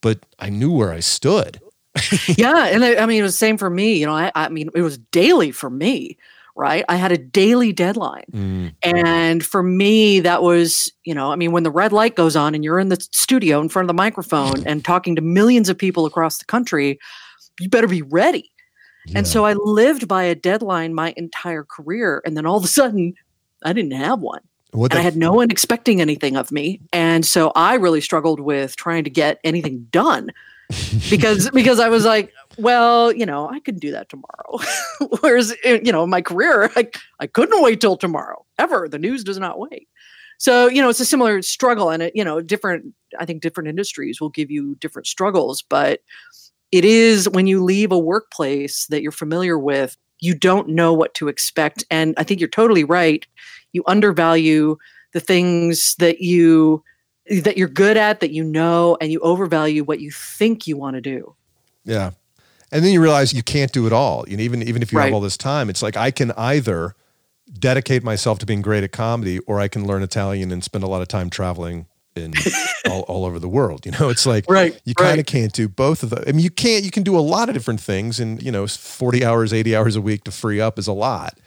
but 0.00 0.20
i 0.38 0.48
knew 0.48 0.72
where 0.72 0.92
i 0.92 1.00
stood 1.00 1.60
yeah, 2.36 2.66
and 2.66 2.84
I, 2.84 2.96
I 2.96 3.06
mean, 3.06 3.18
it 3.18 3.22
was 3.22 3.32
the 3.32 3.38
same 3.38 3.56
for 3.58 3.68
me. 3.68 3.94
You 3.98 4.06
know, 4.06 4.12
I, 4.14 4.30
I 4.36 4.48
mean, 4.50 4.70
it 4.72 4.82
was 4.82 4.98
daily 5.10 5.50
for 5.50 5.68
me, 5.68 6.16
right? 6.54 6.84
I 6.88 6.94
had 6.94 7.10
a 7.10 7.18
daily 7.18 7.72
deadline. 7.72 8.22
Mm, 8.32 8.74
And 8.84 9.44
for 9.44 9.64
me, 9.64 10.20
that 10.20 10.40
was, 10.42 10.92
you 11.02 11.12
know, 11.12 11.32
I 11.32 11.34
mean, 11.36 11.50
when 11.50 11.64
the 11.64 11.72
red 11.72 11.92
light 11.92 12.14
goes 12.14 12.36
on 12.36 12.54
and 12.54 12.62
you're 12.62 12.78
in 12.78 12.88
the 12.88 13.00
studio 13.10 13.60
in 13.60 13.68
front 13.68 13.84
of 13.84 13.88
the 13.88 13.94
microphone 14.00 14.64
and 14.64 14.84
talking 14.84 15.16
to 15.16 15.22
millions 15.22 15.68
of 15.68 15.76
people 15.76 16.06
across 16.06 16.38
the 16.38 16.44
country, 16.44 17.00
you 17.58 17.68
better 17.68 17.88
be 17.88 18.02
ready. 18.02 18.48
Yeah. 19.08 19.18
And 19.18 19.26
so 19.26 19.44
I 19.44 19.54
lived 19.54 20.08
by 20.08 20.24
a 20.24 20.34
deadline 20.34 20.94
my 20.94 21.14
entire 21.16 21.64
career. 21.64 22.22
And 22.24 22.36
then 22.36 22.46
all 22.46 22.56
of 22.56 22.64
a 22.64 22.68
sudden, 22.68 23.14
I 23.64 23.72
didn't 23.72 23.92
have 23.92 24.20
one. 24.20 24.40
what 24.72 24.92
And 24.92 25.00
I 25.00 25.02
had 25.02 25.16
no 25.16 25.32
one 25.32 25.50
expecting 25.50 26.00
anything 26.00 26.36
of 26.36 26.52
me. 26.52 26.80
And 26.92 27.24
so 27.24 27.52
I 27.54 27.74
really 27.74 28.00
struggled 28.00 28.40
with 28.40 28.76
trying 28.76 29.04
to 29.04 29.10
get 29.10 29.40
anything 29.44 29.86
done 29.90 30.30
because 31.10 31.50
because 31.50 31.80
I 31.80 31.88
was 31.88 32.04
like, 32.04 32.32
well, 32.58 33.12
you 33.12 33.24
know, 33.24 33.48
I 33.48 33.60
could 33.60 33.80
do 33.80 33.90
that 33.92 34.08
tomorrow. 34.08 34.58
Whereas, 35.20 35.54
eh, 35.64 35.80
you 35.82 35.92
know, 35.92 36.06
my 36.06 36.20
career, 36.20 36.70
I, 36.76 36.88
I 37.20 37.26
couldn't 37.26 37.62
wait 37.62 37.80
till 37.80 37.96
tomorrow 37.96 38.44
ever. 38.58 38.88
The 38.88 38.98
news 38.98 39.24
does 39.24 39.38
not 39.38 39.58
wait. 39.58 39.88
So, 40.38 40.68
you 40.68 40.80
know, 40.80 40.88
it's 40.88 41.00
a 41.00 41.04
similar 41.04 41.42
struggle 41.42 41.90
and 41.90 42.02
it, 42.02 42.12
you 42.14 42.24
know, 42.24 42.40
different, 42.40 42.94
I 43.18 43.24
think 43.24 43.42
different 43.42 43.68
industries 43.68 44.20
will 44.20 44.28
give 44.28 44.50
you 44.50 44.76
different 44.76 45.06
struggles, 45.06 45.62
but 45.62 46.00
it 46.72 46.84
is 46.84 47.28
when 47.28 47.46
you 47.46 47.62
leave 47.62 47.92
a 47.92 47.98
workplace 47.98 48.86
that 48.86 49.02
you're 49.02 49.12
familiar 49.12 49.58
with, 49.58 49.96
you 50.20 50.34
don't 50.34 50.68
know 50.68 50.92
what 50.92 51.14
to 51.14 51.28
expect. 51.28 51.84
And 51.90 52.14
I 52.16 52.24
think 52.24 52.40
you're 52.40 52.48
totally 52.48 52.84
right. 52.84 53.26
You 53.72 53.82
undervalue 53.86 54.76
the 55.12 55.20
things 55.20 55.94
that 55.96 56.20
you 56.20 56.82
that 57.42 57.58
you're 57.58 57.68
good 57.68 57.96
at, 57.96 58.20
that 58.20 58.32
you 58.32 58.42
know, 58.42 58.96
and 59.00 59.12
you 59.12 59.20
overvalue 59.20 59.84
what 59.84 60.00
you 60.00 60.10
think 60.10 60.66
you 60.66 60.76
want 60.76 60.94
to 60.94 61.00
do. 61.00 61.34
Yeah. 61.84 62.12
And 62.72 62.84
then 62.84 62.92
you 62.92 63.02
realize 63.02 63.32
you 63.32 63.42
can't 63.42 63.72
do 63.72 63.86
it 63.86 63.92
all. 63.92 64.24
You 64.28 64.36
know, 64.36 64.42
even 64.42 64.62
even 64.62 64.82
if 64.82 64.92
you 64.92 64.98
Right. 64.98 65.06
have 65.06 65.14
all 65.14 65.20
this 65.20 65.36
time, 65.36 65.70
it's 65.70 65.82
like 65.82 65.96
I 65.96 66.10
can 66.10 66.32
either 66.32 66.94
dedicate 67.58 68.02
myself 68.02 68.38
to 68.40 68.46
being 68.46 68.60
great 68.60 68.84
at 68.84 68.92
comedy 68.92 69.38
or 69.40 69.58
I 69.58 69.68
can 69.68 69.86
learn 69.86 70.02
Italian 70.02 70.50
and 70.50 70.62
spend 70.62 70.84
a 70.84 70.86
lot 70.86 71.00
of 71.00 71.08
time 71.08 71.30
traveling 71.30 71.86
in 72.18 72.34
all, 72.90 73.02
all 73.02 73.24
over 73.24 73.38
the 73.38 73.48
world. 73.48 73.86
You 73.86 73.92
know, 73.92 74.08
it's 74.10 74.26
like 74.26 74.44
Right, 74.50 74.78
you 74.84 74.94
kind 74.94 75.12
of 75.12 75.16
right. 75.18 75.26
can't 75.26 75.52
do 75.52 75.68
both 75.68 76.02
of 76.02 76.10
them. 76.10 76.24
I 76.26 76.32
mean, 76.32 76.44
you 76.44 76.50
can't 76.50 76.84
you 76.84 76.90
can 76.90 77.02
do 77.02 77.16
a 77.18 77.20
lot 77.20 77.48
of 77.48 77.54
different 77.54 77.80
things 77.80 78.20
and 78.20 78.42
you 78.42 78.52
know, 78.52 78.66
40 78.66 79.24
hours, 79.24 79.52
80 79.52 79.74
hours 79.76 79.96
a 79.96 80.00
week 80.00 80.24
to 80.24 80.30
free 80.30 80.60
up 80.60 80.78
is 80.78 80.86
a 80.86 80.92
lot. 80.92 81.38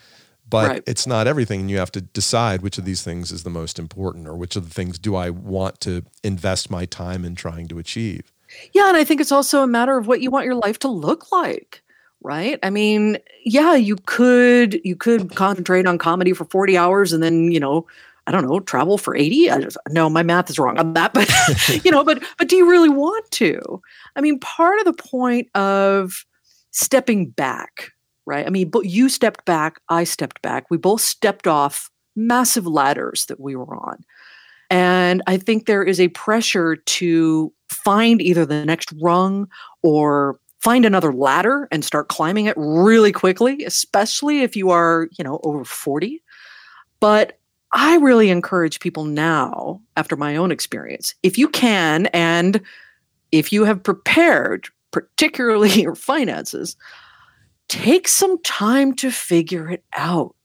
But 0.49 0.67
Right. 0.67 0.84
it's 0.86 1.07
not 1.07 1.27
everything 1.27 1.62
and 1.62 1.71
you 1.71 1.77
have 1.77 1.91
to 1.93 2.01
decide 2.01 2.62
which 2.62 2.77
of 2.77 2.84
these 2.86 3.03
things 3.03 3.31
is 3.31 3.43
the 3.43 3.49
most 3.49 3.79
important 3.79 4.27
or 4.27 4.36
which 4.36 4.55
of 4.57 4.67
the 4.67 4.73
things 4.73 4.99
do 4.99 5.15
I 5.15 5.29
want 5.29 5.79
to 5.81 6.03
invest 6.23 6.69
my 6.69 6.86
time 6.86 7.23
in 7.23 7.36
trying 7.36 7.67
to 7.69 7.79
achieve. 7.79 8.31
Yeah, 8.73 8.89
and 8.89 8.97
I 8.97 9.05
think 9.05 9.21
it's 9.21 9.31
also 9.31 9.62
a 9.63 9.67
matter 9.67 9.97
of 9.97 10.07
what 10.07 10.19
you 10.19 10.29
want 10.29 10.45
your 10.45 10.55
life 10.55 10.77
to 10.79 10.89
look 10.89 11.31
like, 11.31 11.81
right? 12.21 12.60
I 12.63 12.69
mean, 12.69 13.17
yeah, 13.45 13.75
you 13.75 13.95
could 14.05 14.81
you 14.84 14.97
could 14.97 15.36
concentrate 15.36 15.88
on 15.88 15.97
comedy 15.97 16.34
for 16.34 16.43
40 16.43 16.77
hours 16.77 17.13
and 17.13 17.23
then, 17.23 17.49
you 17.53 17.60
know, 17.62 17.88
I 18.27 18.31
don't 18.31 18.47
know, 18.47 18.60
travel 18.60 18.97
for 18.97 19.15
80. 19.15 19.49
I 19.49 19.62
just 19.62 19.77
no, 19.89 20.10
my 20.10 20.23
math 20.23 20.49
is 20.49 20.60
wrong 20.60 20.77
on 20.77 20.93
that, 20.93 21.13
but 21.13 21.29
you 21.86 21.91
know, 21.91 22.03
but 22.03 22.23
but 22.38 22.47
do 22.47 22.55
you 22.55 22.69
really 22.69 22.89
want 22.89 23.29
to? 23.31 23.81
I 24.15 24.21
mean, 24.21 24.39
part 24.39 24.79
of 24.79 24.86
the 24.86 24.93
point 24.93 25.49
of 25.55 26.25
stepping 26.71 27.29
back, 27.29 27.91
right? 28.25 28.45
I 28.45 28.49
mean, 28.49 28.69
but 28.69 28.86
you 28.86 29.10
stepped 29.10 29.45
back, 29.45 29.79
I 29.89 30.03
stepped 30.03 30.41
back. 30.41 30.65
We 30.69 30.77
both 30.77 31.01
stepped 31.01 31.47
off 31.47 31.89
massive 32.15 32.67
ladders 32.67 33.25
that 33.25 33.39
we 33.39 33.55
were 33.55 33.75
on. 33.75 34.03
And 34.69 35.21
I 35.27 35.38
think 35.38 35.65
there 35.65 35.84
is 35.84 35.99
a 35.99 36.07
pressure 36.10 36.77
to 36.77 37.53
find 37.69 38.21
either 38.21 38.45
the 38.45 38.65
next 38.65 38.93
rung 39.01 39.49
or 39.81 40.39
find 40.60 40.86
another 40.86 41.12
ladder 41.12 41.67
and 41.71 41.84
start 41.84 42.07
climbing 42.07 42.45
it 42.45 42.55
really 42.55 43.12
quickly, 43.12 43.65
especially 43.65 44.43
if 44.43 44.55
you 44.55 44.69
are, 44.69 45.10
you 45.17 45.23
know, 45.23 45.39
over 45.43 45.65
40. 45.65 46.23
But 46.99 47.39
I 47.73 47.97
really 47.97 48.29
encourage 48.29 48.79
people 48.79 49.05
now, 49.05 49.81
after 49.95 50.15
my 50.15 50.36
own 50.36 50.51
experience, 50.51 51.15
if 51.23 51.38
you 51.38 51.47
can, 51.47 52.07
and 52.07 52.62
if 53.31 53.53
you 53.53 53.63
have 53.63 53.84
prepared, 53.84 54.67
particularly 54.91 55.69
your 55.81 55.95
finances, 55.95 56.75
take 57.69 58.07
some 58.07 58.41
time 58.43 58.93
to 58.95 59.12
figure 59.12 59.69
it 59.69 59.84
out. 59.95 60.36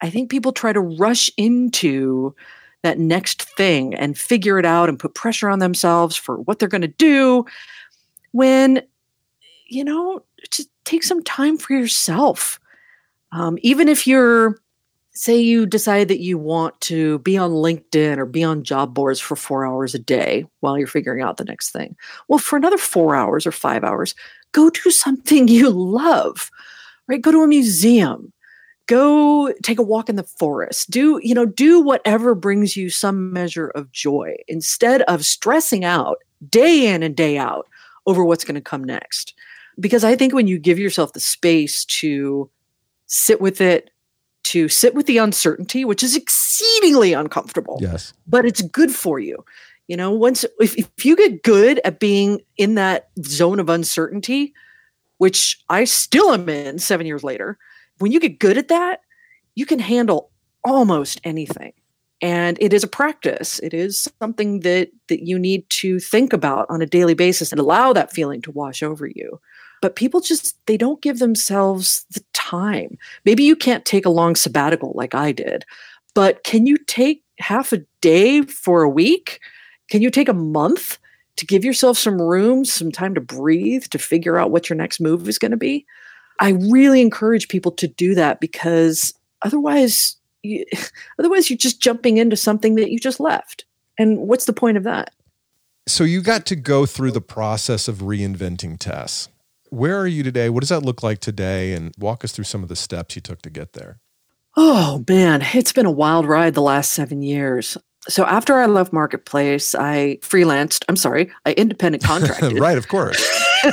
I 0.00 0.10
think 0.10 0.30
people 0.30 0.52
try 0.52 0.72
to 0.72 0.80
rush 0.80 1.30
into 1.36 2.34
that 2.82 2.98
next 2.98 3.42
thing 3.56 3.94
and 3.94 4.18
figure 4.18 4.58
it 4.58 4.66
out 4.66 4.88
and 4.88 4.98
put 4.98 5.14
pressure 5.14 5.48
on 5.48 5.60
themselves 5.60 6.16
for 6.16 6.38
what 6.40 6.58
they're 6.58 6.68
going 6.68 6.82
to 6.82 6.88
do 6.88 7.44
when 8.32 8.82
you 9.68 9.84
know 9.84 10.22
just 10.50 10.68
take 10.84 11.02
some 11.02 11.22
time 11.22 11.56
for 11.56 11.74
yourself 11.74 12.58
um, 13.30 13.58
even 13.62 13.88
if 13.88 14.06
you're 14.06 14.58
say 15.14 15.38
you 15.38 15.66
decide 15.66 16.08
that 16.08 16.20
you 16.20 16.38
want 16.38 16.80
to 16.80 17.18
be 17.20 17.36
on 17.36 17.50
linkedin 17.50 18.18
or 18.18 18.26
be 18.26 18.42
on 18.42 18.62
job 18.62 18.94
boards 18.94 19.20
for 19.20 19.36
four 19.36 19.66
hours 19.66 19.94
a 19.94 19.98
day 19.98 20.46
while 20.60 20.78
you're 20.78 20.86
figuring 20.86 21.22
out 21.22 21.36
the 21.36 21.44
next 21.44 21.70
thing 21.70 21.94
well 22.28 22.38
for 22.38 22.56
another 22.56 22.78
four 22.78 23.14
hours 23.14 23.46
or 23.46 23.52
five 23.52 23.84
hours 23.84 24.14
go 24.52 24.70
do 24.70 24.90
something 24.90 25.48
you 25.48 25.70
love 25.70 26.50
right? 27.12 27.22
Go 27.22 27.30
to 27.30 27.42
a 27.42 27.48
museum. 27.48 28.32
Go 28.86 29.52
take 29.62 29.78
a 29.78 29.82
walk 29.82 30.08
in 30.08 30.16
the 30.16 30.22
forest. 30.22 30.90
Do 30.90 31.20
you 31.22 31.34
know 31.34 31.46
do 31.46 31.80
whatever 31.80 32.34
brings 32.34 32.76
you 32.76 32.90
some 32.90 33.32
measure 33.32 33.68
of 33.68 33.92
joy 33.92 34.36
instead 34.48 35.02
of 35.02 35.24
stressing 35.24 35.84
out 35.84 36.18
day 36.50 36.92
in 36.92 37.02
and 37.02 37.14
day 37.14 37.38
out 37.38 37.68
over 38.06 38.24
what's 38.24 38.44
going 38.44 38.56
to 38.56 38.60
come 38.60 38.82
next. 38.82 39.34
Because 39.78 40.04
i 40.04 40.16
think 40.16 40.34
when 40.34 40.48
you 40.48 40.58
give 40.58 40.78
yourself 40.78 41.12
the 41.12 41.20
space 41.20 41.84
to 41.86 42.50
sit 43.06 43.40
with 43.40 43.60
it 43.60 43.90
to 44.44 44.68
sit 44.68 44.94
with 44.94 45.06
the 45.06 45.18
uncertainty 45.18 45.84
which 45.84 46.02
is 46.02 46.16
exceedingly 46.16 47.12
uncomfortable 47.12 47.78
Yes. 47.80 48.12
but 48.26 48.44
it's 48.44 48.62
good 48.62 48.90
for 48.92 49.18
you. 49.18 49.44
You 49.88 49.96
know 49.96 50.10
once 50.10 50.44
if, 50.60 50.76
if 50.78 51.04
you 51.04 51.16
get 51.16 51.42
good 51.42 51.80
at 51.84 52.00
being 52.00 52.40
in 52.56 52.76
that 52.76 53.08
zone 53.24 53.60
of 53.60 53.68
uncertainty 53.68 54.54
which 55.18 55.62
i 55.68 55.84
still 55.84 56.32
am 56.32 56.48
in 56.48 56.78
seven 56.78 57.06
years 57.06 57.22
later 57.22 57.58
when 57.98 58.10
you 58.12 58.18
get 58.20 58.38
good 58.38 58.56
at 58.56 58.68
that 58.68 59.00
you 59.54 59.66
can 59.66 59.78
handle 59.78 60.30
almost 60.64 61.20
anything. 61.24 61.72
And 62.22 62.56
it 62.60 62.72
is 62.72 62.84
a 62.84 62.88
practice. 62.88 63.58
It 63.58 63.74
is 63.74 64.08
something 64.20 64.60
that 64.60 64.90
that 65.08 65.26
you 65.26 65.38
need 65.38 65.68
to 65.70 65.98
think 65.98 66.32
about 66.32 66.66
on 66.70 66.80
a 66.80 66.86
daily 66.86 67.14
basis 67.14 67.50
and 67.50 67.60
allow 67.60 67.92
that 67.92 68.12
feeling 68.12 68.40
to 68.42 68.52
wash 68.52 68.82
over 68.82 69.06
you 69.06 69.40
but 69.82 69.96
people 69.96 70.22
just 70.22 70.56
they 70.66 70.78
don't 70.78 71.02
give 71.02 71.18
themselves 71.18 72.06
the 72.12 72.24
time. 72.32 72.96
Maybe 73.26 73.42
you 73.44 73.54
can't 73.54 73.84
take 73.84 74.06
a 74.06 74.10
long 74.10 74.34
sabbatical 74.36 74.92
like 74.94 75.14
i 75.14 75.32
did 75.32 75.66
but 76.14 76.44
can 76.44 76.66
you 76.66 76.76
take 76.78 77.22
half 77.38 77.72
a 77.72 77.78
day 78.00 78.42
for 78.42 78.82
a 78.82 78.88
week? 78.88 79.40
Can 79.88 80.02
you 80.02 80.10
take 80.10 80.28
a 80.28 80.34
month 80.34 80.98
to 81.36 81.46
give 81.46 81.64
yourself 81.64 81.98
some 81.98 82.20
room 82.20 82.64
some 82.64 82.92
time 82.92 83.14
to 83.14 83.20
breathe 83.20 83.84
to 83.84 83.98
figure 83.98 84.38
out 84.38 84.50
what 84.50 84.68
your 84.68 84.76
next 84.76 85.00
move 85.00 85.28
is 85.28 85.38
going 85.38 85.50
to 85.50 85.56
be? 85.56 85.86
I 86.40 86.50
really 86.50 87.00
encourage 87.00 87.48
people 87.48 87.72
to 87.72 87.88
do 87.88 88.14
that 88.14 88.40
because 88.40 89.14
otherwise 89.42 90.16
you, 90.42 90.64
otherwise 91.18 91.48
you're 91.48 91.56
just 91.56 91.80
jumping 91.80 92.18
into 92.18 92.36
something 92.36 92.74
that 92.76 92.90
you 92.90 92.98
just 92.98 93.20
left. 93.20 93.64
And 93.98 94.18
what's 94.28 94.46
the 94.46 94.52
point 94.52 94.76
of 94.76 94.84
that? 94.84 95.12
So 95.86 96.04
you 96.04 96.22
got 96.22 96.46
to 96.46 96.56
go 96.56 96.86
through 96.86 97.10
the 97.10 97.20
process 97.20 97.88
of 97.88 97.96
reinventing 97.96 98.78
Tess. 98.78 99.28
Where 99.72 99.98
are 99.98 100.06
you 100.06 100.22
today? 100.22 100.50
What 100.50 100.60
does 100.60 100.68
that 100.68 100.82
look 100.82 101.02
like 101.02 101.20
today? 101.20 101.72
And 101.72 101.94
walk 101.98 102.24
us 102.24 102.32
through 102.32 102.44
some 102.44 102.62
of 102.62 102.68
the 102.68 102.76
steps 102.76 103.16
you 103.16 103.22
took 103.22 103.40
to 103.40 103.48
get 103.48 103.72
there. 103.72 104.00
Oh 104.54 105.02
man, 105.08 105.40
it's 105.54 105.72
been 105.72 105.86
a 105.86 105.90
wild 105.90 106.26
ride 106.26 106.52
the 106.52 106.60
last 106.60 106.92
seven 106.92 107.22
years. 107.22 107.78
So 108.06 108.26
after 108.26 108.58
I 108.58 108.66
left 108.66 108.92
Marketplace, 108.92 109.74
I 109.74 110.18
freelanced. 110.20 110.84
I'm 110.90 110.96
sorry, 110.96 111.32
I 111.46 111.54
independent 111.54 112.04
contracted. 112.04 112.58
right, 112.58 112.76
of 112.76 112.88
course. 112.88 113.18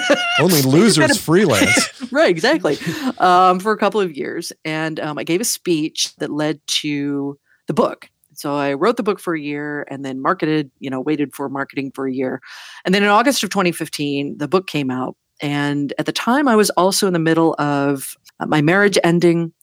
Only 0.39 0.61
losers 0.61 1.17
freelance. 1.21 2.09
right, 2.13 2.29
exactly. 2.29 2.77
Um, 3.17 3.59
for 3.59 3.73
a 3.73 3.77
couple 3.77 3.99
of 3.99 4.15
years, 4.15 4.53
and 4.63 5.01
um, 5.01 5.17
I 5.17 5.25
gave 5.25 5.41
a 5.41 5.45
speech 5.45 6.15
that 6.19 6.31
led 6.31 6.65
to 6.67 7.37
the 7.67 7.73
book. 7.73 8.09
So 8.35 8.55
I 8.55 8.75
wrote 8.75 8.95
the 8.95 9.03
book 9.03 9.19
for 9.19 9.35
a 9.35 9.41
year, 9.41 9.85
and 9.91 10.05
then 10.05 10.21
marketed. 10.21 10.71
You 10.79 10.91
know, 10.91 11.01
waited 11.01 11.35
for 11.35 11.49
marketing 11.49 11.91
for 11.93 12.07
a 12.07 12.13
year, 12.13 12.39
and 12.85 12.95
then 12.95 13.03
in 13.03 13.09
August 13.09 13.43
of 13.43 13.49
2015, 13.49 14.37
the 14.37 14.47
book 14.47 14.65
came 14.65 14.89
out. 14.89 15.17
And 15.41 15.93
at 15.97 16.05
the 16.05 16.11
time, 16.11 16.47
I 16.47 16.55
was 16.55 16.69
also 16.71 17.07
in 17.07 17.13
the 17.13 17.19
middle 17.19 17.55
of 17.59 18.15
uh, 18.39 18.45
my 18.45 18.61
marriage 18.61 18.97
ending, 19.03 19.53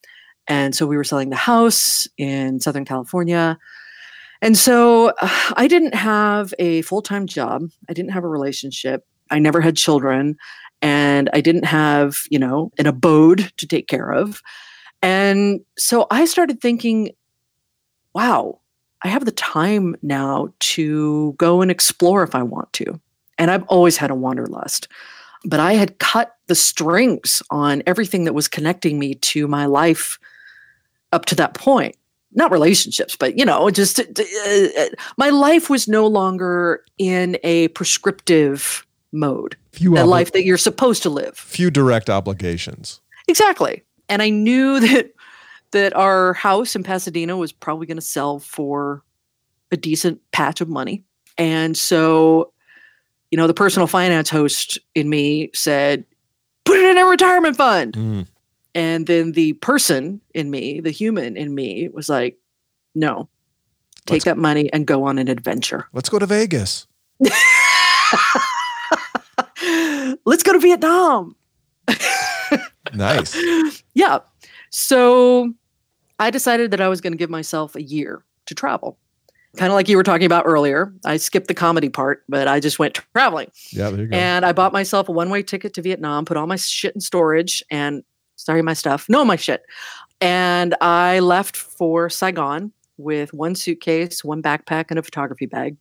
and 0.49 0.75
so 0.75 0.87
we 0.87 0.97
were 0.97 1.05
selling 1.05 1.31
the 1.31 1.37
house 1.37 2.09
in 2.17 2.61
Southern 2.61 2.85
California. 2.85 3.59
And 4.43 4.57
so 4.57 5.13
uh, 5.21 5.53
I 5.57 5.67
didn't 5.67 5.95
have 5.95 6.55
a 6.59 6.83
full 6.83 7.03
time 7.03 7.27
job. 7.27 7.69
I 7.89 7.93
didn't 7.93 8.13
have 8.13 8.25
a 8.25 8.29
relationship. 8.29 9.05
I 9.31 9.39
never 9.39 9.61
had 9.61 9.77
children 9.77 10.37
and 10.83 11.31
I 11.33 11.41
didn't 11.41 11.65
have, 11.65 12.25
you 12.31 12.39
know, 12.39 12.71
an 12.79 12.87
abode 12.87 13.51
to 13.57 13.67
take 13.67 13.89
care 13.89 14.13
of. 14.13 14.43
And 15.03 15.61
so 15.79 16.07
I 16.11 16.25
started 16.27 16.61
thinking, 16.61 17.11
wow, 18.15 18.61
I 19.03 19.09
have 19.09 19.25
the 19.25 19.33
time 19.33 19.97
now 20.03 20.49
to 20.61 21.35
go 21.39 21.61
and 21.61 21.71
explore 21.71 22.23
if 22.23 22.35
I 22.35 22.43
want 22.43 22.73
to. 22.75 23.01
And 23.39 23.51
I've 23.51 23.65
always 23.65 23.97
had 23.97 24.11
a 24.11 24.15
wanderlust, 24.15 24.89
but 25.47 25.61
I 25.61 25.75
had 25.75 25.99
cut 25.99 26.37
the 26.49 26.55
strings 26.55 27.43
on 27.51 27.83
everything 27.87 28.25
that 28.25 28.35
was 28.35 28.49
connecting 28.49 28.99
me 28.99 29.15
to 29.15 29.47
my 29.49 29.67
life 29.67 30.19
up 31.13 31.25
to 31.27 31.35
that 31.37 31.55
point. 31.55 31.97
Not 32.33 32.53
relationships, 32.53 33.17
but 33.17 33.39
you 33.39 33.45
know, 33.47 33.71
just 33.71 33.99
uh, 33.99 34.03
uh, 34.79 34.87
my 35.17 35.31
life 35.31 35.71
was 35.71 35.89
no 35.89 36.07
longer 36.07 36.85
in 36.99 37.39
a 37.43 37.69
prescriptive 37.69 38.87
mode 39.13 39.57
Few, 39.73 39.95
the 39.95 40.03
obli- 40.03 40.09
life 40.09 40.33
that 40.33 40.45
you're 40.45 40.59
supposed 40.59 41.03
to 41.05 41.11
live. 41.11 41.39
few 41.39 41.71
direct 41.71 42.11
obligations. 42.11 43.01
Exactly. 43.29 43.83
And 44.09 44.21
I 44.21 44.29
knew 44.29 44.81
that 44.87 45.13
that 45.71 45.95
our 45.97 46.33
house 46.35 46.77
in 46.77 46.83
Pasadena 46.83 47.37
was 47.37 47.53
probably 47.53 47.87
going 47.87 47.97
to 47.97 48.03
sell 48.03 48.39
for 48.39 49.03
a 49.73 49.77
decent 49.77 50.21
patch 50.33 50.61
of 50.61 50.69
money. 50.69 51.05
And 51.39 51.77
so, 51.77 52.53
you 53.31 53.37
know, 53.39 53.47
the 53.47 53.55
personal 53.55 53.87
finance 53.87 54.31
host 54.31 54.79
in 54.95 55.09
me 55.09 55.51
said, 55.55 56.05
put 56.65 56.79
it 56.79 56.85
in 56.91 56.99
a 56.99 57.05
retirement 57.07 57.57
fund. 57.57 57.95
Mm. 57.95 58.27
And 58.75 59.07
then 59.07 59.33
the 59.33 59.55
person 59.55 60.21
in 60.35 60.51
me, 60.51 60.81
the 60.81 60.91
human 60.91 61.37
in 61.37 61.55
me, 61.55 61.89
was 61.89 62.09
like, 62.09 62.39
no, 62.95 63.29
take 64.05 64.15
Let's- 64.17 64.25
that 64.27 64.39
money 64.39 64.73
and 64.73 64.87
go 64.87 65.05
on 65.05 65.19
an 65.19 65.29
adventure. 65.29 65.87
Let's 65.93 66.09
go 66.09 66.19
to 66.19 66.27
Vegas. 66.27 66.87
Let's 70.25 70.43
go 70.43 70.53
to 70.53 70.59
Vietnam. 70.59 71.37
Nice. 72.95 73.37
yeah. 73.95 74.21
So 74.71 75.53
I 76.21 76.31
decided 76.31 76.71
that 76.71 76.81
I 76.81 76.87
was 76.89 77.01
going 77.01 77.13
to 77.13 77.17
give 77.19 77.29
myself 77.29 77.75
a 77.75 77.83
year 77.83 78.25
to 78.47 78.55
travel. 78.55 78.97
Kind 79.57 79.71
of 79.71 79.75
like 79.75 79.89
you 79.89 79.97
were 79.97 80.03
talking 80.03 80.27
about 80.27 80.45
earlier. 80.47 80.93
I 81.05 81.17
skipped 81.17 81.49
the 81.49 81.55
comedy 81.55 81.89
part, 81.89 82.25
but 82.29 82.47
I 82.49 82.61
just 82.61 82.79
went 82.79 82.95
traveling. 83.15 83.51
Yeah, 83.71 83.91
there 83.91 84.03
you 84.03 84.07
go. 84.09 84.17
And 84.17 84.45
I 84.45 84.53
bought 84.53 84.73
myself 84.73 85.09
a 85.09 85.13
one 85.13 85.31
way 85.31 85.43
ticket 85.43 85.75
to 85.75 85.83
Vietnam, 85.83 86.25
put 86.25 86.37
all 86.37 86.47
my 86.47 86.57
shit 86.57 86.95
in 86.95 87.01
storage 87.01 87.63
and 87.71 88.05
sorry, 88.37 88.63
my 88.63 88.75
stuff. 88.75 89.09
No, 89.09 89.25
my 89.25 89.37
shit. 89.37 89.63
And 90.21 90.75
I 90.81 91.21
left 91.21 91.57
for 91.57 92.09
Saigon 92.09 92.73
with 92.97 93.33
one 93.35 93.55
suitcase, 93.55 94.25
one 94.25 94.43
backpack, 94.43 94.87
and 94.91 94.99
a 94.99 95.03
photography 95.03 95.47
bag. 95.47 95.77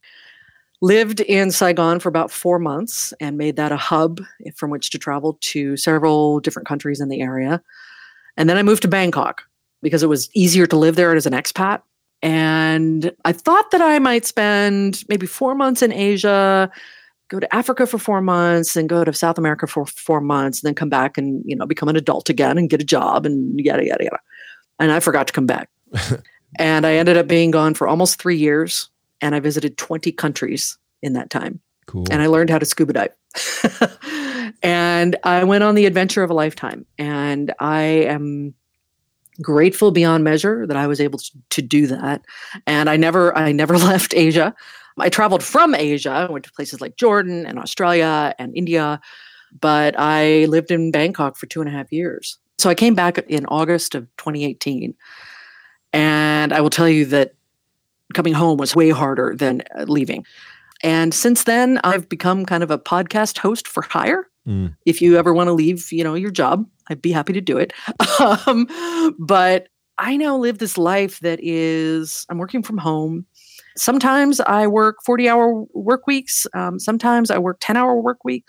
Lived 0.82 1.22
in 1.22 1.52
Saigon 1.52 2.00
for 2.00 2.10
about 2.10 2.32
four 2.32 2.60
months 2.60 3.14
and 3.20 3.38
made 3.38 3.56
that 3.56 3.72
a 3.72 3.78
hub 3.78 4.22
from 4.56 4.70
which 4.70 4.90
to 4.90 4.98
travel 4.98 5.38
to 5.42 5.78
several 5.78 6.40
different 6.40 6.68
countries 6.68 7.00
in 7.00 7.08
the 7.08 7.22
area. 7.22 7.62
And 8.36 8.50
then 8.50 8.58
I 8.58 8.64
moved 8.64 8.82
to 8.82 8.88
Bangkok 8.88 9.44
because 9.82 10.04
it 10.04 10.10
was 10.10 10.30
easier 10.34 10.68
to 10.68 10.76
live 10.76 10.96
there 10.96 11.16
as 11.16 11.26
an 11.26 11.34
expat. 11.34 11.82
And 12.26 13.12
I 13.24 13.34
thought 13.34 13.70
that 13.70 13.82
I 13.82 14.00
might 14.00 14.26
spend 14.26 15.04
maybe 15.08 15.28
four 15.28 15.54
months 15.54 15.84
in 15.84 15.94
Asia, 15.94 16.72
go 17.28 17.40
to 17.40 17.56
Africa 17.56 17.86
for 17.86 18.00
four 18.00 18.20
months, 18.20 18.76
and 18.76 18.90
go 18.90 19.04
to 19.04 19.14
South 19.14 19.38
America 19.38 19.68
for 19.68 19.86
four 19.86 20.22
months, 20.22 20.62
and 20.62 20.68
then 20.68 20.74
come 20.74 20.90
back 20.90 21.20
and 21.20 21.44
you 21.46 21.56
know 21.56 21.68
become 21.68 21.88
an 21.88 21.96
adult 21.96 22.28
again 22.30 22.58
and 22.58 22.70
get 22.70 22.82
a 22.82 22.86
job 22.86 23.28
and 23.28 23.60
yada 23.60 23.86
yada 23.86 24.04
yada. 24.06 24.20
And 24.80 24.92
I 24.92 25.00
forgot 25.00 25.28
to 25.28 25.34
come 25.34 25.46
back, 25.46 25.70
and 26.60 26.86
I 26.86 26.96
ended 26.96 27.16
up 27.16 27.28
being 27.28 27.52
gone 27.52 27.76
for 27.76 27.88
almost 27.88 28.20
three 28.20 28.38
years, 28.38 28.90
and 29.22 29.36
I 29.36 29.40
visited 29.40 29.78
twenty 29.78 30.12
countries 30.12 30.80
in 31.04 31.14
that 31.14 31.30
time 31.30 31.62
cool. 31.86 32.06
and 32.10 32.22
I 32.24 32.28
learned 32.28 32.50
how 32.50 32.60
to 32.60 32.66
scuba 32.66 32.94
dive. 32.94 34.00
and 34.64 35.16
I 35.24 35.44
went 35.44 35.64
on 35.64 35.76
the 35.76 35.86
adventure 35.86 36.24
of 36.24 36.30
a 36.30 36.34
lifetime. 36.34 36.86
And 36.98 37.54
I 37.60 37.84
am 37.84 38.54
grateful 39.42 39.92
beyond 39.92 40.24
measure 40.24 40.66
that 40.68 40.78
I 40.78 40.88
was 40.88 41.02
able 41.02 41.20
to, 41.20 41.32
to 41.52 41.62
do 41.62 41.88
that. 41.88 42.24
And 42.68 42.90
I 42.90 42.98
never 42.98 43.36
I 43.38 43.52
never 43.52 43.78
left 43.92 44.14
Asia. 44.16 44.54
I 44.98 45.10
traveled 45.10 45.44
from 45.44 45.76
Asia, 45.76 46.10
I 46.10 46.32
went 46.32 46.46
to 46.46 46.52
places 46.54 46.80
like 46.80 46.96
Jordan 46.96 47.46
and 47.46 47.60
Australia 47.60 48.34
and 48.40 48.56
India, 48.56 49.02
but 49.60 49.94
I 49.98 50.46
lived 50.46 50.72
in 50.72 50.92
Bangkok 50.92 51.36
for 51.36 51.48
two 51.48 51.60
and 51.60 51.70
a 51.70 51.74
half 51.74 51.92
years. 51.92 52.38
So 52.58 52.70
I 52.70 52.76
came 52.76 52.96
back 52.96 53.18
in 53.18 53.46
August 53.48 53.96
of 53.96 54.04
2018. 54.18 54.96
And 55.92 56.54
I 56.54 56.62
will 56.62 56.70
tell 56.70 56.90
you 56.90 57.06
that 57.06 57.36
coming 58.14 58.34
home 58.34 58.58
was 58.58 58.76
way 58.76 58.90
harder 58.90 59.36
than 59.36 59.64
uh, 59.78 59.86
leaving. 59.88 60.26
And 60.84 61.14
since 61.14 61.44
then, 61.46 61.80
I've 61.84 62.10
become 62.10 62.46
kind 62.46 62.64
of 62.64 62.72
a 62.72 62.78
podcast 62.78 63.38
host 63.38 63.68
for 63.68 63.82
hire. 63.82 64.28
Mm. 64.48 64.76
If 64.86 65.02
you 65.02 65.18
ever 65.18 65.34
want 65.34 65.48
to 65.48 65.54
leave, 65.54 65.92
you 65.92 66.04
know, 66.04 66.14
your 66.14 66.32
job, 66.32 66.66
I'd 66.90 67.02
be 67.02 67.12
happy 67.12 67.34
to 67.34 67.42
do 67.42 67.58
it. 67.58 67.74
Um, 68.48 68.68
but 69.20 69.68
I 69.98 70.16
now 70.18 70.38
live 70.38 70.58
this 70.58 70.78
life 70.78 71.20
that 71.20 71.40
is, 71.42 72.26
I'm 72.30 72.38
working 72.38 72.64
from 72.64 72.78
home. 72.78 73.26
Sometimes 73.78 74.40
I 74.40 74.68
work 74.68 74.98
40 75.06 75.28
hour 75.28 75.66
work 75.74 76.08
weeks. 76.08 76.48
Um, 76.54 76.80
sometimes 76.80 77.30
I 77.30 77.38
work 77.38 77.58
10 77.60 77.76
hour 77.76 78.00
work 78.00 78.24
week. 78.24 78.46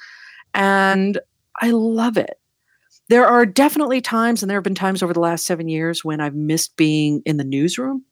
And 0.54 1.18
I 1.60 1.70
love 1.70 2.16
it. 2.16 2.38
There 3.08 3.26
are 3.26 3.44
definitely 3.44 4.00
times, 4.00 4.42
and 4.42 4.50
there 4.50 4.56
have 4.56 4.64
been 4.64 4.74
times 4.74 5.02
over 5.02 5.12
the 5.12 5.20
last 5.20 5.46
seven 5.46 5.68
years 5.68 6.04
when 6.04 6.20
I've 6.20 6.34
missed 6.34 6.76
being 6.76 7.22
in 7.24 7.36
the 7.36 7.44
newsroom 7.44 8.04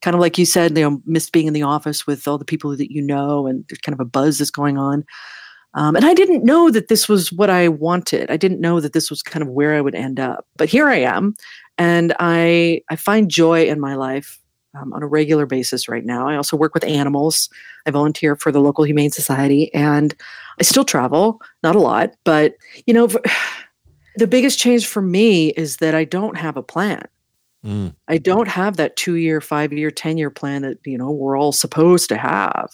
kind 0.00 0.14
of 0.14 0.20
like 0.20 0.38
you 0.38 0.46
said, 0.46 0.76
you 0.76 0.82
know, 0.88 1.02
miss 1.04 1.30
being 1.30 1.46
in 1.46 1.52
the 1.52 1.62
office 1.62 2.06
with 2.06 2.26
all 2.26 2.38
the 2.38 2.44
people 2.44 2.74
that 2.76 2.92
you 2.92 3.02
know, 3.02 3.46
and 3.46 3.64
there's 3.68 3.78
kind 3.78 3.94
of 3.94 4.00
a 4.00 4.04
buzz 4.04 4.38
that's 4.38 4.50
going 4.50 4.78
on. 4.78 5.04
Um, 5.74 5.94
and 5.94 6.04
I 6.04 6.14
didn't 6.14 6.44
know 6.44 6.70
that 6.70 6.88
this 6.88 7.08
was 7.08 7.32
what 7.32 7.48
I 7.48 7.68
wanted. 7.68 8.30
I 8.30 8.36
didn't 8.36 8.60
know 8.60 8.80
that 8.80 8.92
this 8.92 9.08
was 9.08 9.22
kind 9.22 9.42
of 9.42 9.48
where 9.48 9.74
I 9.74 9.80
would 9.80 9.94
end 9.94 10.18
up. 10.18 10.46
But 10.56 10.68
here 10.68 10.88
I 10.88 10.96
am, 10.96 11.34
and 11.78 12.14
I 12.18 12.82
I 12.90 12.96
find 12.96 13.30
joy 13.30 13.66
in 13.66 13.78
my 13.78 13.94
life 13.94 14.40
um, 14.74 14.92
on 14.92 15.02
a 15.02 15.06
regular 15.06 15.46
basis 15.46 15.88
right 15.88 16.04
now. 16.04 16.28
I 16.28 16.36
also 16.36 16.56
work 16.56 16.74
with 16.74 16.84
animals. 16.84 17.48
I 17.86 17.90
volunteer 17.90 18.34
for 18.36 18.50
the 18.50 18.60
local 18.60 18.84
humane 18.84 19.12
society, 19.12 19.72
and 19.72 20.14
I 20.58 20.64
still 20.64 20.84
travel, 20.84 21.40
not 21.62 21.76
a 21.76 21.80
lot, 21.80 22.10
but 22.24 22.54
you 22.86 22.94
know, 22.94 23.06
the 24.16 24.26
biggest 24.26 24.58
change 24.58 24.86
for 24.86 25.02
me 25.02 25.50
is 25.50 25.76
that 25.76 25.94
I 25.94 26.04
don't 26.04 26.36
have 26.36 26.56
a 26.56 26.62
plan. 26.62 27.02
Mm. 27.64 27.94
I 28.08 28.18
don't 28.18 28.48
have 28.48 28.76
that 28.76 28.96
two 28.96 29.14
year, 29.16 29.40
five 29.40 29.72
year, 29.72 29.90
10 29.90 30.18
year 30.18 30.30
plan 30.30 30.62
that, 30.62 30.78
you 30.84 30.96
know, 30.96 31.10
we're 31.10 31.38
all 31.38 31.52
supposed 31.52 32.08
to 32.08 32.16
have. 32.16 32.70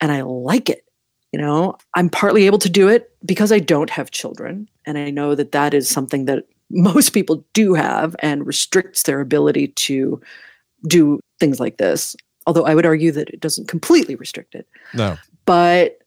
And 0.00 0.10
I 0.10 0.22
like 0.22 0.68
it. 0.68 0.84
You 1.32 1.40
know, 1.40 1.76
I'm 1.94 2.08
partly 2.10 2.46
able 2.46 2.58
to 2.58 2.68
do 2.68 2.88
it 2.88 3.12
because 3.24 3.52
I 3.52 3.60
don't 3.60 3.90
have 3.90 4.10
children. 4.10 4.68
And 4.86 4.98
I 4.98 5.10
know 5.10 5.34
that 5.34 5.52
that 5.52 5.74
is 5.74 5.88
something 5.88 6.24
that 6.24 6.44
most 6.70 7.10
people 7.10 7.44
do 7.52 7.74
have 7.74 8.16
and 8.20 8.46
restricts 8.46 9.02
their 9.04 9.20
ability 9.20 9.68
to 9.68 10.20
do 10.86 11.20
things 11.38 11.60
like 11.60 11.76
this. 11.78 12.16
Although 12.46 12.64
I 12.64 12.74
would 12.74 12.86
argue 12.86 13.12
that 13.12 13.28
it 13.30 13.40
doesn't 13.40 13.68
completely 13.68 14.14
restrict 14.14 14.54
it. 14.54 14.66
No. 14.94 15.16
But, 15.44 15.98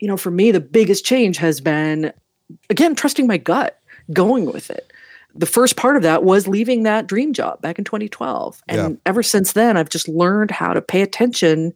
you 0.00 0.08
know, 0.08 0.16
for 0.16 0.30
me, 0.30 0.50
the 0.50 0.60
biggest 0.60 1.04
change 1.04 1.36
has 1.38 1.60
been, 1.60 2.12
again, 2.68 2.94
trusting 2.94 3.26
my 3.26 3.36
gut, 3.36 3.78
going 4.12 4.46
with 4.46 4.70
it. 4.70 4.92
The 5.34 5.46
first 5.46 5.76
part 5.76 5.96
of 5.96 6.02
that 6.02 6.24
was 6.24 6.46
leaving 6.48 6.82
that 6.82 7.06
dream 7.06 7.32
job 7.32 7.62
back 7.62 7.78
in 7.78 7.84
2012. 7.84 8.62
And 8.68 8.78
Yeah. 8.78 8.96
ever 9.06 9.22
since 9.22 9.52
then, 9.52 9.76
I've 9.76 9.88
just 9.88 10.08
learned 10.08 10.50
how 10.50 10.74
to 10.74 10.82
pay 10.82 11.00
attention 11.00 11.72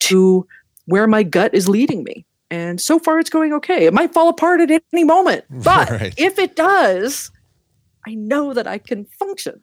to 0.00 0.46
where 0.92 1.06
my 1.06 1.22
gut 1.22 1.54
is 1.54 1.68
leading 1.70 2.04
me. 2.04 2.26
And 2.50 2.78
so 2.78 2.98
far, 2.98 3.18
it's 3.18 3.30
going 3.30 3.54
okay. 3.54 3.86
It 3.86 3.94
might 3.94 4.12
fall 4.12 4.28
apart 4.28 4.60
at 4.60 4.70
any 4.92 5.04
moment. 5.04 5.44
But 5.64 5.88
Right. 5.90 6.14
if 6.18 6.38
it 6.38 6.54
does, 6.54 7.30
I 8.06 8.14
know 8.14 8.52
that 8.52 8.66
I 8.66 8.76
can 8.76 9.06
function. 9.18 9.62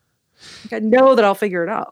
Like, 0.64 0.82
I 0.82 0.86
know 0.86 1.14
that 1.14 1.24
I'll 1.24 1.36
figure 1.36 1.64
it 1.64 1.70
out. 1.70 1.92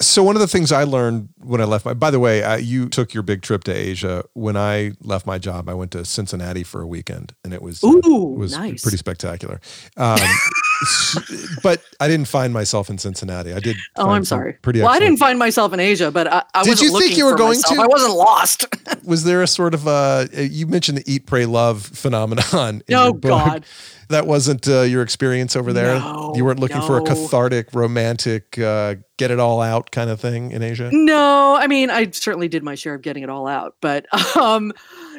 So 0.00 0.22
one 0.22 0.34
of 0.36 0.40
the 0.40 0.48
things 0.48 0.70
I 0.72 0.82
learned 0.84 1.28
when 1.38 1.60
I 1.62 1.64
left 1.64 1.84
my, 1.86 1.94
by 1.94 2.10
the 2.10 2.18
way, 2.18 2.42
uh, 2.42 2.56
you 2.56 2.88
took 2.90 3.14
your 3.14 3.22
big 3.22 3.40
trip 3.42 3.64
to 3.64 3.72
Asia. 3.72 4.24
When 4.34 4.56
I 4.56 4.92
left 5.00 5.24
my 5.24 5.38
job, 5.38 5.68
I 5.68 5.74
went 5.74 5.92
to 5.92 6.04
Cincinnati 6.04 6.64
for 6.64 6.82
a 6.82 6.86
weekend, 6.86 7.34
and 7.44 7.54
it 7.54 7.62
was 7.62 7.82
Ooh, 7.84 8.34
it 8.34 8.38
was 8.38 8.52
nice. 8.52 8.82
pretty 8.82 8.96
spectacular. 8.98 9.60
Um, 9.96 10.18
but 11.62 11.82
I 12.00 12.08
didn't 12.08 12.28
find 12.28 12.52
myself 12.52 12.90
in 12.90 12.98
Cincinnati. 12.98 13.52
I 13.52 13.60
did. 13.60 13.76
Oh, 13.96 14.10
I'm 14.10 14.24
sorry. 14.24 14.54
Pretty. 14.54 14.80
well, 14.80 14.90
I 14.90 14.98
didn't 14.98 15.18
find 15.18 15.38
myself 15.38 15.72
in 15.72 15.80
Asia, 15.80 16.10
but 16.10 16.26
I, 16.32 16.44
I 16.54 16.62
Did 16.62 16.70
wasn't 16.70 16.92
you 16.92 16.98
think 17.00 17.16
you 17.16 17.24
were 17.24 17.36
going 17.36 17.58
myself. 17.58 17.76
to? 17.76 17.82
I 17.82 17.86
wasn't 17.86 18.14
lost. 18.14 18.66
Was 19.04 19.24
there 19.24 19.42
a 19.42 19.46
sort 19.46 19.74
of 19.74 19.86
uh 19.86 20.26
you 20.32 20.66
mentioned 20.66 20.98
the 20.98 21.04
eat, 21.12 21.26
pray, 21.26 21.46
love 21.46 21.82
phenomenon? 21.82 22.82
in 22.88 22.94
oh 22.94 23.12
book. 23.12 23.30
God. 23.30 23.64
that 24.08 24.26
wasn't 24.26 24.68
uh, 24.68 24.82
your 24.82 25.02
experience 25.02 25.56
over 25.56 25.72
there. 25.72 25.98
No, 25.98 26.32
you 26.34 26.44
weren't 26.44 26.60
looking 26.60 26.82
for 26.82 26.98
a 26.98 27.02
cathartic, 27.02 27.72
romantic, 27.72 28.58
uh, 28.58 28.96
get 29.16 29.30
it 29.30 29.40
all 29.40 29.60
out 29.60 29.90
kind 29.90 30.10
of 30.10 30.20
thing 30.20 30.50
in 30.50 30.62
Asia. 30.62 30.90
No, 30.92 31.56
I 31.56 31.66
mean, 31.66 31.90
I 31.90 32.10
certainly 32.10 32.48
did 32.48 32.62
my 32.62 32.74
share 32.74 32.94
of 32.94 33.02
getting 33.02 33.22
it 33.22 33.30
all 33.30 33.46
out, 33.46 33.76
but 33.80 34.06
um, 34.36 34.72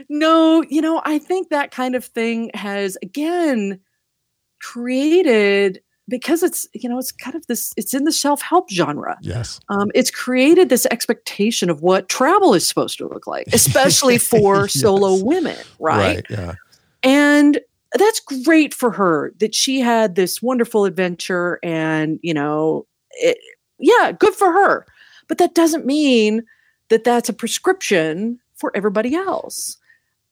no, 0.10 0.64
you 0.70 0.82
know, 0.82 1.02
I 1.04 1.20
think 1.20 1.50
that 1.50 1.72
kind 1.72 1.96
of 1.96 2.06
thing 2.06 2.52
has 2.54 2.98
again 3.02 3.80
created 4.66 5.82
because 6.08 6.44
it's 6.44 6.68
you 6.74 6.88
know 6.90 7.00
it's 7.00 7.12
kind 7.12 7.36
of 7.36 7.46
this 7.48 7.74
it's 7.78 7.94
in 7.94 8.04
the 8.04 8.12
self-help 8.12 8.70
genre 8.70 9.18
Yes. 9.22 9.60
um, 9.70 9.90
it's 9.96 10.12
created 10.12 10.70
this 10.70 10.86
expectation 10.92 11.70
of 11.70 11.82
what 11.82 12.10
travel 12.10 12.54
is 12.54 12.68
supposed 12.68 12.98
to 13.00 13.08
look 13.08 13.26
like 13.28 13.48
especially 13.54 14.18
for 14.34 14.64
Yes. 14.64 14.74
solo 14.74 15.24
women 15.24 15.58
right? 15.80 16.26
Yeah. 16.30 16.54
and 17.04 17.60
that's 17.98 18.20
great 18.20 18.74
for 18.74 18.92
her 18.92 19.32
that 19.40 19.56
she 19.56 19.80
had 19.80 20.16
this 20.16 20.42
wonderful 20.42 20.86
adventure 20.86 21.60
and 21.64 22.20
you 22.22 22.34
know 22.34 22.86
it, 23.12 23.38
yeah 23.80 24.12
good 24.12 24.34
for 24.34 24.52
her 24.52 24.86
but 25.28 25.38
that 25.38 25.56
doesn't 25.56 25.86
mean 25.86 26.44
that 26.90 27.04
that's 27.04 27.30
a 27.30 27.34
prescription 27.34 28.40
for 28.56 28.72
everybody 28.76 29.16
else 29.16 29.78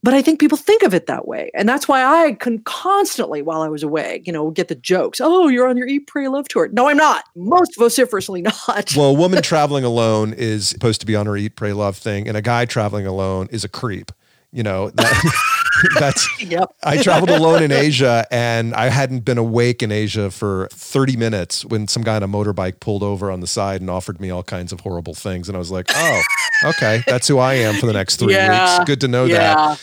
but 0.03 0.13
i 0.13 0.21
think 0.21 0.39
people 0.39 0.57
think 0.57 0.83
of 0.83 0.93
it 0.93 1.07
that 1.07 1.27
way 1.27 1.49
and 1.53 1.67
that's 1.67 1.87
why 1.87 2.03
i 2.03 2.33
can 2.33 2.59
constantly 2.59 3.41
while 3.41 3.61
i 3.61 3.67
was 3.67 3.81
away 3.81 4.21
you 4.25 4.31
know 4.31 4.51
get 4.51 4.67
the 4.67 4.75
jokes 4.75 5.19
oh 5.21 5.47
you're 5.47 5.67
on 5.67 5.77
your 5.77 5.87
eat 5.87 6.05
pray 6.07 6.27
love 6.27 6.47
tour 6.47 6.69
no 6.71 6.87
i'm 6.87 6.97
not 6.97 7.23
most 7.35 7.77
vociferously 7.77 8.41
not 8.67 8.93
Well, 8.95 9.09
a 9.09 9.13
woman 9.13 9.41
traveling 9.41 9.83
alone 9.83 10.33
is 10.33 10.67
supposed 10.67 10.99
to 11.01 11.05
be 11.07 11.15
on 11.15 11.25
her 11.25 11.37
eat, 11.37 11.55
pray, 11.55 11.73
love 11.73 11.97
thing, 11.97 12.27
and 12.27 12.37
a 12.37 12.41
guy 12.41 12.65
traveling 12.65 13.07
alone 13.07 13.47
is 13.51 13.63
a 13.63 13.69
creep. 13.69 14.11
You 14.51 14.63
know, 14.63 14.89
that, 14.91 15.33
that's 15.99 16.27
yep 16.41 16.73
I 16.83 17.01
traveled 17.01 17.29
alone 17.29 17.63
in 17.63 17.71
Asia 17.71 18.25
and 18.31 18.73
I 18.73 18.87
hadn't 18.89 19.21
been 19.21 19.37
awake 19.37 19.81
in 19.83 19.91
Asia 19.91 20.31
for 20.31 20.67
30 20.71 21.17
minutes 21.17 21.65
when 21.65 21.87
some 21.87 22.03
guy 22.03 22.15
on 22.15 22.23
a 22.23 22.27
motorbike 22.27 22.79
pulled 22.79 23.03
over 23.03 23.31
on 23.31 23.39
the 23.39 23.47
side 23.47 23.81
and 23.81 23.89
offered 23.89 24.19
me 24.19 24.29
all 24.29 24.43
kinds 24.43 24.71
of 24.71 24.81
horrible 24.81 25.13
things. 25.13 25.47
And 25.49 25.55
I 25.55 25.59
was 25.59 25.71
like, 25.71 25.87
oh, 25.93 26.21
okay, 26.65 27.03
that's 27.07 27.27
who 27.27 27.37
I 27.39 27.55
am 27.55 27.75
for 27.75 27.85
the 27.85 27.93
next 27.93 28.17
three 28.17 28.33
Yeah, 28.33 28.77
weeks. 28.77 28.85
Good 28.87 29.01
to 29.01 29.07
know 29.07 29.27
that. 29.27 29.31
yeah 29.57 29.75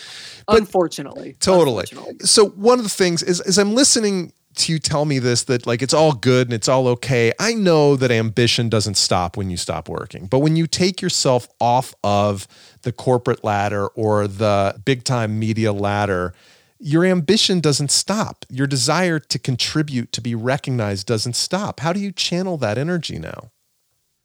unfortunately. 0.49 1.37
Totally. 1.41 1.85
Unfortunately. 1.91 2.27
So 2.27 2.49
one 2.51 2.79
of 2.79 2.85
the 2.85 2.91
things 2.91 3.23
is 3.23 3.41
as 3.41 3.59
I'm 3.59 3.75
listening 3.75 4.33
you 4.69 4.79
tell 4.79 5.05
me 5.05 5.19
this 5.19 5.45
that 5.45 5.67
like 5.67 5.83
it's 5.83 5.95
all 5.95 6.13
good 6.13 6.49
and 6.49 6.55
it's 6.55 6.69
all 6.69 6.89
okay. 6.89 7.33
I 7.39 7.55
know 7.55 7.97
that 7.97 8.11
ambition 8.11 8.69
doesn't 8.69 8.97
stop 8.97 9.37
when 9.37 9.51
you 9.51 9.57
stop 9.57 9.89
working. 9.89 10.27
But 10.27 10.41
when 10.41 10.57
you 10.57 10.67
take 10.67 11.01
yourself 11.01 11.49
off 11.61 11.95
of 12.03 12.47
the 12.83 12.93
corporate 12.93 13.45
ladder 13.45 13.89
or 13.89 14.27
the 14.27 14.81
big 14.85 15.05
time 15.05 15.39
media 15.39 15.73
ladder, 15.73 16.35
your 16.79 17.05
ambition 17.05 17.61
doesn't 17.61 17.91
stop. 17.91 18.45
Your 18.49 18.67
desire 18.67 19.19
to 19.19 19.39
contribute, 19.39 20.13
to 20.13 20.21
be 20.21 20.35
recognized 20.35 21.07
doesn't 21.07 21.37
stop. 21.37 21.81
How 21.81 21.93
do 21.93 22.01
you 22.01 22.11
channel 22.11 22.57
that 22.59 22.79
energy 22.79 23.19
now? 23.19 23.51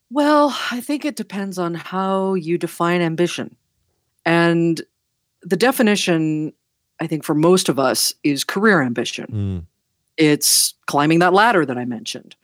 Well, 0.09 0.55
I 0.71 0.81
think 0.81 1.03
it 1.03 1.15
depends 1.15 1.57
on 1.57 1.73
how 1.73 2.35
you 2.35 2.57
define 2.57 3.01
ambition. 3.01 3.55
And 4.25 4.81
the 5.41 5.57
definition, 5.57 6.53
I 6.99 7.07
think, 7.07 7.23
for 7.23 7.35
most 7.35 7.69
of 7.69 7.77
us 7.77 8.13
is 8.23 8.43
career 8.43 8.81
ambition. 8.81 9.27
Mm. 9.27 9.74
It's 10.17 10.73
climbing 10.87 11.19
that 11.19 11.33
ladder 11.33 11.65
that 11.65 11.77
I 11.77 11.85
mentioned. 11.85 12.35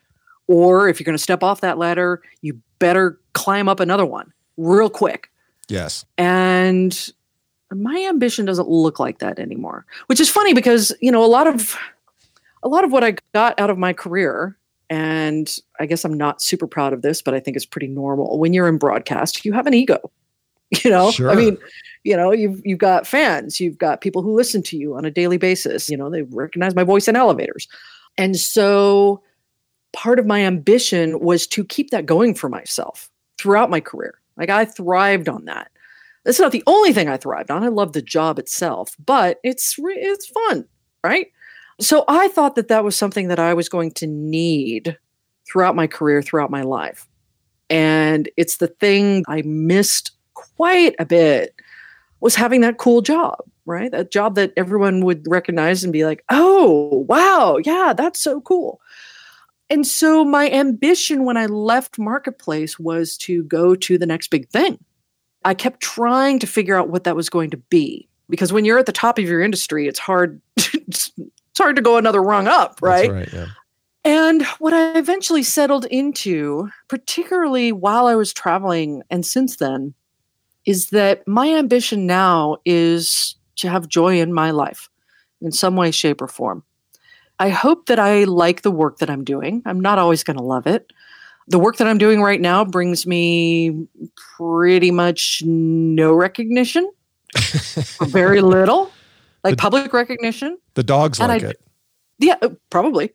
Or 0.48 0.90
if 0.90 1.00
you're 1.00 1.06
going 1.06 1.18
to 1.18 1.24
step 1.24 1.44
off 1.44 1.62
that 1.62 1.78
ladder, 1.78 2.22
you 2.42 2.60
better 2.80 3.20
climb 3.34 3.70
up 3.70 3.80
another 3.80 4.06
one 4.06 4.34
real 4.58 4.90
quick. 4.90 5.32
Yes. 5.70 6.06
And 6.18 7.12
my 7.72 8.06
ambition 8.10 8.46
doesn't 8.46 8.68
look 8.68 9.00
like 9.00 9.20
that 9.20 9.40
anymore, 9.40 9.86
which 10.08 10.20
is 10.20 10.30
funny 10.30 10.54
because, 10.54 10.94
you 11.00 11.12
know, 11.12 11.24
a 11.24 11.28
lot 11.28 11.48
of 11.48 11.78
a 12.64 12.68
lot 12.68 12.84
of 12.84 12.92
what 12.92 13.04
I 13.04 13.16
got 13.34 13.60
out 13.60 13.70
of 13.70 13.78
my 13.78 13.94
career 13.94 14.58
and 14.90 15.58
I 15.80 15.86
guess 15.86 16.04
I'm 16.04 16.16
not 16.16 16.42
super 16.42 16.68
proud 16.68 16.92
of 16.92 17.02
this, 17.02 17.22
but 17.22 17.34
I 17.34 17.40
think 17.40 17.56
it's 17.56 17.66
pretty 17.66 17.88
normal. 17.88 18.38
When 18.38 18.54
you're 18.54 18.68
in 18.68 18.78
broadcast, 18.78 19.46
you 19.46 19.54
have 19.54 19.66
an 19.66 19.74
ego. 19.74 20.12
You 20.84 20.90
know, 20.90 21.12
Sure. 21.12 21.30
I 21.30 21.36
mean, 21.36 21.58
you 22.04 22.16
know, 22.16 22.32
you've 22.32 22.62
you've 22.64 22.80
got 22.80 23.06
fans, 23.06 23.60
you've 23.60 23.78
got 23.78 24.00
people 24.00 24.22
who 24.22 24.34
listen 24.34 24.64
to 24.64 24.78
you 24.78 24.96
on 24.96 25.04
a 25.04 25.12
daily 25.12 25.38
basis. 25.38 25.90
You 25.90 25.98
know, 25.98 26.10
they 26.10 26.22
recognize 26.22 26.76
my 26.76 26.86
voice 26.86 27.10
in 27.10 27.18
elevators, 27.18 27.68
and 28.18 28.38
so 28.38 29.22
part 29.94 30.18
of 30.18 30.26
my 30.26 30.40
ambition 30.40 31.20
was 31.20 31.46
to 31.48 31.66
keep 31.66 31.90
that 31.90 32.06
going 32.06 32.34
for 32.34 32.48
myself 32.48 33.10
throughout 33.38 33.70
my 33.70 33.82
career. 33.82 34.16
Like 34.38 34.50
I 34.50 34.66
thrived 34.66 35.28
on 35.28 35.46
that. 35.46 35.72
That's 36.24 36.40
not 36.40 36.52
the 36.52 36.64
only 36.68 36.94
thing 36.94 37.10
I 37.10 37.18
thrived 37.18 37.52
on. 37.52 37.64
I 37.64 37.68
love 37.68 37.94
the 37.94 38.02
job 38.02 38.40
itself, 38.40 38.96
but 39.04 39.40
it's 39.44 39.76
it's 39.78 40.28
fun, 40.28 40.66
right? 41.04 41.28
So 41.80 42.06
I 42.08 42.28
thought 42.30 42.56
that 42.56 42.68
that 42.68 42.84
was 42.84 42.96
something 42.96 43.28
that 43.28 43.40
I 43.40 43.54
was 43.54 43.68
going 43.68 43.92
to 43.94 44.08
need 44.08 44.98
throughout 45.52 45.76
my 45.76 45.88
career, 45.88 46.22
throughout 46.22 46.52
my 46.52 46.62
life. 46.62 47.08
And 47.70 48.30
it's 48.38 48.58
the 48.58 48.68
thing 48.68 49.24
I 49.28 49.42
missed 49.44 50.12
quite 50.56 50.96
a 51.00 51.06
bit 51.06 51.56
was 52.20 52.36
having 52.36 52.62
that 52.62 52.78
cool 52.78 53.02
job, 53.02 53.40
right? 53.66 53.92
That 53.92 54.12
job 54.12 54.36
that 54.36 54.54
everyone 54.58 55.04
would 55.06 55.26
recognize 55.28 55.84
and 55.84 55.94
be 55.94 56.06
like, 56.06 56.24
"Oh, 56.30 57.06
wow, 57.08 57.58
yeah, 57.64 57.94
that's 57.96 58.20
so 58.20 58.42
cool." 58.42 58.80
And 59.70 59.88
so 59.88 60.26
my 60.26 60.50
ambition 60.50 61.24
when 61.24 61.38
I 61.38 61.46
left 61.46 61.98
marketplace 61.98 62.78
was 62.78 63.16
to 63.20 63.44
go 63.46 63.74
to 63.76 63.98
the 63.98 64.06
next 64.06 64.30
big 64.30 64.50
thing. 64.50 64.78
I 65.46 65.54
kept 65.54 65.80
trying 65.80 66.40
to 66.40 66.48
figure 66.48 66.78
out 66.78 66.90
what 66.90 67.06
that 67.06 67.16
was 67.16 67.30
going 67.30 67.50
to 67.52 67.58
be 67.58 68.08
because 68.30 68.52
when 68.52 68.66
you're 68.66 68.80
at 68.80 68.86
the 68.86 68.92
top 68.92 69.18
of 69.18 69.24
your 69.24 69.42
industry, 69.42 69.88
it's 69.88 70.00
hard 70.00 70.42
it's 70.58 71.12
hard 71.58 71.78
to 71.78 71.82
go 71.82 71.98
another 71.98 72.22
rung 72.22 72.48
up, 72.48 72.80
right? 72.82 73.12
Right. 73.12 73.34
Yeah. 73.34 73.48
And 74.04 74.46
what 74.60 74.74
I 74.74 74.98
eventually 74.98 75.44
settled 75.44 75.86
into, 75.86 76.70
particularly 76.88 77.72
while 77.72 78.08
I 78.08 78.16
was 78.16 78.34
traveling 78.34 79.04
and 79.10 79.26
since 79.26 79.58
then, 79.58 79.94
is 80.66 80.90
that 80.92 81.28
my 81.28 81.48
ambition 81.50 82.06
now 82.06 82.58
is 82.66 83.36
to 83.58 83.70
have 83.70 83.88
joy 83.88 84.20
in 84.20 84.34
my 84.34 84.52
life 84.52 84.90
in 85.42 85.52
some 85.52 85.76
way, 85.76 85.92
shape, 85.92 86.22
or 86.22 86.28
form. 86.28 86.64
I 87.40 87.50
hope 87.50 87.88
that 87.88 87.98
I 88.00 88.26
like 88.26 88.62
the 88.62 88.70
work 88.72 89.00
that 89.00 89.10
I'm 89.10 89.24
doing. 89.24 89.64
I'm 89.66 89.80
not 89.80 89.98
always 89.98 90.24
going 90.24 90.38
to 90.38 90.44
love 90.44 90.68
it. 90.68 90.94
The 91.48 91.58
work 91.58 91.78
that 91.78 91.88
I'm 91.88 91.98
doing 91.98 92.22
right 92.22 92.40
now 92.40 92.64
brings 92.64 93.08
me 93.08 93.88
pretty 94.38 94.92
much 94.92 95.42
no 95.46 96.14
recognition, 96.14 96.90
very 98.04 98.42
little, 98.42 98.92
like 99.44 99.54
The- 99.54 99.62
public 99.62 99.92
recognition. 99.94 100.58
The 100.76 100.84
dogs 100.84 101.20
And 101.20 101.30
like 101.30 101.44
I- 101.44 101.48
it. 101.50 101.62
Yeah, 102.20 102.36
uh, 102.44 102.50
probably. 102.70 103.12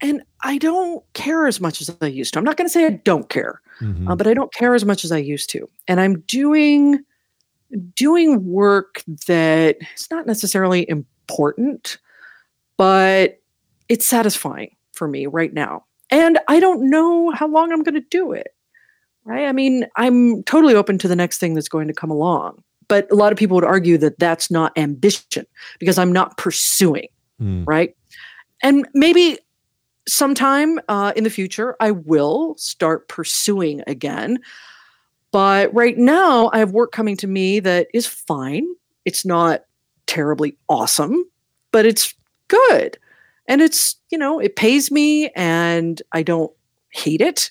And 0.00 0.22
I 0.42 0.58
don't 0.58 1.04
care 1.14 1.46
as 1.46 1.60
much 1.60 1.80
as 1.80 1.96
I 2.00 2.06
used 2.06 2.32
to. 2.34 2.40
I'm 2.40 2.44
not 2.44 2.56
going 2.56 2.66
to 2.68 2.72
say 2.72 2.84
I 2.84 2.90
don't 3.04 3.28
care, 3.28 3.60
Mhm. 3.80 4.08
uh, 4.10 4.16
but 4.16 4.26
I 4.26 4.34
don't 4.34 4.52
care 4.54 4.74
as 4.74 4.84
much 4.84 5.04
as 5.04 5.12
I 5.12 5.18
used 5.18 5.50
to. 5.50 5.68
And 5.88 6.00
I'm 6.00 6.20
doing 6.20 7.00
doing 7.96 8.44
work 8.46 9.02
that 9.26 9.76
is 9.96 10.08
not 10.10 10.26
necessarily 10.26 10.88
important, 10.88 11.98
but 12.76 13.40
it's 13.88 14.06
satisfying 14.06 14.76
for 14.92 15.08
me 15.08 15.26
right 15.26 15.52
now. 15.52 15.84
And 16.10 16.38
I 16.46 16.60
don't 16.60 16.88
know 16.88 17.30
how 17.30 17.48
long 17.48 17.72
I'm 17.72 17.82
going 17.82 17.94
to 17.94 18.06
do 18.10 18.32
it. 18.32 18.54
Right? 19.24 19.46
I 19.46 19.52
mean, 19.52 19.86
I'm 19.96 20.42
totally 20.44 20.74
open 20.74 20.98
to 20.98 21.08
the 21.08 21.16
next 21.16 21.38
thing 21.38 21.54
that's 21.54 21.68
going 21.68 21.88
to 21.88 21.94
come 21.94 22.10
along. 22.10 22.62
But 22.86 23.10
a 23.10 23.14
lot 23.14 23.32
of 23.32 23.38
people 23.38 23.54
would 23.56 23.64
argue 23.64 23.96
that 23.98 24.18
that's 24.18 24.50
not 24.50 24.76
ambition 24.76 25.46
because 25.78 25.98
I'm 25.98 26.12
not 26.12 26.36
pursuing 26.36 27.08
Mm. 27.42 27.64
right? 27.66 27.96
And 28.62 28.86
maybe 28.94 29.38
sometime 30.06 30.80
uh, 30.88 31.12
in 31.16 31.24
the 31.24 31.30
future, 31.30 31.76
I 31.80 31.90
will 31.92 32.54
start 32.58 33.08
pursuing 33.08 33.82
again. 33.86 34.38
But 35.32 35.74
right 35.74 35.98
now, 35.98 36.50
I 36.52 36.58
have 36.58 36.70
work 36.72 36.92
coming 36.92 37.16
to 37.18 37.26
me 37.26 37.60
that 37.60 37.88
is 37.92 38.06
fine. 38.06 38.66
It's 39.04 39.24
not 39.24 39.64
terribly 40.06 40.56
awesome, 40.68 41.24
but 41.72 41.84
it's 41.86 42.14
good. 42.48 42.96
And 43.48 43.60
it's, 43.60 43.96
you 44.10 44.18
know, 44.18 44.38
it 44.38 44.56
pays 44.56 44.90
me 44.90 45.28
and 45.30 46.00
I 46.12 46.22
don't 46.22 46.52
hate 46.90 47.20
it. 47.20 47.50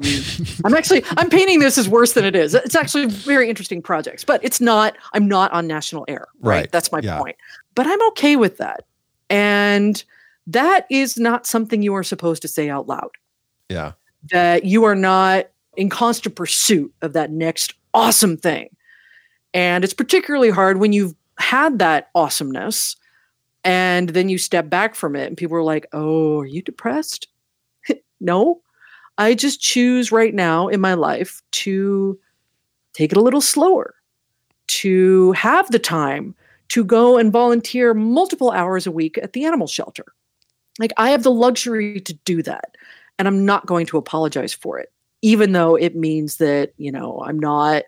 I'm 0.64 0.74
actually 0.74 1.02
I'm 1.16 1.28
painting 1.28 1.58
this 1.58 1.76
as 1.76 1.88
worse 1.88 2.12
than 2.12 2.24
it 2.24 2.36
is. 2.36 2.54
It's 2.54 2.76
actually 2.76 3.06
very 3.06 3.48
interesting 3.50 3.82
projects, 3.82 4.24
but 4.24 4.42
it's 4.44 4.60
not 4.60 4.96
I'm 5.12 5.26
not 5.26 5.50
on 5.52 5.66
national 5.66 6.04
air, 6.06 6.28
right? 6.40 6.54
Right. 6.60 6.72
That's 6.72 6.92
my 6.92 7.00
Yeah. 7.02 7.18
point. 7.18 7.36
But 7.74 7.88
I'm 7.88 8.00
okay 8.10 8.36
with 8.36 8.58
that. 8.58 8.84
And 9.28 10.02
that 10.48 10.86
is 10.90 11.18
not 11.18 11.46
something 11.46 11.82
you 11.82 11.94
are 11.94 12.02
supposed 12.02 12.42
to 12.42 12.48
say 12.48 12.68
out 12.70 12.88
loud. 12.88 13.10
Yeah. 13.68 13.92
That 14.30 14.64
you 14.64 14.84
are 14.84 14.94
not 14.94 15.46
in 15.76 15.90
constant 15.90 16.34
pursuit 16.34 16.92
of 17.02 17.12
that 17.12 17.30
next 17.30 17.74
awesome 17.92 18.36
thing. 18.36 18.70
And 19.52 19.84
it's 19.84 19.94
particularly 19.94 20.50
hard 20.50 20.78
when 20.78 20.92
you've 20.92 21.14
had 21.38 21.78
that 21.78 22.08
awesomeness 22.14 22.96
and 23.62 24.08
then 24.10 24.28
you 24.28 24.38
step 24.38 24.70
back 24.70 24.94
from 24.94 25.14
it 25.14 25.26
and 25.26 25.36
people 25.36 25.56
are 25.56 25.62
like, 25.62 25.86
"Oh, 25.92 26.40
are 26.40 26.46
you 26.46 26.62
depressed?" 26.62 27.28
no. 28.20 28.62
I 29.18 29.34
just 29.34 29.60
choose 29.60 30.12
right 30.12 30.32
now 30.32 30.68
in 30.68 30.80
my 30.80 30.94
life 30.94 31.42
to 31.50 32.18
take 32.94 33.10
it 33.12 33.18
a 33.18 33.22
little 33.22 33.40
slower, 33.40 33.94
to 34.68 35.32
have 35.32 35.70
the 35.72 35.78
time 35.80 36.36
to 36.68 36.84
go 36.84 37.18
and 37.18 37.32
volunteer 37.32 37.94
multiple 37.94 38.52
hours 38.52 38.86
a 38.86 38.92
week 38.92 39.18
at 39.18 39.32
the 39.32 39.44
animal 39.44 39.66
shelter. 39.66 40.04
Like, 40.78 40.92
I 40.96 41.10
have 41.10 41.22
the 41.22 41.32
luxury 41.32 42.00
to 42.00 42.14
do 42.24 42.42
that, 42.42 42.76
and 43.18 43.26
I'm 43.26 43.44
not 43.44 43.66
going 43.66 43.86
to 43.86 43.98
apologize 43.98 44.54
for 44.54 44.78
it, 44.78 44.92
even 45.22 45.52
though 45.52 45.74
it 45.74 45.96
means 45.96 46.36
that, 46.36 46.72
you 46.76 46.92
know, 46.92 47.22
I'm 47.24 47.38
not 47.38 47.84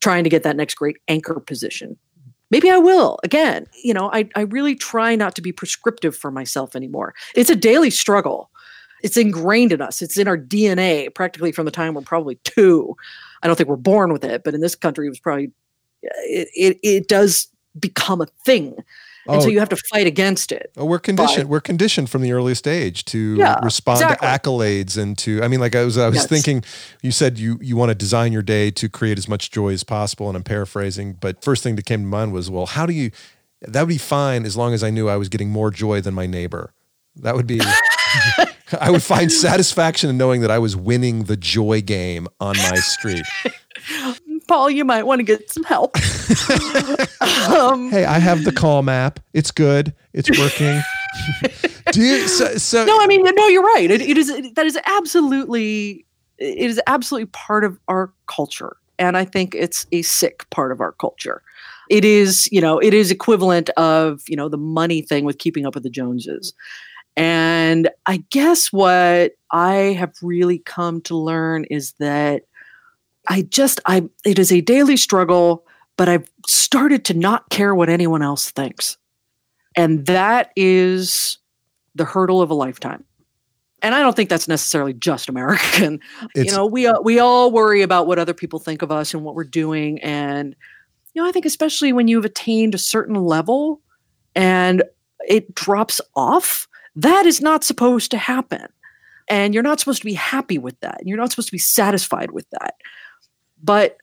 trying 0.00 0.24
to 0.24 0.30
get 0.30 0.42
that 0.44 0.56
next 0.56 0.74
great 0.74 0.98
anchor 1.08 1.40
position. 1.40 1.96
Maybe 2.50 2.70
I 2.70 2.78
will 2.78 3.18
again. 3.22 3.66
You 3.84 3.94
know, 3.94 4.10
I, 4.12 4.28
I 4.34 4.40
really 4.42 4.74
try 4.74 5.14
not 5.14 5.36
to 5.36 5.42
be 5.42 5.52
prescriptive 5.52 6.16
for 6.16 6.30
myself 6.30 6.74
anymore. 6.74 7.14
It's 7.36 7.50
a 7.50 7.56
daily 7.56 7.90
struggle 7.90 8.50
it's 9.02 9.16
ingrained 9.16 9.72
in 9.72 9.80
us. 9.80 10.02
It's 10.02 10.18
in 10.18 10.28
our 10.28 10.38
DNA 10.38 11.14
practically 11.14 11.52
from 11.52 11.64
the 11.64 11.70
time 11.70 11.94
we're 11.94 12.02
probably 12.02 12.36
two. 12.44 12.96
I 13.42 13.46
don't 13.46 13.56
think 13.56 13.68
we're 13.68 13.76
born 13.76 14.12
with 14.12 14.24
it, 14.24 14.44
but 14.44 14.54
in 14.54 14.60
this 14.60 14.74
country, 14.74 15.06
it 15.06 15.10
was 15.10 15.20
probably 15.20 15.46
uh, 16.04 16.22
it. 16.24 16.48
It, 16.54 16.78
it 16.82 17.08
does 17.08 17.48
become 17.78 18.20
a 18.20 18.26
thing, 18.44 18.76
and 19.26 19.36
Oh, 19.36 19.40
so 19.40 19.48
you 19.48 19.58
have 19.58 19.68
to 19.68 19.76
fight 19.90 20.06
against 20.06 20.50
it. 20.52 20.70
Oh, 20.76 20.84
we're 20.84 20.98
conditioned. 20.98 21.48
We're 21.48 21.60
conditioned 21.60 22.08
from 22.10 22.22
the 22.22 22.32
earliest 22.32 22.66
age 22.66 23.04
to 23.06 23.36
Yeah, 23.36 23.58
respond 23.62 24.00
exactly. 24.02 24.26
to 24.28 24.32
accolades 24.34 24.96
and 24.96 25.16
to. 25.18 25.42
I 25.42 25.48
mean, 25.48 25.60
like 25.60 25.74
I 25.74 25.84
was, 25.84 25.98
I 25.98 26.06
was 26.08 26.16
Yes. 26.16 26.26
thinking. 26.26 26.64
You 27.02 27.10
said 27.12 27.38
you 27.38 27.58
you 27.60 27.76
want 27.76 27.90
to 27.90 27.94
design 27.94 28.32
your 28.32 28.42
day 28.42 28.70
to 28.72 28.88
create 28.88 29.18
as 29.18 29.28
much 29.28 29.50
joy 29.50 29.72
as 29.72 29.84
possible, 29.84 30.28
and 30.28 30.36
I'm 30.36 30.42
paraphrasing. 30.42 31.14
But 31.20 31.44
first 31.44 31.62
thing 31.62 31.76
that 31.76 31.84
came 31.86 32.00
to 32.00 32.06
mind 32.06 32.32
was, 32.32 32.50
well, 32.50 32.66
how 32.66 32.86
do 32.86 32.92
you? 32.92 33.10
That 33.62 33.82
would 33.82 33.88
be 33.88 33.98
fine 33.98 34.46
as 34.46 34.56
long 34.56 34.72
as 34.72 34.82
I 34.82 34.90
knew 34.90 35.08
I 35.08 35.16
was 35.16 35.28
getting 35.28 35.50
more 35.50 35.70
joy 35.70 36.00
than 36.00 36.14
my 36.14 36.26
neighbor. 36.26 36.72
That 37.16 37.34
would 37.36 37.46
be. 37.46 37.60
I 38.80 38.90
would 38.90 39.02
find 39.02 39.30
satisfaction 39.30 40.08
in 40.10 40.16
knowing 40.16 40.40
that 40.42 40.50
I 40.50 40.58
was 40.58 40.76
winning 40.76 41.24
the 41.24 41.36
joy 41.36 41.80
game 41.82 42.26
on 42.40 42.56
my 42.56 42.76
street. 42.76 43.24
Paul, 44.50 44.68
you 44.68 44.84
might 44.84 45.04
want 45.04 45.20
to 45.20 45.22
get 45.22 45.48
some 45.48 45.62
help. 45.62 45.96
um, 47.20 47.88
Hey, 47.88 48.04
I 48.04 48.18
have 48.18 48.42
the 48.42 48.50
Calm 48.52 48.88
app. 48.88 49.20
It's 49.32 49.52
good. 49.52 49.94
It's 50.12 50.28
working. 50.36 50.82
do 51.92 52.02
you? 52.02 52.26
So, 52.26 52.56
so 52.56 52.84
no, 52.84 53.00
I 53.00 53.06
mean, 53.06 53.22
no, 53.22 53.46
you're 53.46 53.62
right. 53.62 53.88
It, 53.88 54.00
it 54.00 54.18
is 54.18 54.26
that 54.54 54.66
is 54.66 54.76
absolutely 54.86 56.04
it 56.38 56.68
is 56.68 56.80
absolutely 56.88 57.26
part 57.26 57.62
of 57.62 57.78
our 57.86 58.12
culture, 58.26 58.76
and 58.98 59.16
I 59.16 59.24
think 59.24 59.54
it's 59.54 59.86
a 59.92 60.02
sick 60.02 60.50
part 60.50 60.72
of 60.72 60.80
our 60.80 60.92
culture. 60.92 61.42
It 61.88 62.04
is, 62.04 62.48
you 62.50 62.60
know, 62.60 62.80
it 62.80 62.92
is 62.92 63.12
equivalent 63.12 63.70
of, 63.70 64.22
you 64.26 64.34
know, 64.34 64.48
the 64.48 64.58
money 64.58 65.00
thing 65.00 65.24
with 65.24 65.38
keeping 65.38 65.64
up 65.64 65.74
with 65.74 65.84
the 65.84 65.90
Joneses. 65.90 66.54
And 67.16 67.88
I 68.06 68.24
guess 68.30 68.72
what 68.72 69.32
I 69.52 69.74
have 69.96 70.14
really 70.22 70.58
come 70.58 71.02
to 71.02 71.16
learn 71.16 71.66
is 71.66 71.92
that 72.00 72.42
I 73.28 73.42
just 73.42 73.80
I 73.86 74.08
it 74.24 74.38
is 74.38 74.50
a 74.52 74.60
daily 74.60 74.96
struggle, 74.96 75.66
but 75.96 76.08
I've 76.08 76.30
started 76.46 77.04
to 77.06 77.14
not 77.14 77.48
care 77.50 77.74
what 77.74 77.88
anyone 77.88 78.22
else 78.22 78.50
thinks. 78.50 78.96
And 79.76 80.06
that 80.06 80.50
is 80.56 81.38
the 81.94 82.04
hurdle 82.04 82.42
of 82.42 82.50
a 82.50 82.54
lifetime. 82.54 83.04
And 83.82 83.94
I 83.94 84.00
don't 84.00 84.14
think 84.14 84.28
that's 84.28 84.48
necessarily 84.48 84.92
just 84.92 85.28
American. 85.28 86.00
It's- 86.34 86.46
you 86.46 86.52
know, 86.52 86.66
we 86.66 86.86
uh, 86.86 87.00
we 87.02 87.18
all 87.18 87.50
worry 87.50 87.82
about 87.82 88.06
what 88.06 88.18
other 88.18 88.34
people 88.34 88.58
think 88.58 88.82
of 88.82 88.90
us 88.90 89.14
and 89.14 89.24
what 89.24 89.34
we're 89.34 89.44
doing 89.44 90.00
and 90.02 90.54
you 91.12 91.20
know, 91.22 91.28
I 91.28 91.32
think 91.32 91.44
especially 91.44 91.92
when 91.92 92.06
you've 92.06 92.24
attained 92.24 92.74
a 92.74 92.78
certain 92.78 93.16
level 93.16 93.80
and 94.36 94.84
it 95.26 95.54
drops 95.56 96.00
off, 96.14 96.68
that 96.94 97.26
is 97.26 97.40
not 97.40 97.64
supposed 97.64 98.12
to 98.12 98.18
happen. 98.18 98.66
And 99.28 99.52
you're 99.52 99.62
not 99.64 99.80
supposed 99.80 100.02
to 100.02 100.06
be 100.06 100.14
happy 100.14 100.58
with 100.58 100.78
that. 100.80 101.00
And 101.00 101.08
you're 101.08 101.18
not 101.18 101.30
supposed 101.30 101.48
to 101.48 101.52
be 101.52 101.58
satisfied 101.58 102.30
with 102.30 102.48
that. 102.50 102.74
But 103.62 103.98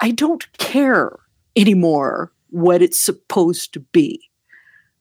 I 0.00 0.10
don't 0.10 0.50
care 0.58 1.18
anymore 1.56 2.32
what 2.50 2.82
it's 2.82 2.98
supposed 2.98 3.72
to 3.74 3.80
be. 3.80 4.30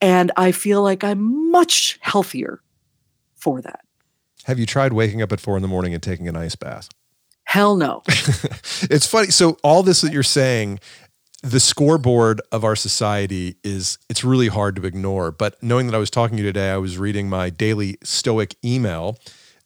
And 0.01 0.31
I 0.35 0.51
feel 0.51 0.81
like 0.81 1.03
I'm 1.03 1.51
much 1.51 1.97
healthier 2.01 2.61
for 3.35 3.61
that. 3.61 3.81
Have 4.45 4.59
you 4.59 4.65
tried 4.65 4.93
waking 4.93 5.21
up 5.21 5.31
at 5.31 5.39
four 5.39 5.55
in 5.55 5.61
the 5.61 5.67
morning 5.67 5.93
and 5.93 6.03
taking 6.03 6.27
an 6.27 6.35
ice 6.35 6.55
bath? 6.55 6.89
Hell 7.45 7.75
no. 7.75 8.01
it's 8.07 9.05
funny. 9.05 9.27
So 9.27 9.57
all 9.63 9.83
this 9.83 10.01
that 10.01 10.11
you're 10.11 10.23
saying, 10.23 10.79
the 11.43 11.59
scoreboard 11.59 12.41
of 12.51 12.63
our 12.63 12.75
society 12.75 13.57
is 13.63 13.97
it's 14.09 14.23
really 14.23 14.47
hard 14.47 14.75
to 14.77 14.85
ignore. 14.85 15.31
But 15.31 15.61
knowing 15.61 15.87
that 15.87 15.95
I 15.95 15.99
was 15.99 16.09
talking 16.09 16.37
to 16.37 16.43
you 16.43 16.49
today, 16.49 16.71
I 16.71 16.77
was 16.77 16.97
reading 16.97 17.29
my 17.29 17.49
daily 17.49 17.97
Stoic 18.03 18.55
email. 18.63 19.17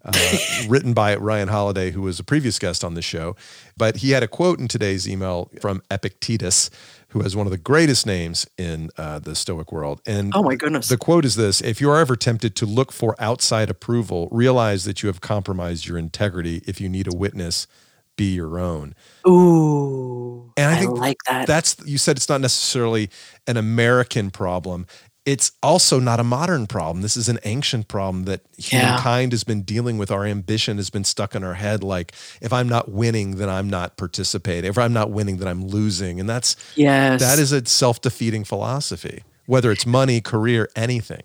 Uh, 0.08 0.38
written 0.70 0.94
by 0.94 1.16
Ryan 1.16 1.50
Holiday, 1.50 1.92
who 1.92 2.02
was 2.02 2.20
a 2.20 2.24
previous 2.24 2.58
guest 2.60 2.84
on 2.84 2.94
the 2.94 3.02
show. 3.02 3.36
But 3.76 3.98
he 3.98 4.12
had 4.12 4.24
a 4.24 4.28
quote 4.28 4.58
in 4.60 4.68
today's 4.68 5.08
email 5.08 5.52
from 5.62 5.82
Epictetus, 5.92 6.70
who 7.10 7.22
has 7.22 7.36
one 7.36 7.46
of 7.46 7.52
the 7.52 7.58
greatest 7.58 8.06
names 8.06 8.48
in 8.58 8.90
uh, 8.98 9.20
the 9.20 9.36
Stoic 9.36 9.72
world. 9.72 10.02
And 10.06 10.32
Oh 10.34 10.44
my 10.44 10.56
goodness. 10.56 10.88
the 10.88 10.98
quote 10.98 11.26
is 11.26 11.36
this 11.36 11.62
If 11.62 11.82
you 11.82 11.90
are 11.90 12.00
ever 12.00 12.16
tempted 12.16 12.56
to 12.56 12.66
look 12.66 12.92
for 12.92 13.16
outside 13.20 13.70
approval, 13.70 14.30
realize 14.32 14.86
that 14.86 15.04
you 15.04 15.08
have 15.08 15.20
compromised 15.22 15.88
your 15.88 15.98
integrity. 15.98 16.62
If 16.66 16.80
you 16.80 16.88
need 16.90 17.08
a 17.14 17.16
witness, 17.16 17.68
be 18.16 18.34
your 18.34 18.60
own. 18.60 18.96
Ooh. 19.28 20.52
And 20.58 20.74
I 20.74 20.80
think 20.80 20.98
like 20.98 21.18
that. 21.28 21.46
That's, 21.48 21.76
you 21.86 21.98
said 21.98 22.18
it's 22.18 22.30
not 22.30 22.42
necessarily 22.42 23.10
an 23.46 23.58
American 23.58 24.32
problem. 24.32 24.88
It's 25.28 25.52
also 25.62 26.00
not 26.00 26.22
a 26.22 26.24
modern 26.24 26.68
problem. 26.68 27.02
This 27.02 27.18
is 27.18 27.28
an 27.28 27.38
ancient 27.44 27.90
problem 27.90 28.24
that 28.24 28.44
Yeah. 28.56 28.80
humankind 28.80 29.34
has 29.34 29.44
been 29.44 29.64
dealing 29.64 29.98
with. 29.98 30.10
Our 30.10 30.26
ambition 30.26 30.78
has 30.78 30.90
been 30.90 31.04
stuck 31.04 31.36
in 31.36 31.44
our 31.44 31.56
head. 31.56 31.84
Like, 31.84 32.14
if 32.40 32.54
I'm 32.54 32.70
not 32.70 32.90
winning, 32.90 33.36
then 33.36 33.50
I'm 33.50 33.70
not 33.70 33.98
participating. 33.98 34.70
If 34.70 34.78
I'm 34.78 34.94
not 34.94 35.12
winning, 35.12 35.36
then 35.36 35.50
I'm 35.50 35.68
losing. 35.68 36.22
And 36.22 36.30
that's, 36.30 36.56
yes. 36.76 37.20
that 37.20 37.40
is 37.40 37.52
a 37.52 37.66
self 37.66 38.00
defeating 38.00 38.46
philosophy, 38.46 39.24
whether 39.48 39.70
it's 39.70 39.86
money, 39.86 40.22
career, 40.22 40.70
anything. 40.78 41.24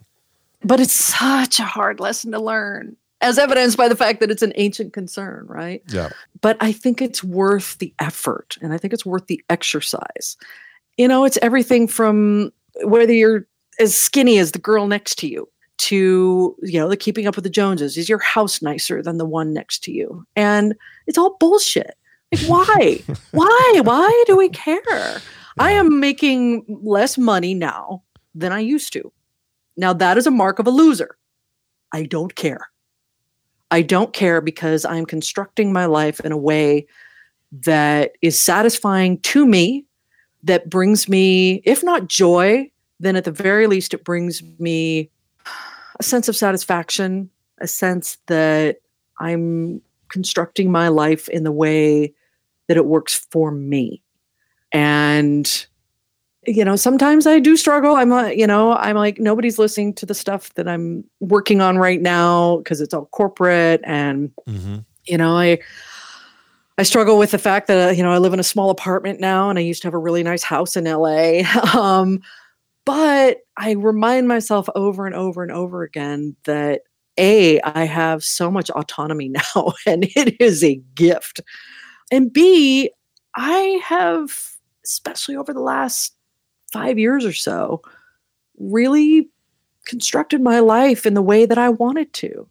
But 0.65 0.81
it's 0.81 0.93
such 0.93 1.61
a 1.61 1.65
hard 1.65 2.01
lesson 2.01 2.33
to 2.33 2.41
learn, 2.41 2.97
as 3.21 3.39
evidenced 3.39 3.77
by 3.77 3.87
the 3.87 3.95
fact 3.95 4.19
that 4.19 4.33
it's 4.33 4.43
an 4.43 4.53
ancient 4.57 4.93
concern, 4.93 5.47
right? 5.47 5.81
Yeah. 5.89 6.11
But 6.41 6.57
I 6.61 6.73
think 6.73 7.01
it's 7.01 7.23
worth 7.23 7.79
the 7.79 7.95
effort 8.01 8.59
and 8.61 8.73
I 8.73 8.79
think 8.79 8.93
it's 8.93 9.07
worth 9.07 9.29
the 9.29 9.41
exercise. 9.49 10.37
You 10.97 11.07
know, 11.07 11.25
it's 11.25 11.39
everything 11.41 11.87
from 11.87 12.53
whether 12.83 13.13
you're 13.13 13.47
as 13.83 13.97
skinny 13.97 14.39
as 14.39 14.53
the 14.53 14.59
girl 14.59 14.87
next 14.87 15.19
to 15.19 15.29
you 15.29 15.49
to, 15.79 16.57
you 16.63 16.79
know, 16.79 16.89
the 16.89 16.97
keeping 16.97 17.27
up 17.27 17.35
with 17.35 17.45
the 17.45 17.51
Joneses. 17.51 17.99
Is 17.99 18.09
your 18.09 18.21
house 18.21 18.63
nicer 18.63 19.03
than 19.03 19.19
the 19.19 19.27
one 19.27 19.53
next 19.53 19.83
to 19.85 19.93
you? 19.93 20.25
And 20.37 20.75
it's 21.07 21.19
all 21.19 21.37
bullshit. 21.39 21.97
Like, 22.33 22.47
why? 22.47 23.03
why? 23.33 23.81
Why 23.83 24.25
do 24.27 24.37
we 24.37 24.49
care? 24.49 25.21
I 25.59 25.73
am 25.73 26.01
making 26.01 26.65
less 26.83 27.19
money 27.19 27.53
now 27.53 28.03
than 28.35 28.53
I 28.53 28.61
used 28.61 28.93
to. 28.95 29.13
Now, 29.77 29.93
that 29.93 30.17
is 30.17 30.27
a 30.27 30.31
mark 30.31 30.59
of 30.59 30.67
a 30.67 30.71
loser. 30.71 31.17
I 31.93 32.05
don't 32.05 32.35
care. 32.35 32.69
I 33.71 33.83
don't 33.83 34.13
care 34.13 34.41
because 34.41 34.85
I'm 34.85 35.05
constructing 35.05 35.73
my 35.73 35.87
life 35.87 36.21
in 36.21 36.33
a 36.33 36.37
way 36.37 36.87
that 37.53 38.13
is 38.23 38.39
satisfying 38.39 39.19
to 39.21 39.47
me, 39.47 39.85
that 40.45 40.71
brings 40.71 41.09
me, 41.09 41.63
if 41.65 41.83
not 41.83 42.09
joy, 42.09 42.71
then 43.03 43.17
at 43.17 43.25
the 43.25 43.33
very 43.33 43.67
least, 43.67 43.95
it 43.95 44.05
brings 44.05 44.43
me 44.59 45.11
a 45.99 46.03
sense 46.03 46.29
of 46.29 46.37
satisfaction, 46.37 47.31
a 47.61 47.67
sense 47.67 48.19
that 48.27 48.81
I'm 49.19 49.83
constructing 50.09 50.71
my 50.71 50.89
life 50.89 51.29
in 51.29 51.45
the 51.45 51.53
way 51.53 52.15
that 52.69 52.77
it 52.77 52.87
works 52.87 53.27
for 53.31 53.51
me. 53.51 54.03
And 54.73 55.67
you 56.45 56.65
know, 56.65 56.75
sometimes 56.75 57.27
I 57.27 57.39
do 57.39 57.57
struggle. 57.57 57.95
I'm 57.95 58.09
like, 58.09 58.37
you 58.37 58.47
know, 58.47 58.73
I'm 58.73 58.97
like, 58.97 59.19
nobody's 59.19 59.59
listening 59.61 59.95
to 59.95 60.07
the 60.07 60.15
stuff 60.15 60.53
that 60.55 60.67
I'm 60.67 61.05
working 61.21 61.61
on 61.61 61.79
right 61.79 62.01
now 62.01 62.57
because 62.57 62.81
it's 62.81 62.93
all 62.93 63.07
corporate. 63.07 63.81
And, 63.85 64.33
Mm-hmm. 64.49 64.79
you 65.05 65.19
know, 65.19 65.37
I, 65.37 65.61
I 66.79 66.83
struggle 66.83 67.17
with 67.17 67.31
the 67.31 67.39
fact 67.39 67.69
that, 67.69 67.91
uh, 67.91 67.93
you 67.93 68.03
know, 68.03 68.11
I 68.11 68.19
live 68.19 68.33
in 68.33 68.41
a 68.41 68.45
small 68.45 68.71
apartment 68.71 69.21
now 69.21 69.51
and 69.51 69.59
I 69.59 69.63
used 69.63 69.83
to 69.83 69.87
have 69.87 69.95
a 69.95 69.99
really 69.99 70.25
nice 70.25 70.43
house 70.43 70.77
in 70.77 70.85
LA. 70.85 71.43
um, 71.79 72.21
but 72.85 73.39
I 73.57 73.73
remind 73.73 74.29
myself 74.29 74.69
over 74.75 75.07
and 75.07 75.15
over 75.15 75.43
and 75.43 75.53
over 75.53 75.83
again 75.83 76.37
that 76.45 76.83
A, 77.19 77.61
I 77.61 77.85
have 77.85 78.25
so 78.25 78.51
much 78.51 78.71
autonomy 78.71 79.29
now 79.57 79.73
and 79.87 80.05
it 80.17 80.41
is 80.41 80.65
a 80.65 80.81
gift. 80.95 81.41
And 82.11 82.33
B, 82.33 82.91
I 83.37 83.81
have, 83.85 84.57
especially 84.85 85.37
over 85.37 85.53
the 85.53 85.61
last 85.61 86.15
five 86.73 86.99
years 86.99 87.25
or 87.25 87.33
so, 87.33 87.83
really 88.59 89.29
constructed 89.87 90.41
my 90.41 90.61
life 90.61 91.07
in 91.07 91.15
the 91.15 91.23
way 91.23 91.47
that 91.47 91.59
I 91.59 91.69
wanted 91.69 92.13
to. 92.15 92.49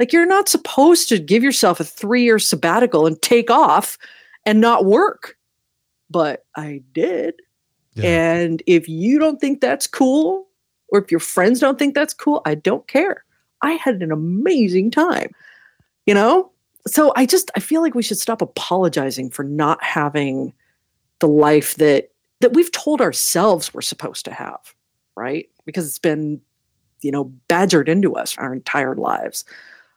Like, 0.00 0.12
you're 0.12 0.26
not 0.26 0.48
supposed 0.48 1.08
to 1.10 1.18
give 1.18 1.42
yourself 1.42 1.78
a 1.78 1.84
three 1.84 2.24
year 2.24 2.38
sabbatical 2.38 3.06
and 3.06 3.20
take 3.22 3.50
off 3.50 3.96
and 4.44 4.60
not 4.60 4.84
work. 4.84 5.36
But 6.10 6.44
I 6.56 6.82
did. 6.92 7.34
Yeah. 7.94 8.34
And 8.34 8.62
if 8.66 8.88
you 8.88 9.18
don't 9.18 9.40
think 9.40 9.60
that's 9.60 9.86
cool, 9.86 10.46
or 10.88 11.00
if 11.00 11.10
your 11.10 11.20
friends 11.20 11.60
don't 11.60 11.78
think 11.78 11.94
that's 11.94 12.14
cool, 12.14 12.42
I 12.44 12.54
don't 12.54 12.86
care. 12.88 13.24
I 13.62 13.72
had 13.72 14.02
an 14.02 14.12
amazing 14.12 14.90
time, 14.90 15.30
you 16.06 16.14
know? 16.14 16.50
So 16.86 17.12
I 17.16 17.24
just, 17.24 17.50
I 17.56 17.60
feel 17.60 17.80
like 17.80 17.94
we 17.94 18.02
should 18.02 18.18
stop 18.18 18.42
apologizing 18.42 19.30
for 19.30 19.42
not 19.42 19.82
having 19.82 20.52
the 21.20 21.28
life 21.28 21.76
that 21.76 22.10
that 22.40 22.52
we've 22.52 22.72
told 22.72 23.00
ourselves 23.00 23.72
we're 23.72 23.80
supposed 23.80 24.24
to 24.26 24.32
have, 24.32 24.74
right? 25.16 25.48
Because 25.64 25.86
it's 25.86 25.98
been, 25.98 26.40
you 27.00 27.10
know, 27.10 27.24
badgered 27.48 27.88
into 27.88 28.14
us 28.14 28.36
our 28.36 28.52
entire 28.52 28.94
lives. 28.96 29.44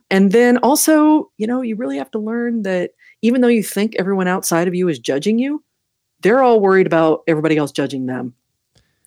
And 0.10 0.32
then 0.32 0.58
also, 0.60 1.30
you 1.38 1.45
know, 1.45 1.62
you 1.62 1.76
really 1.76 1.98
have 1.98 2.12
to 2.12 2.20
learn 2.20 2.62
that 2.62 2.91
even 3.22 3.41
though 3.41 3.50
you 3.50 3.64
think 3.64 3.95
everyone 3.98 4.30
outside 4.30 4.68
of 4.68 4.76
you 4.76 4.88
is 4.88 5.00
judging 5.00 5.39
you, 5.39 5.62
they're 6.22 6.41
all 6.41 6.59
worried 6.59 6.88
about 6.88 7.24
everybody 7.28 7.57
else 7.57 7.72
judging 7.72 8.05
them. 8.05 8.34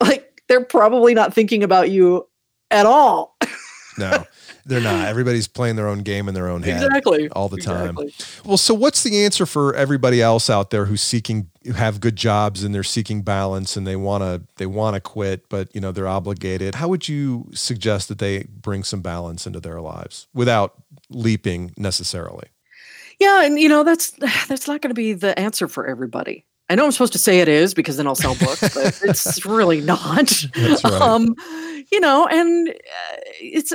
Like 0.01 0.43
they're 0.49 0.65
probably 0.65 1.15
not 1.15 1.35
thinking 1.35 1.63
about 1.63 1.91
you 1.91 2.27
at 2.71 2.87
all. 2.87 3.37
No, 3.99 4.25
they're 4.65 4.81
not. 4.81 5.07
Everybody's 5.09 5.49
playing 5.49 5.77
their 5.77 5.89
own 5.89 5.99
game 5.99 6.29
in 6.29 6.35
their 6.35 6.49
own 6.49 6.63
head 6.63 6.85
exactly. 6.85 7.29
all 7.31 7.49
the 7.49 7.59
time. 7.59 7.99
Exactly. 7.99 8.15
Well, 8.49 8.57
so 8.57 8.73
what's 8.73 9.03
the 9.03 9.25
answer 9.25 9.45
for 9.47 9.75
everybody 9.75 10.23
else 10.23 10.49
out 10.49 10.71
there 10.71 10.87
who's 10.87 11.03
seeking 11.03 11.51
who 11.65 11.73
have 11.73 12.01
good 12.01 12.17
jobs 12.17 12.65
and 12.65 12.75
they're 12.75 12.83
seeking 12.83 13.23
balance 13.23 13.77
and 13.77 13.87
they 13.87 13.97
want 13.97 14.23
to 14.23 14.43
they 14.57 14.67
want 14.67 14.95
to 14.95 15.01
quit 15.01 15.49
but 15.51 15.75
you 15.75 15.81
know 15.81 15.93
they're 15.93 16.09
obligated. 16.09 16.77
How 16.77 16.89
would 16.89 17.09
you 17.09 17.51
suggest 17.53 18.09
that 18.09 18.19
they 18.19 18.45
bring 18.45 18.85
some 18.85 19.03
balance 19.03 19.47
into 19.47 19.61
their 19.61 19.81
lives 19.81 20.29
without 20.33 20.75
leaping 21.11 21.73
necessarily? 21.77 22.49
Yeah, 23.19 23.45
and 23.45 23.61
you 23.61 23.69
know 23.69 23.85
that's 23.85 24.11
that's 24.49 24.67
not 24.67 24.81
going 24.81 24.91
to 24.91 24.95
be 24.95 25.13
the 25.13 25.39
answer 25.39 25.69
for 25.69 25.87
everybody. 25.87 26.47
I 26.71 26.77
know 26.77 26.85
I'm 26.85 26.93
supposed 26.93 27.13
to 27.15 27.19
say 27.19 27.41
it 27.41 27.49
is 27.49 27.75
because 27.75 27.97
then 27.97 28.07
I'll 28.07 28.15
sell 28.15 28.37
books, 28.37 28.61
but 28.61 29.01
it's 29.05 29.45
really 29.45 29.81
not. 29.81 30.33
That's 30.55 30.85
right. 30.85 31.03
Um, 31.03 31.35
you 31.91 31.99
know, 31.99 32.29
and 32.29 32.69
uh, 32.69 33.17
it's 33.41 33.73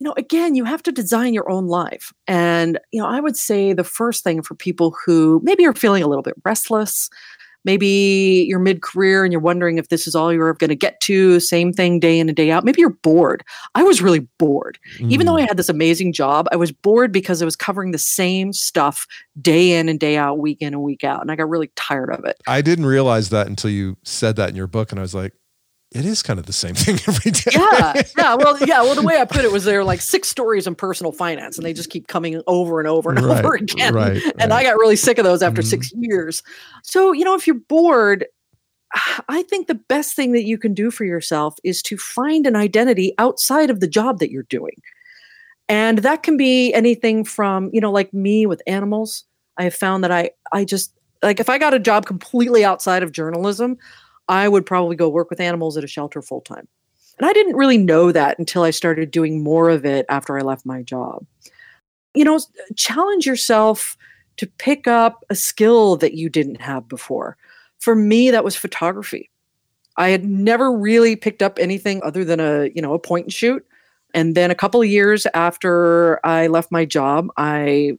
you 0.00 0.06
know, 0.06 0.14
again, 0.16 0.54
you 0.54 0.64
have 0.64 0.82
to 0.84 0.92
design 0.92 1.34
your 1.34 1.50
own 1.50 1.66
life. 1.66 2.12
And 2.28 2.78
you 2.92 3.02
know, 3.02 3.08
I 3.08 3.18
would 3.18 3.36
say 3.36 3.72
the 3.72 3.84
first 3.84 4.22
thing 4.22 4.42
for 4.42 4.54
people 4.54 4.96
who 5.04 5.40
maybe 5.42 5.66
are 5.66 5.74
feeling 5.74 6.04
a 6.04 6.06
little 6.06 6.22
bit 6.22 6.36
restless, 6.44 7.10
Maybe 7.64 8.46
you're 8.48 8.58
mid 8.58 8.82
career 8.82 9.24
and 9.24 9.32
you're 9.32 9.40
wondering 9.40 9.78
if 9.78 9.88
this 9.88 10.06
is 10.06 10.14
all 10.14 10.32
you're 10.32 10.54
going 10.54 10.68
to 10.68 10.76
get 10.76 11.00
to, 11.02 11.40
same 11.40 11.72
thing 11.72 12.00
day 12.00 12.18
in 12.18 12.28
and 12.28 12.36
day 12.36 12.50
out. 12.50 12.64
Maybe 12.64 12.80
you're 12.80 12.90
bored. 12.90 13.44
I 13.74 13.82
was 13.82 14.00
really 14.00 14.20
bored. 14.38 14.78
Mm. 14.98 15.10
Even 15.10 15.26
though 15.26 15.36
I 15.36 15.42
mm. 15.42 15.48
had 15.48 15.56
this 15.56 15.68
amazing 15.68 16.12
job, 16.12 16.48
I 16.52 16.56
was 16.56 16.72
bored 16.72 17.12
because 17.12 17.42
I 17.42 17.44
was 17.44 17.56
covering 17.56 17.90
the 17.90 17.98
same 17.98 18.52
stuff 18.52 19.06
day 19.40 19.78
in 19.78 19.88
and 19.88 20.00
day 20.00 20.16
out, 20.16 20.38
week 20.38 20.58
in 20.60 20.74
and 20.74 20.82
week 20.82 21.04
out. 21.04 21.20
And 21.20 21.30
I 21.30 21.36
got 21.36 21.48
really 21.48 21.70
tired 21.76 22.10
of 22.10 22.24
it. 22.24 22.36
I 22.46 22.62
didn't 22.62 22.86
realize 22.86 23.30
that 23.30 23.46
until 23.46 23.70
you 23.70 23.96
said 24.04 24.36
that 24.36 24.48
in 24.48 24.56
your 24.56 24.66
book. 24.66 24.90
And 24.90 24.98
I 24.98 25.02
was 25.02 25.14
like, 25.14 25.34
it 25.92 26.04
is 26.04 26.22
kind 26.22 26.38
of 26.38 26.46
the 26.46 26.52
same 26.52 26.74
thing 26.76 26.98
every 27.08 27.32
day. 27.32 27.50
Yeah, 27.52 28.02
yeah. 28.16 28.34
Well, 28.34 28.58
yeah. 28.60 28.82
Well, 28.82 28.94
the 28.94 29.02
way 29.02 29.18
I 29.20 29.24
put 29.24 29.44
it 29.44 29.50
was 29.50 29.64
there 29.64 29.80
are 29.80 29.84
like 29.84 30.00
six 30.00 30.28
stories 30.28 30.66
in 30.66 30.74
personal 30.74 31.12
finance, 31.12 31.56
and 31.56 31.66
they 31.66 31.72
just 31.72 31.90
keep 31.90 32.06
coming 32.06 32.40
over 32.46 32.78
and 32.78 32.88
over 32.88 33.10
and 33.10 33.20
right, 33.24 33.44
over 33.44 33.54
again. 33.54 33.94
Right, 33.94 34.22
and 34.38 34.50
right. 34.50 34.52
I 34.52 34.62
got 34.62 34.76
really 34.76 34.96
sick 34.96 35.18
of 35.18 35.24
those 35.24 35.42
after 35.42 35.62
mm-hmm. 35.62 35.68
six 35.68 35.92
years. 35.96 36.42
So 36.84 37.12
you 37.12 37.24
know, 37.24 37.34
if 37.34 37.46
you're 37.46 37.58
bored, 37.58 38.26
I 39.28 39.42
think 39.44 39.66
the 39.66 39.74
best 39.74 40.14
thing 40.14 40.32
that 40.32 40.44
you 40.44 40.58
can 40.58 40.74
do 40.74 40.90
for 40.90 41.04
yourself 41.04 41.56
is 41.64 41.82
to 41.82 41.96
find 41.96 42.46
an 42.46 42.56
identity 42.56 43.14
outside 43.18 43.70
of 43.70 43.80
the 43.80 43.88
job 43.88 44.20
that 44.20 44.30
you're 44.30 44.44
doing, 44.44 44.80
and 45.68 45.98
that 45.98 46.22
can 46.22 46.36
be 46.36 46.72
anything 46.72 47.24
from 47.24 47.68
you 47.72 47.80
know, 47.80 47.90
like 47.90 48.14
me 48.14 48.46
with 48.46 48.62
animals. 48.66 49.24
I 49.58 49.64
have 49.64 49.74
found 49.74 50.04
that 50.04 50.12
I 50.12 50.30
I 50.52 50.64
just 50.64 50.94
like 51.20 51.40
if 51.40 51.48
I 51.48 51.58
got 51.58 51.74
a 51.74 51.80
job 51.80 52.06
completely 52.06 52.64
outside 52.64 53.02
of 53.02 53.10
journalism. 53.10 53.76
I 54.30 54.48
would 54.48 54.64
probably 54.64 54.94
go 54.94 55.08
work 55.08 55.28
with 55.28 55.40
animals 55.40 55.76
at 55.76 55.84
a 55.84 55.88
shelter 55.88 56.22
full 56.22 56.40
time. 56.40 56.68
And 57.18 57.28
I 57.28 57.32
didn't 57.32 57.56
really 57.56 57.76
know 57.76 58.12
that 58.12 58.38
until 58.38 58.62
I 58.62 58.70
started 58.70 59.10
doing 59.10 59.42
more 59.42 59.68
of 59.68 59.84
it 59.84 60.06
after 60.08 60.38
I 60.38 60.42
left 60.42 60.64
my 60.64 60.82
job. 60.82 61.26
You 62.14 62.24
know, 62.24 62.40
challenge 62.76 63.26
yourself 63.26 63.98
to 64.36 64.46
pick 64.46 64.86
up 64.86 65.24
a 65.30 65.34
skill 65.34 65.96
that 65.96 66.14
you 66.14 66.30
didn't 66.30 66.60
have 66.60 66.88
before. 66.88 67.36
For 67.80 67.94
me, 67.94 68.30
that 68.30 68.44
was 68.44 68.56
photography. 68.56 69.30
I 69.96 70.10
had 70.10 70.24
never 70.24 70.72
really 70.72 71.16
picked 71.16 71.42
up 71.42 71.58
anything 71.58 72.00
other 72.02 72.24
than 72.24 72.38
a, 72.38 72.70
you 72.74 72.80
know, 72.80 72.94
a 72.94 72.98
point 72.98 73.26
and 73.26 73.32
shoot. 73.32 73.66
And 74.14 74.36
then 74.36 74.50
a 74.50 74.54
couple 74.54 74.80
of 74.80 74.88
years 74.88 75.26
after 75.34 76.24
I 76.24 76.46
left 76.46 76.70
my 76.70 76.84
job, 76.84 77.28
I 77.36 77.98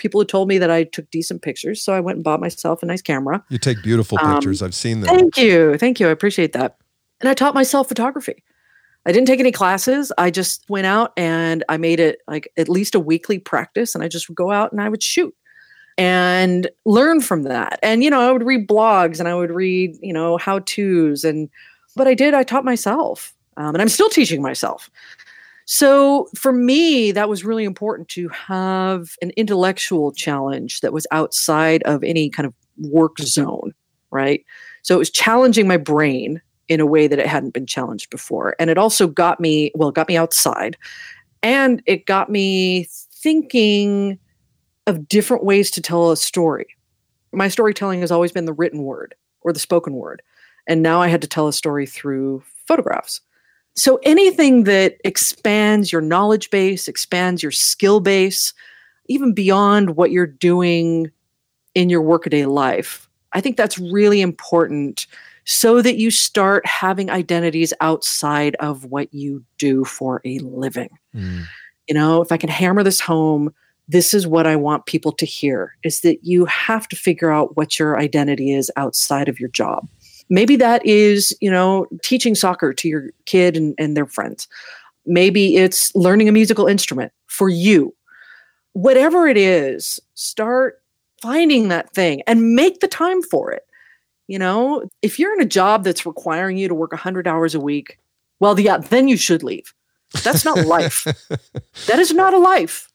people 0.00 0.20
had 0.20 0.28
told 0.28 0.48
me 0.48 0.58
that 0.58 0.70
I 0.70 0.84
took 0.84 1.08
decent 1.10 1.42
pictures, 1.42 1.82
so 1.82 1.92
I 1.92 2.00
went 2.00 2.16
and 2.16 2.24
bought 2.24 2.40
myself 2.40 2.82
a 2.82 2.86
nice 2.86 3.02
camera. 3.02 3.44
You 3.50 3.58
take 3.58 3.82
beautiful 3.82 4.18
um, 4.20 4.34
pictures. 4.34 4.62
I've 4.62 4.74
seen 4.74 5.00
them. 5.00 5.14
Thank 5.14 5.36
you, 5.36 5.76
thank 5.78 6.00
you. 6.00 6.08
I 6.08 6.10
appreciate 6.10 6.52
that. 6.54 6.78
And 7.20 7.28
I 7.28 7.34
taught 7.34 7.54
myself 7.54 7.88
photography. 7.88 8.42
I 9.06 9.12
didn't 9.12 9.28
take 9.28 9.40
any 9.40 9.52
classes. 9.52 10.12
I 10.18 10.30
just 10.30 10.68
went 10.68 10.86
out 10.86 11.12
and 11.16 11.64
I 11.68 11.76
made 11.76 12.00
it 12.00 12.18
like 12.26 12.50
at 12.56 12.68
least 12.68 12.94
a 12.94 13.00
weekly 13.00 13.38
practice, 13.38 13.94
and 13.94 14.02
I 14.02 14.08
just 14.08 14.28
would 14.28 14.36
go 14.36 14.50
out 14.50 14.72
and 14.72 14.80
I 14.80 14.88
would 14.88 15.02
shoot 15.02 15.34
and 15.98 16.68
learn 16.86 17.20
from 17.20 17.42
that. 17.44 17.78
And 17.82 18.02
you 18.02 18.10
know, 18.10 18.20
I 18.20 18.32
would 18.32 18.42
read 18.42 18.66
blogs 18.66 19.20
and 19.20 19.28
I 19.28 19.34
would 19.34 19.50
read 19.50 19.96
you 20.00 20.12
know 20.12 20.38
how 20.38 20.60
tos 20.60 21.24
and 21.24 21.48
but 21.94 22.08
I 22.08 22.14
did. 22.14 22.34
I 22.34 22.42
taught 22.42 22.64
myself, 22.64 23.34
um, 23.56 23.74
and 23.74 23.82
I'm 23.82 23.88
still 23.88 24.08
teaching 24.08 24.42
myself. 24.42 24.90
So 25.66 26.28
for 26.34 26.52
me, 26.52 27.12
that 27.12 27.28
was 27.28 27.44
really 27.44 27.64
important 27.64 28.08
to 28.10 28.28
have 28.30 29.10
an 29.22 29.30
intellectual 29.36 30.12
challenge 30.12 30.80
that 30.80 30.92
was 30.92 31.06
outside 31.10 31.82
of 31.84 32.02
any 32.02 32.28
kind 32.28 32.46
of 32.46 32.54
work 32.78 33.16
mm-hmm. 33.16 33.26
zone, 33.26 33.74
right? 34.10 34.44
So 34.82 34.94
it 34.94 34.98
was 34.98 35.10
challenging 35.10 35.68
my 35.68 35.76
brain 35.76 36.40
in 36.68 36.80
a 36.80 36.86
way 36.86 37.06
that 37.06 37.18
it 37.18 37.26
hadn't 37.26 37.52
been 37.52 37.66
challenged 37.66 38.10
before. 38.10 38.54
And 38.58 38.70
it 38.70 38.78
also 38.78 39.06
got 39.06 39.40
me, 39.40 39.72
well, 39.74 39.88
it 39.88 39.94
got 39.94 40.08
me 40.08 40.16
outside 40.16 40.76
and 41.42 41.82
it 41.86 42.06
got 42.06 42.30
me 42.30 42.86
thinking 42.90 44.18
of 44.86 45.08
different 45.08 45.44
ways 45.44 45.70
to 45.72 45.82
tell 45.82 46.10
a 46.10 46.16
story. 46.16 46.66
My 47.32 47.48
storytelling 47.48 48.00
has 48.00 48.10
always 48.10 48.32
been 48.32 48.44
the 48.44 48.52
written 48.52 48.82
word 48.82 49.14
or 49.42 49.52
the 49.52 49.58
spoken 49.58 49.94
word. 49.94 50.22
And 50.66 50.82
now 50.82 51.00
I 51.00 51.08
had 51.08 51.22
to 51.22 51.28
tell 51.28 51.48
a 51.48 51.52
story 51.52 51.86
through 51.86 52.42
photographs. 52.66 53.20
So 53.76 53.98
anything 54.02 54.64
that 54.64 54.96
expands 55.04 55.92
your 55.92 56.00
knowledge 56.00 56.50
base, 56.50 56.88
expands 56.88 57.42
your 57.42 57.52
skill 57.52 58.00
base, 58.00 58.52
even 59.06 59.32
beyond 59.32 59.96
what 59.96 60.10
you're 60.10 60.26
doing 60.26 61.10
in 61.74 61.88
your 61.88 62.02
workaday 62.02 62.46
life, 62.46 63.08
I 63.32 63.40
think 63.40 63.56
that's 63.56 63.78
really 63.78 64.20
important 64.20 65.06
so 65.44 65.82
that 65.82 65.96
you 65.96 66.10
start 66.10 66.66
having 66.66 67.10
identities 67.10 67.72
outside 67.80 68.54
of 68.56 68.84
what 68.84 69.12
you 69.14 69.44
do 69.58 69.84
for 69.84 70.20
a 70.24 70.38
living. 70.40 70.90
Mm. 71.14 71.44
You 71.88 71.94
know, 71.94 72.22
if 72.22 72.30
I 72.30 72.36
can 72.36 72.48
hammer 72.48 72.82
this 72.82 73.00
home, 73.00 73.52
this 73.88 74.14
is 74.14 74.26
what 74.26 74.46
I 74.46 74.54
want 74.54 74.86
people 74.86 75.10
to 75.12 75.26
hear 75.26 75.74
is 75.82 76.02
that 76.02 76.22
you 76.22 76.44
have 76.44 76.86
to 76.88 76.96
figure 76.96 77.32
out 77.32 77.56
what 77.56 77.78
your 77.78 77.98
identity 77.98 78.52
is 78.52 78.70
outside 78.76 79.28
of 79.28 79.40
your 79.40 79.48
job. 79.48 79.88
Maybe 80.30 80.56
that 80.56 80.84
is, 80.86 81.36
you 81.40 81.50
know, 81.50 81.86
teaching 82.02 82.34
soccer 82.34 82.72
to 82.72 82.88
your 82.88 83.10
kid 83.26 83.56
and, 83.56 83.74
and 83.78 83.96
their 83.96 84.06
friends. 84.06 84.48
Maybe 85.04 85.56
it's 85.56 85.94
learning 85.96 86.28
a 86.28 86.32
musical 86.32 86.66
instrument 86.66 87.12
for 87.26 87.48
you. 87.48 87.94
Whatever 88.72 89.26
it 89.26 89.36
is, 89.36 90.00
start 90.14 90.80
finding 91.20 91.68
that 91.68 91.92
thing 91.92 92.22
and 92.26 92.54
make 92.54 92.80
the 92.80 92.88
time 92.88 93.22
for 93.22 93.50
it. 93.50 93.66
You 94.28 94.38
know, 94.38 94.88
if 95.02 95.18
you're 95.18 95.34
in 95.34 95.42
a 95.42 95.46
job 95.46 95.82
that's 95.82 96.06
requiring 96.06 96.56
you 96.56 96.68
to 96.68 96.74
work 96.74 96.92
100 96.92 97.26
hours 97.26 97.54
a 97.54 97.60
week, 97.60 97.98
well, 98.38 98.58
yeah, 98.58 98.78
then 98.78 99.08
you 99.08 99.16
should 99.16 99.42
leave. 99.42 99.74
That's 100.22 100.44
not 100.44 100.64
life. 100.66 101.04
that 101.86 101.98
is 101.98 102.12
not 102.12 102.34
a 102.34 102.38
life. 102.38 102.88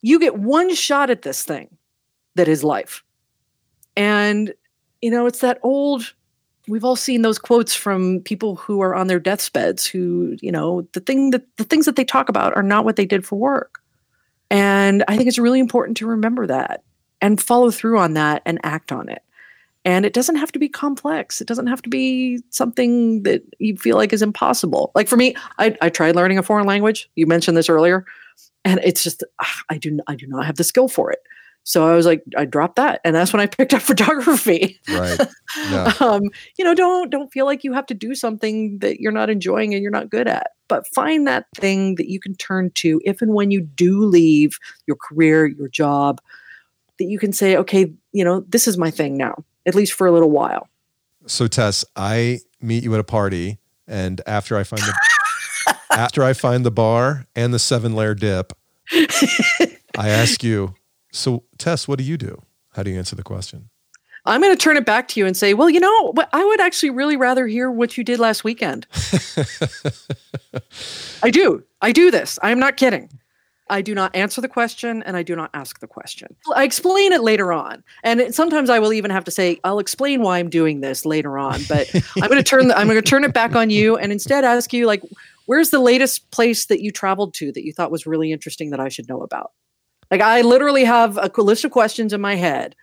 You 0.00 0.18
get 0.18 0.38
one 0.38 0.74
shot 0.74 1.10
at 1.10 1.22
this 1.22 1.42
thing 1.42 1.76
that 2.34 2.48
is 2.48 2.64
life. 2.64 3.04
And, 3.96 4.54
you 5.02 5.10
know, 5.10 5.26
it's 5.26 5.40
that 5.40 5.58
old 5.62 6.14
we've 6.70 6.84
all 6.84 6.96
seen 6.96 7.22
those 7.22 7.38
quotes 7.38 7.74
from 7.74 8.20
people 8.20 8.54
who 8.54 8.80
are 8.80 8.94
on 8.94 9.08
their 9.08 9.18
deathbeds 9.18 9.84
who 9.84 10.36
you 10.40 10.52
know 10.52 10.86
the 10.92 11.00
thing 11.00 11.30
that 11.30 11.44
the 11.56 11.64
things 11.64 11.84
that 11.84 11.96
they 11.96 12.04
talk 12.04 12.28
about 12.28 12.56
are 12.56 12.62
not 12.62 12.84
what 12.84 12.96
they 12.96 13.04
did 13.04 13.26
for 13.26 13.36
work. 13.36 13.80
And 14.50 15.04
i 15.08 15.16
think 15.16 15.28
it's 15.28 15.38
really 15.38 15.60
important 15.60 15.96
to 15.98 16.06
remember 16.06 16.46
that 16.46 16.82
and 17.20 17.42
follow 17.42 17.70
through 17.70 17.98
on 17.98 18.14
that 18.14 18.42
and 18.46 18.58
act 18.62 18.92
on 18.92 19.08
it. 19.08 19.22
And 19.84 20.04
it 20.04 20.12
doesn't 20.12 20.36
have 20.36 20.52
to 20.52 20.58
be 20.58 20.68
complex. 20.68 21.40
It 21.40 21.48
doesn't 21.48 21.66
have 21.66 21.82
to 21.82 21.88
be 21.88 22.42
something 22.50 23.22
that 23.22 23.42
you 23.58 23.76
feel 23.76 23.96
like 23.96 24.12
is 24.12 24.22
impossible. 24.22 24.92
Like 24.94 25.08
for 25.08 25.16
me 25.16 25.34
i, 25.58 25.76
I 25.82 25.88
tried 25.88 26.16
learning 26.16 26.38
a 26.38 26.42
foreign 26.42 26.66
language. 26.66 27.10
You 27.16 27.26
mentioned 27.26 27.56
this 27.56 27.68
earlier. 27.68 28.06
And 28.64 28.78
it's 28.84 29.02
just 29.02 29.24
ah, 29.42 29.62
i 29.70 29.78
do 29.78 29.98
i 30.06 30.14
do 30.14 30.26
not 30.26 30.46
have 30.46 30.56
the 30.56 30.64
skill 30.64 30.88
for 30.88 31.10
it 31.10 31.20
so 31.70 31.86
I 31.86 31.94
was 31.94 32.04
like, 32.04 32.24
I 32.36 32.46
dropped 32.46 32.74
that, 32.76 33.00
and 33.04 33.14
that's 33.14 33.32
when 33.32 33.38
I 33.38 33.46
picked 33.58 33.72
up 33.72 33.80
photography. 33.82 34.80
Right. 34.88 35.20
Yeah. 35.68 35.92
um, 35.98 36.22
you 36.56 36.64
know, 36.64 36.76
don't 36.76 37.10
don't 37.10 37.32
feel 37.32 37.44
like 37.44 37.64
you 37.64 37.72
have 37.72 37.86
to 37.86 37.94
do 37.94 38.14
something 38.14 38.78
that 38.78 39.00
you're 39.00 39.10
not 39.10 39.30
enjoying 39.30 39.74
and 39.74 39.82
you're 39.82 39.90
not 39.90 40.08
good 40.08 40.28
at, 40.28 40.52
but 40.68 40.86
find 40.86 41.26
that 41.26 41.46
thing 41.56 41.96
that 41.96 42.08
you 42.08 42.20
can 42.20 42.36
turn 42.36 42.70
to 42.76 43.00
if 43.04 43.20
and 43.20 43.34
when 43.34 43.50
you 43.50 43.60
do 43.60 44.04
leave 44.04 44.58
your 44.86 44.96
career, 44.96 45.46
your 45.46 45.66
job, 45.66 46.20
that 46.98 47.06
you 47.06 47.18
can 47.18 47.32
say, 47.32 47.56
okay, 47.56 47.92
you 48.12 48.24
know, 48.24 48.44
this 48.48 48.68
is 48.68 48.78
my 48.78 48.92
thing 48.92 49.16
now, 49.16 49.44
at 49.66 49.74
least 49.74 49.92
for 49.92 50.06
a 50.06 50.12
little 50.12 50.30
while. 50.30 50.68
So 51.26 51.48
Tess, 51.48 51.84
I 51.96 52.38
meet 52.60 52.84
you 52.84 52.94
at 52.94 53.00
a 53.00 53.04
party, 53.04 53.58
and 53.88 54.20
after 54.24 54.56
I 54.56 54.62
find 54.62 54.82
the 54.82 55.76
after 55.90 56.22
I 56.22 56.32
find 56.32 56.64
the 56.64 56.70
bar 56.70 57.26
and 57.34 57.52
the 57.52 57.58
seven 57.58 57.96
layer 57.96 58.14
dip, 58.14 58.52
I 58.92 60.08
ask 60.08 60.44
you 60.44 60.76
so, 61.12 61.44
Tess, 61.58 61.88
what 61.88 61.98
do 61.98 62.04
you 62.04 62.16
do? 62.16 62.42
How 62.72 62.82
do 62.82 62.90
you 62.90 62.98
answer 62.98 63.16
the 63.16 63.22
question? 63.22 63.70
I'm 64.26 64.40
going 64.40 64.54
to 64.54 64.62
turn 64.62 64.76
it 64.76 64.84
back 64.84 65.08
to 65.08 65.20
you 65.20 65.26
and 65.26 65.36
say, 65.36 65.54
well, 65.54 65.70
you 65.70 65.80
know, 65.80 66.14
I 66.32 66.44
would 66.44 66.60
actually 66.60 66.90
really 66.90 67.16
rather 67.16 67.46
hear 67.46 67.70
what 67.70 67.96
you 67.96 68.04
did 68.04 68.18
last 68.18 68.44
weekend. 68.44 68.86
I 71.22 71.30
do. 71.30 71.64
I 71.80 71.92
do 71.92 72.10
this. 72.10 72.38
I'm 72.42 72.58
not 72.58 72.76
kidding. 72.76 73.08
I 73.70 73.82
do 73.82 73.94
not 73.94 74.14
answer 74.14 74.40
the 74.40 74.48
question 74.48 75.02
and 75.04 75.16
I 75.16 75.22
do 75.22 75.36
not 75.36 75.50
ask 75.54 75.78
the 75.78 75.86
question. 75.86 76.34
I 76.54 76.64
explain 76.64 77.12
it 77.12 77.22
later 77.22 77.52
on. 77.52 77.84
And 78.02 78.20
it, 78.20 78.34
sometimes 78.34 78.68
I 78.68 78.80
will 78.80 78.92
even 78.92 79.12
have 79.12 79.24
to 79.24 79.30
say, 79.30 79.60
I'll 79.62 79.78
explain 79.78 80.22
why 80.22 80.38
I'm 80.38 80.50
doing 80.50 80.80
this 80.80 81.06
later 81.06 81.38
on, 81.38 81.60
but 81.68 81.88
I'm 82.20 82.28
going 82.28 82.36
to 82.36 82.42
turn 82.42 82.68
the, 82.68 82.76
I'm 82.76 82.88
going 82.88 83.00
to 83.00 83.08
turn 83.08 83.22
it 83.22 83.32
back 83.32 83.54
on 83.54 83.70
you 83.70 83.96
and 83.96 84.10
instead 84.10 84.44
ask 84.44 84.72
you 84.72 84.86
like 84.86 85.02
where's 85.46 85.70
the 85.70 85.78
latest 85.78 86.30
place 86.32 86.66
that 86.66 86.80
you 86.80 86.90
traveled 86.90 87.32
to 87.34 87.52
that 87.52 87.64
you 87.64 87.72
thought 87.72 87.92
was 87.92 88.06
really 88.06 88.32
interesting 88.32 88.70
that 88.70 88.80
I 88.80 88.88
should 88.88 89.08
know 89.08 89.22
about? 89.22 89.52
Like 90.10 90.20
I 90.20 90.40
literally 90.40 90.84
have 90.84 91.18
a 91.18 91.30
list 91.40 91.64
of 91.64 91.70
questions 91.70 92.12
in 92.12 92.20
my 92.20 92.34
head 92.34 92.74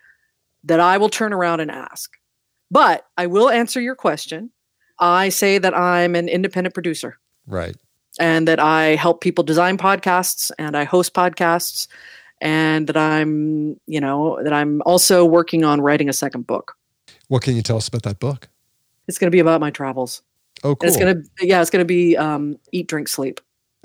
that 0.64 0.80
I 0.80 0.98
will 0.98 1.08
turn 1.08 1.32
around 1.32 1.60
and 1.60 1.70
ask. 1.70 2.16
But 2.70 3.06
I 3.16 3.26
will 3.26 3.50
answer 3.50 3.80
your 3.80 3.94
question. 3.94 4.50
I 4.98 5.28
say 5.28 5.58
that 5.58 5.76
I'm 5.76 6.14
an 6.14 6.28
independent 6.28 6.74
producer. 6.74 7.18
Right. 7.46 7.76
And 8.18 8.48
that 8.48 8.58
I 8.58 8.96
help 8.96 9.20
people 9.20 9.44
design 9.44 9.78
podcasts 9.78 10.50
and 10.58 10.76
I 10.76 10.84
host 10.84 11.14
podcasts 11.14 11.86
and 12.40 12.86
that 12.88 12.96
I'm, 12.96 13.78
you 13.86 14.00
know, 14.00 14.42
that 14.42 14.52
I'm 14.52 14.82
also 14.84 15.24
working 15.24 15.64
on 15.64 15.80
writing 15.80 16.08
a 16.08 16.12
second 16.12 16.46
book. 16.46 16.76
What 17.28 17.42
can 17.42 17.54
you 17.56 17.62
tell 17.62 17.76
us 17.76 17.88
about 17.88 18.02
that 18.02 18.18
book? 18.18 18.48
It's 19.06 19.18
going 19.18 19.30
to 19.30 19.34
be 19.34 19.38
about 19.40 19.60
my 19.60 19.70
travels. 19.70 20.22
Oh, 20.64 20.74
cool. 20.74 20.76
And 20.80 20.88
it's 20.88 20.96
going 20.96 21.22
to, 21.22 21.46
yeah, 21.46 21.60
it's 21.60 21.70
going 21.70 21.80
to 21.80 21.86
be 21.86 22.16
um, 22.16 22.58
eat, 22.72 22.88
drink, 22.88 23.08
sleep. 23.08 23.40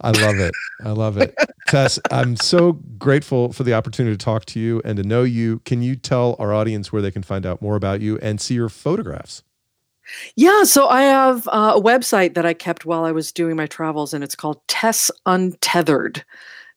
I 0.00 0.10
love 0.10 0.38
it. 0.38 0.54
I 0.84 0.90
love 0.90 1.18
it. 1.18 1.34
Tess, 1.68 1.98
I'm 2.10 2.36
so 2.36 2.74
grateful 2.98 3.52
for 3.52 3.64
the 3.64 3.74
opportunity 3.74 4.16
to 4.16 4.24
talk 4.24 4.44
to 4.46 4.60
you 4.60 4.80
and 4.84 4.96
to 4.96 5.02
know 5.02 5.22
you. 5.22 5.60
Can 5.60 5.82
you 5.82 5.96
tell 5.96 6.36
our 6.38 6.52
audience 6.52 6.92
where 6.92 7.02
they 7.02 7.10
can 7.10 7.22
find 7.22 7.46
out 7.46 7.62
more 7.62 7.76
about 7.76 8.00
you 8.00 8.18
and 8.18 8.40
see 8.40 8.54
your 8.54 8.68
photographs? 8.68 9.42
Yeah, 10.36 10.64
so 10.64 10.88
I 10.88 11.02
have 11.02 11.48
uh, 11.48 11.72
a 11.76 11.80
website 11.80 12.34
that 12.34 12.44
I 12.44 12.52
kept 12.52 12.84
while 12.84 13.04
I 13.04 13.12
was 13.12 13.32
doing 13.32 13.56
my 13.56 13.66
travels, 13.66 14.12
and 14.12 14.22
it's 14.22 14.36
called 14.36 14.60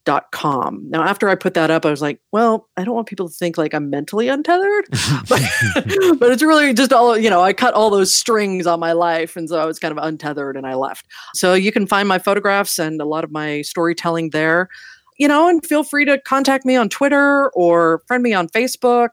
tessuntethered.com. 0.07 0.89
Now, 0.89 1.03
after 1.03 1.29
I 1.29 1.35
put 1.35 1.53
that 1.53 1.71
up, 1.71 1.85
I 1.85 1.89
was 1.89 2.01
like, 2.01 2.19
well, 2.31 2.67
I 2.77 2.83
don't 2.83 2.95
want 2.95 3.07
people 3.07 3.27
to 3.27 3.33
think 3.33 3.57
like 3.57 3.73
I'm 3.73 3.89
mentally 3.89 4.27
untethered, 4.27 4.85
but, 5.29 5.41
but 6.19 6.31
it's 6.31 6.43
really 6.43 6.73
just 6.73 6.93
all, 6.93 7.17
you 7.17 7.29
know, 7.29 7.41
I 7.41 7.53
cut 7.53 7.73
all 7.73 7.89
those 7.89 8.13
strings 8.13 8.67
on 8.67 8.79
my 8.79 8.93
life. 8.93 9.35
And 9.35 9.49
so 9.49 9.59
I 9.59 9.65
was 9.65 9.79
kind 9.79 9.97
of 9.97 10.03
untethered 10.03 10.57
and 10.57 10.65
I 10.65 10.75
left. 10.75 11.05
So 11.33 11.53
you 11.53 11.71
can 11.71 11.87
find 11.87 12.07
my 12.07 12.19
photographs 12.19 12.79
and 12.79 13.01
a 13.01 13.05
lot 13.05 13.23
of 13.23 13.31
my 13.31 13.61
storytelling 13.61 14.31
there, 14.31 14.69
you 15.17 15.27
know, 15.27 15.47
and 15.47 15.65
feel 15.65 15.83
free 15.83 16.05
to 16.05 16.19
contact 16.19 16.65
me 16.65 16.75
on 16.75 16.89
Twitter 16.89 17.49
or 17.49 18.01
friend 18.07 18.23
me 18.23 18.33
on 18.33 18.47
Facebook 18.49 19.09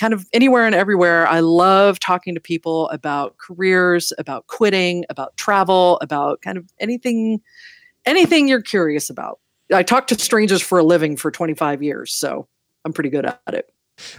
kind 0.00 0.14
of 0.14 0.26
anywhere 0.32 0.66
and 0.66 0.74
everywhere. 0.74 1.28
I 1.28 1.40
love 1.40 2.00
talking 2.00 2.34
to 2.34 2.40
people 2.40 2.88
about 2.88 3.36
careers, 3.36 4.12
about 4.18 4.46
quitting, 4.46 5.04
about 5.10 5.36
travel, 5.36 5.98
about 6.00 6.40
kind 6.42 6.58
of 6.58 6.72
anything 6.80 7.40
anything 8.04 8.48
you're 8.48 8.62
curious 8.62 9.08
about. 9.10 9.38
I 9.72 9.82
talk 9.82 10.06
to 10.08 10.18
strangers 10.18 10.62
for 10.62 10.78
a 10.78 10.82
living 10.82 11.16
for 11.16 11.30
25 11.30 11.82
years, 11.82 12.12
so 12.12 12.48
I'm 12.84 12.92
pretty 12.92 13.10
good 13.10 13.26
at 13.26 13.40
it. 13.48 13.72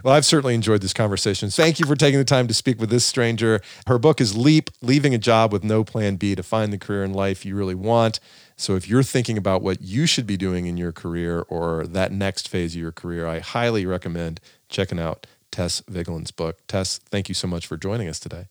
Well, 0.04 0.14
I've 0.14 0.26
certainly 0.26 0.56
enjoyed 0.56 0.82
this 0.82 0.94
conversation. 0.94 1.50
Thank 1.50 1.80
you 1.80 1.86
for 1.86 1.96
taking 1.96 2.20
the 2.20 2.26
time 2.26 2.48
to 2.48 2.54
speak 2.54 2.80
with 2.80 2.90
this 2.90 3.06
stranger. 3.06 3.60
Her 3.88 3.98
book 3.98 4.22
is 4.22 4.38
Leap 4.38 4.70
Leaving 4.82 5.14
a 5.14 5.18
Job 5.18 5.52
with 5.52 5.64
No 5.64 5.84
Plan 5.84 6.16
B 6.16 6.36
to 6.36 6.44
Find 6.44 6.72
the 6.72 6.78
Career 6.78 7.04
in 7.04 7.14
Life 7.14 7.46
You 7.46 7.56
Really 7.56 7.76
Want. 7.76 8.20
So, 8.56 8.76
if 8.76 8.88
you're 8.88 9.04
thinking 9.04 9.38
about 9.38 9.62
what 9.62 9.82
you 9.82 10.06
should 10.06 10.28
be 10.28 10.38
doing 10.38 10.68
in 10.68 10.78
your 10.78 10.92
career 10.92 11.42
or 11.50 11.88
that 11.88 12.12
next 12.12 12.48
phase 12.48 12.76
of 12.76 12.82
your 12.82 12.92
career, 12.92 13.26
I 13.26 13.40
highly 13.40 13.86
recommend 13.86 14.40
checking 14.70 15.00
out 15.00 15.26
Tess 15.52 15.82
Vigeland's 15.82 16.32
book. 16.32 16.60
Tess, 16.68 17.00
thank 17.00 17.30
you 17.30 17.36
so 17.36 17.48
much 17.48 17.66
for 17.66 17.78
joining 17.78 18.08
us 18.08 18.20
today. 18.20 18.48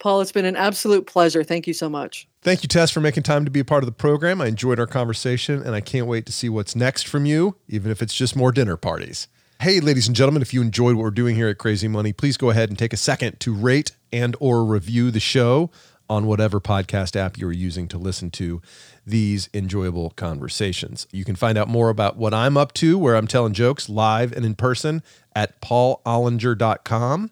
Paul, 0.00 0.20
it's 0.22 0.32
been 0.32 0.44
an 0.44 0.56
absolute 0.56 1.06
pleasure. 1.06 1.44
Thank 1.44 1.66
you 1.66 1.74
so 1.74 1.88
much. 1.88 2.26
Thank 2.42 2.62
you, 2.62 2.68
Tess, 2.68 2.90
for 2.90 3.00
making 3.00 3.22
time 3.22 3.44
to 3.44 3.50
be 3.50 3.60
a 3.60 3.64
part 3.64 3.84
of 3.84 3.86
the 3.86 3.92
program. 3.92 4.40
I 4.40 4.46
enjoyed 4.46 4.80
our 4.80 4.86
conversation, 4.86 5.62
and 5.62 5.74
I 5.74 5.80
can't 5.80 6.06
wait 6.06 6.26
to 6.26 6.32
see 6.32 6.48
what's 6.48 6.74
next 6.74 7.06
from 7.06 7.26
you, 7.26 7.56
even 7.68 7.92
if 7.92 8.02
it's 8.02 8.14
just 8.14 8.34
more 8.34 8.50
dinner 8.50 8.76
parties. 8.76 9.28
Hey, 9.60 9.78
ladies 9.78 10.06
and 10.06 10.16
gentlemen, 10.16 10.40
if 10.40 10.54
you 10.54 10.62
enjoyed 10.62 10.96
what 10.96 11.02
we're 11.02 11.10
doing 11.10 11.36
here 11.36 11.48
at 11.48 11.58
Crazy 11.58 11.86
Money, 11.86 12.14
please 12.14 12.38
go 12.38 12.48
ahead 12.48 12.70
and 12.70 12.78
take 12.78 12.94
a 12.94 12.96
second 12.96 13.38
to 13.40 13.54
rate 13.54 13.92
and 14.10 14.34
or 14.40 14.64
review 14.64 15.10
the 15.10 15.20
show 15.20 15.70
on 16.08 16.26
whatever 16.26 16.60
podcast 16.60 17.14
app 17.14 17.36
you're 17.36 17.52
using 17.52 17.86
to 17.86 17.98
listen 17.98 18.30
to 18.30 18.62
these 19.06 19.50
enjoyable 19.52 20.10
conversations. 20.10 21.06
You 21.12 21.24
can 21.26 21.36
find 21.36 21.58
out 21.58 21.68
more 21.68 21.90
about 21.90 22.16
what 22.16 22.32
I'm 22.32 22.56
up 22.56 22.72
to, 22.74 22.98
where 22.98 23.16
I'm 23.16 23.26
telling 23.26 23.52
jokes 23.52 23.88
live 23.88 24.32
and 24.32 24.46
in 24.46 24.54
person 24.54 25.02
at 25.36 25.60
paulollinger.com, 25.60 27.30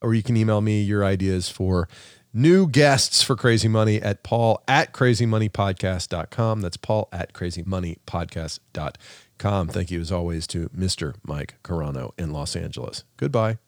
or 0.00 0.14
you 0.14 0.22
can 0.22 0.36
email 0.36 0.60
me 0.60 0.82
your 0.82 1.04
ideas 1.04 1.48
for 1.48 1.88
new 2.32 2.68
guests 2.68 3.22
for 3.22 3.34
Crazy 3.36 3.68
Money 3.68 4.00
at 4.00 4.22
paul 4.22 4.62
at 4.68 4.92
crazymoneypodcast.com. 4.92 6.60
That's 6.60 6.76
paul 6.76 7.08
at 7.12 7.32
crazymoneypodcast.com. 7.32 9.68
Thank 9.68 9.90
you, 9.90 10.00
as 10.00 10.12
always, 10.12 10.46
to 10.48 10.68
Mr. 10.70 11.14
Mike 11.22 11.54
Carano 11.62 12.10
in 12.18 12.32
Los 12.32 12.56
Angeles. 12.56 13.04
Goodbye. 13.16 13.58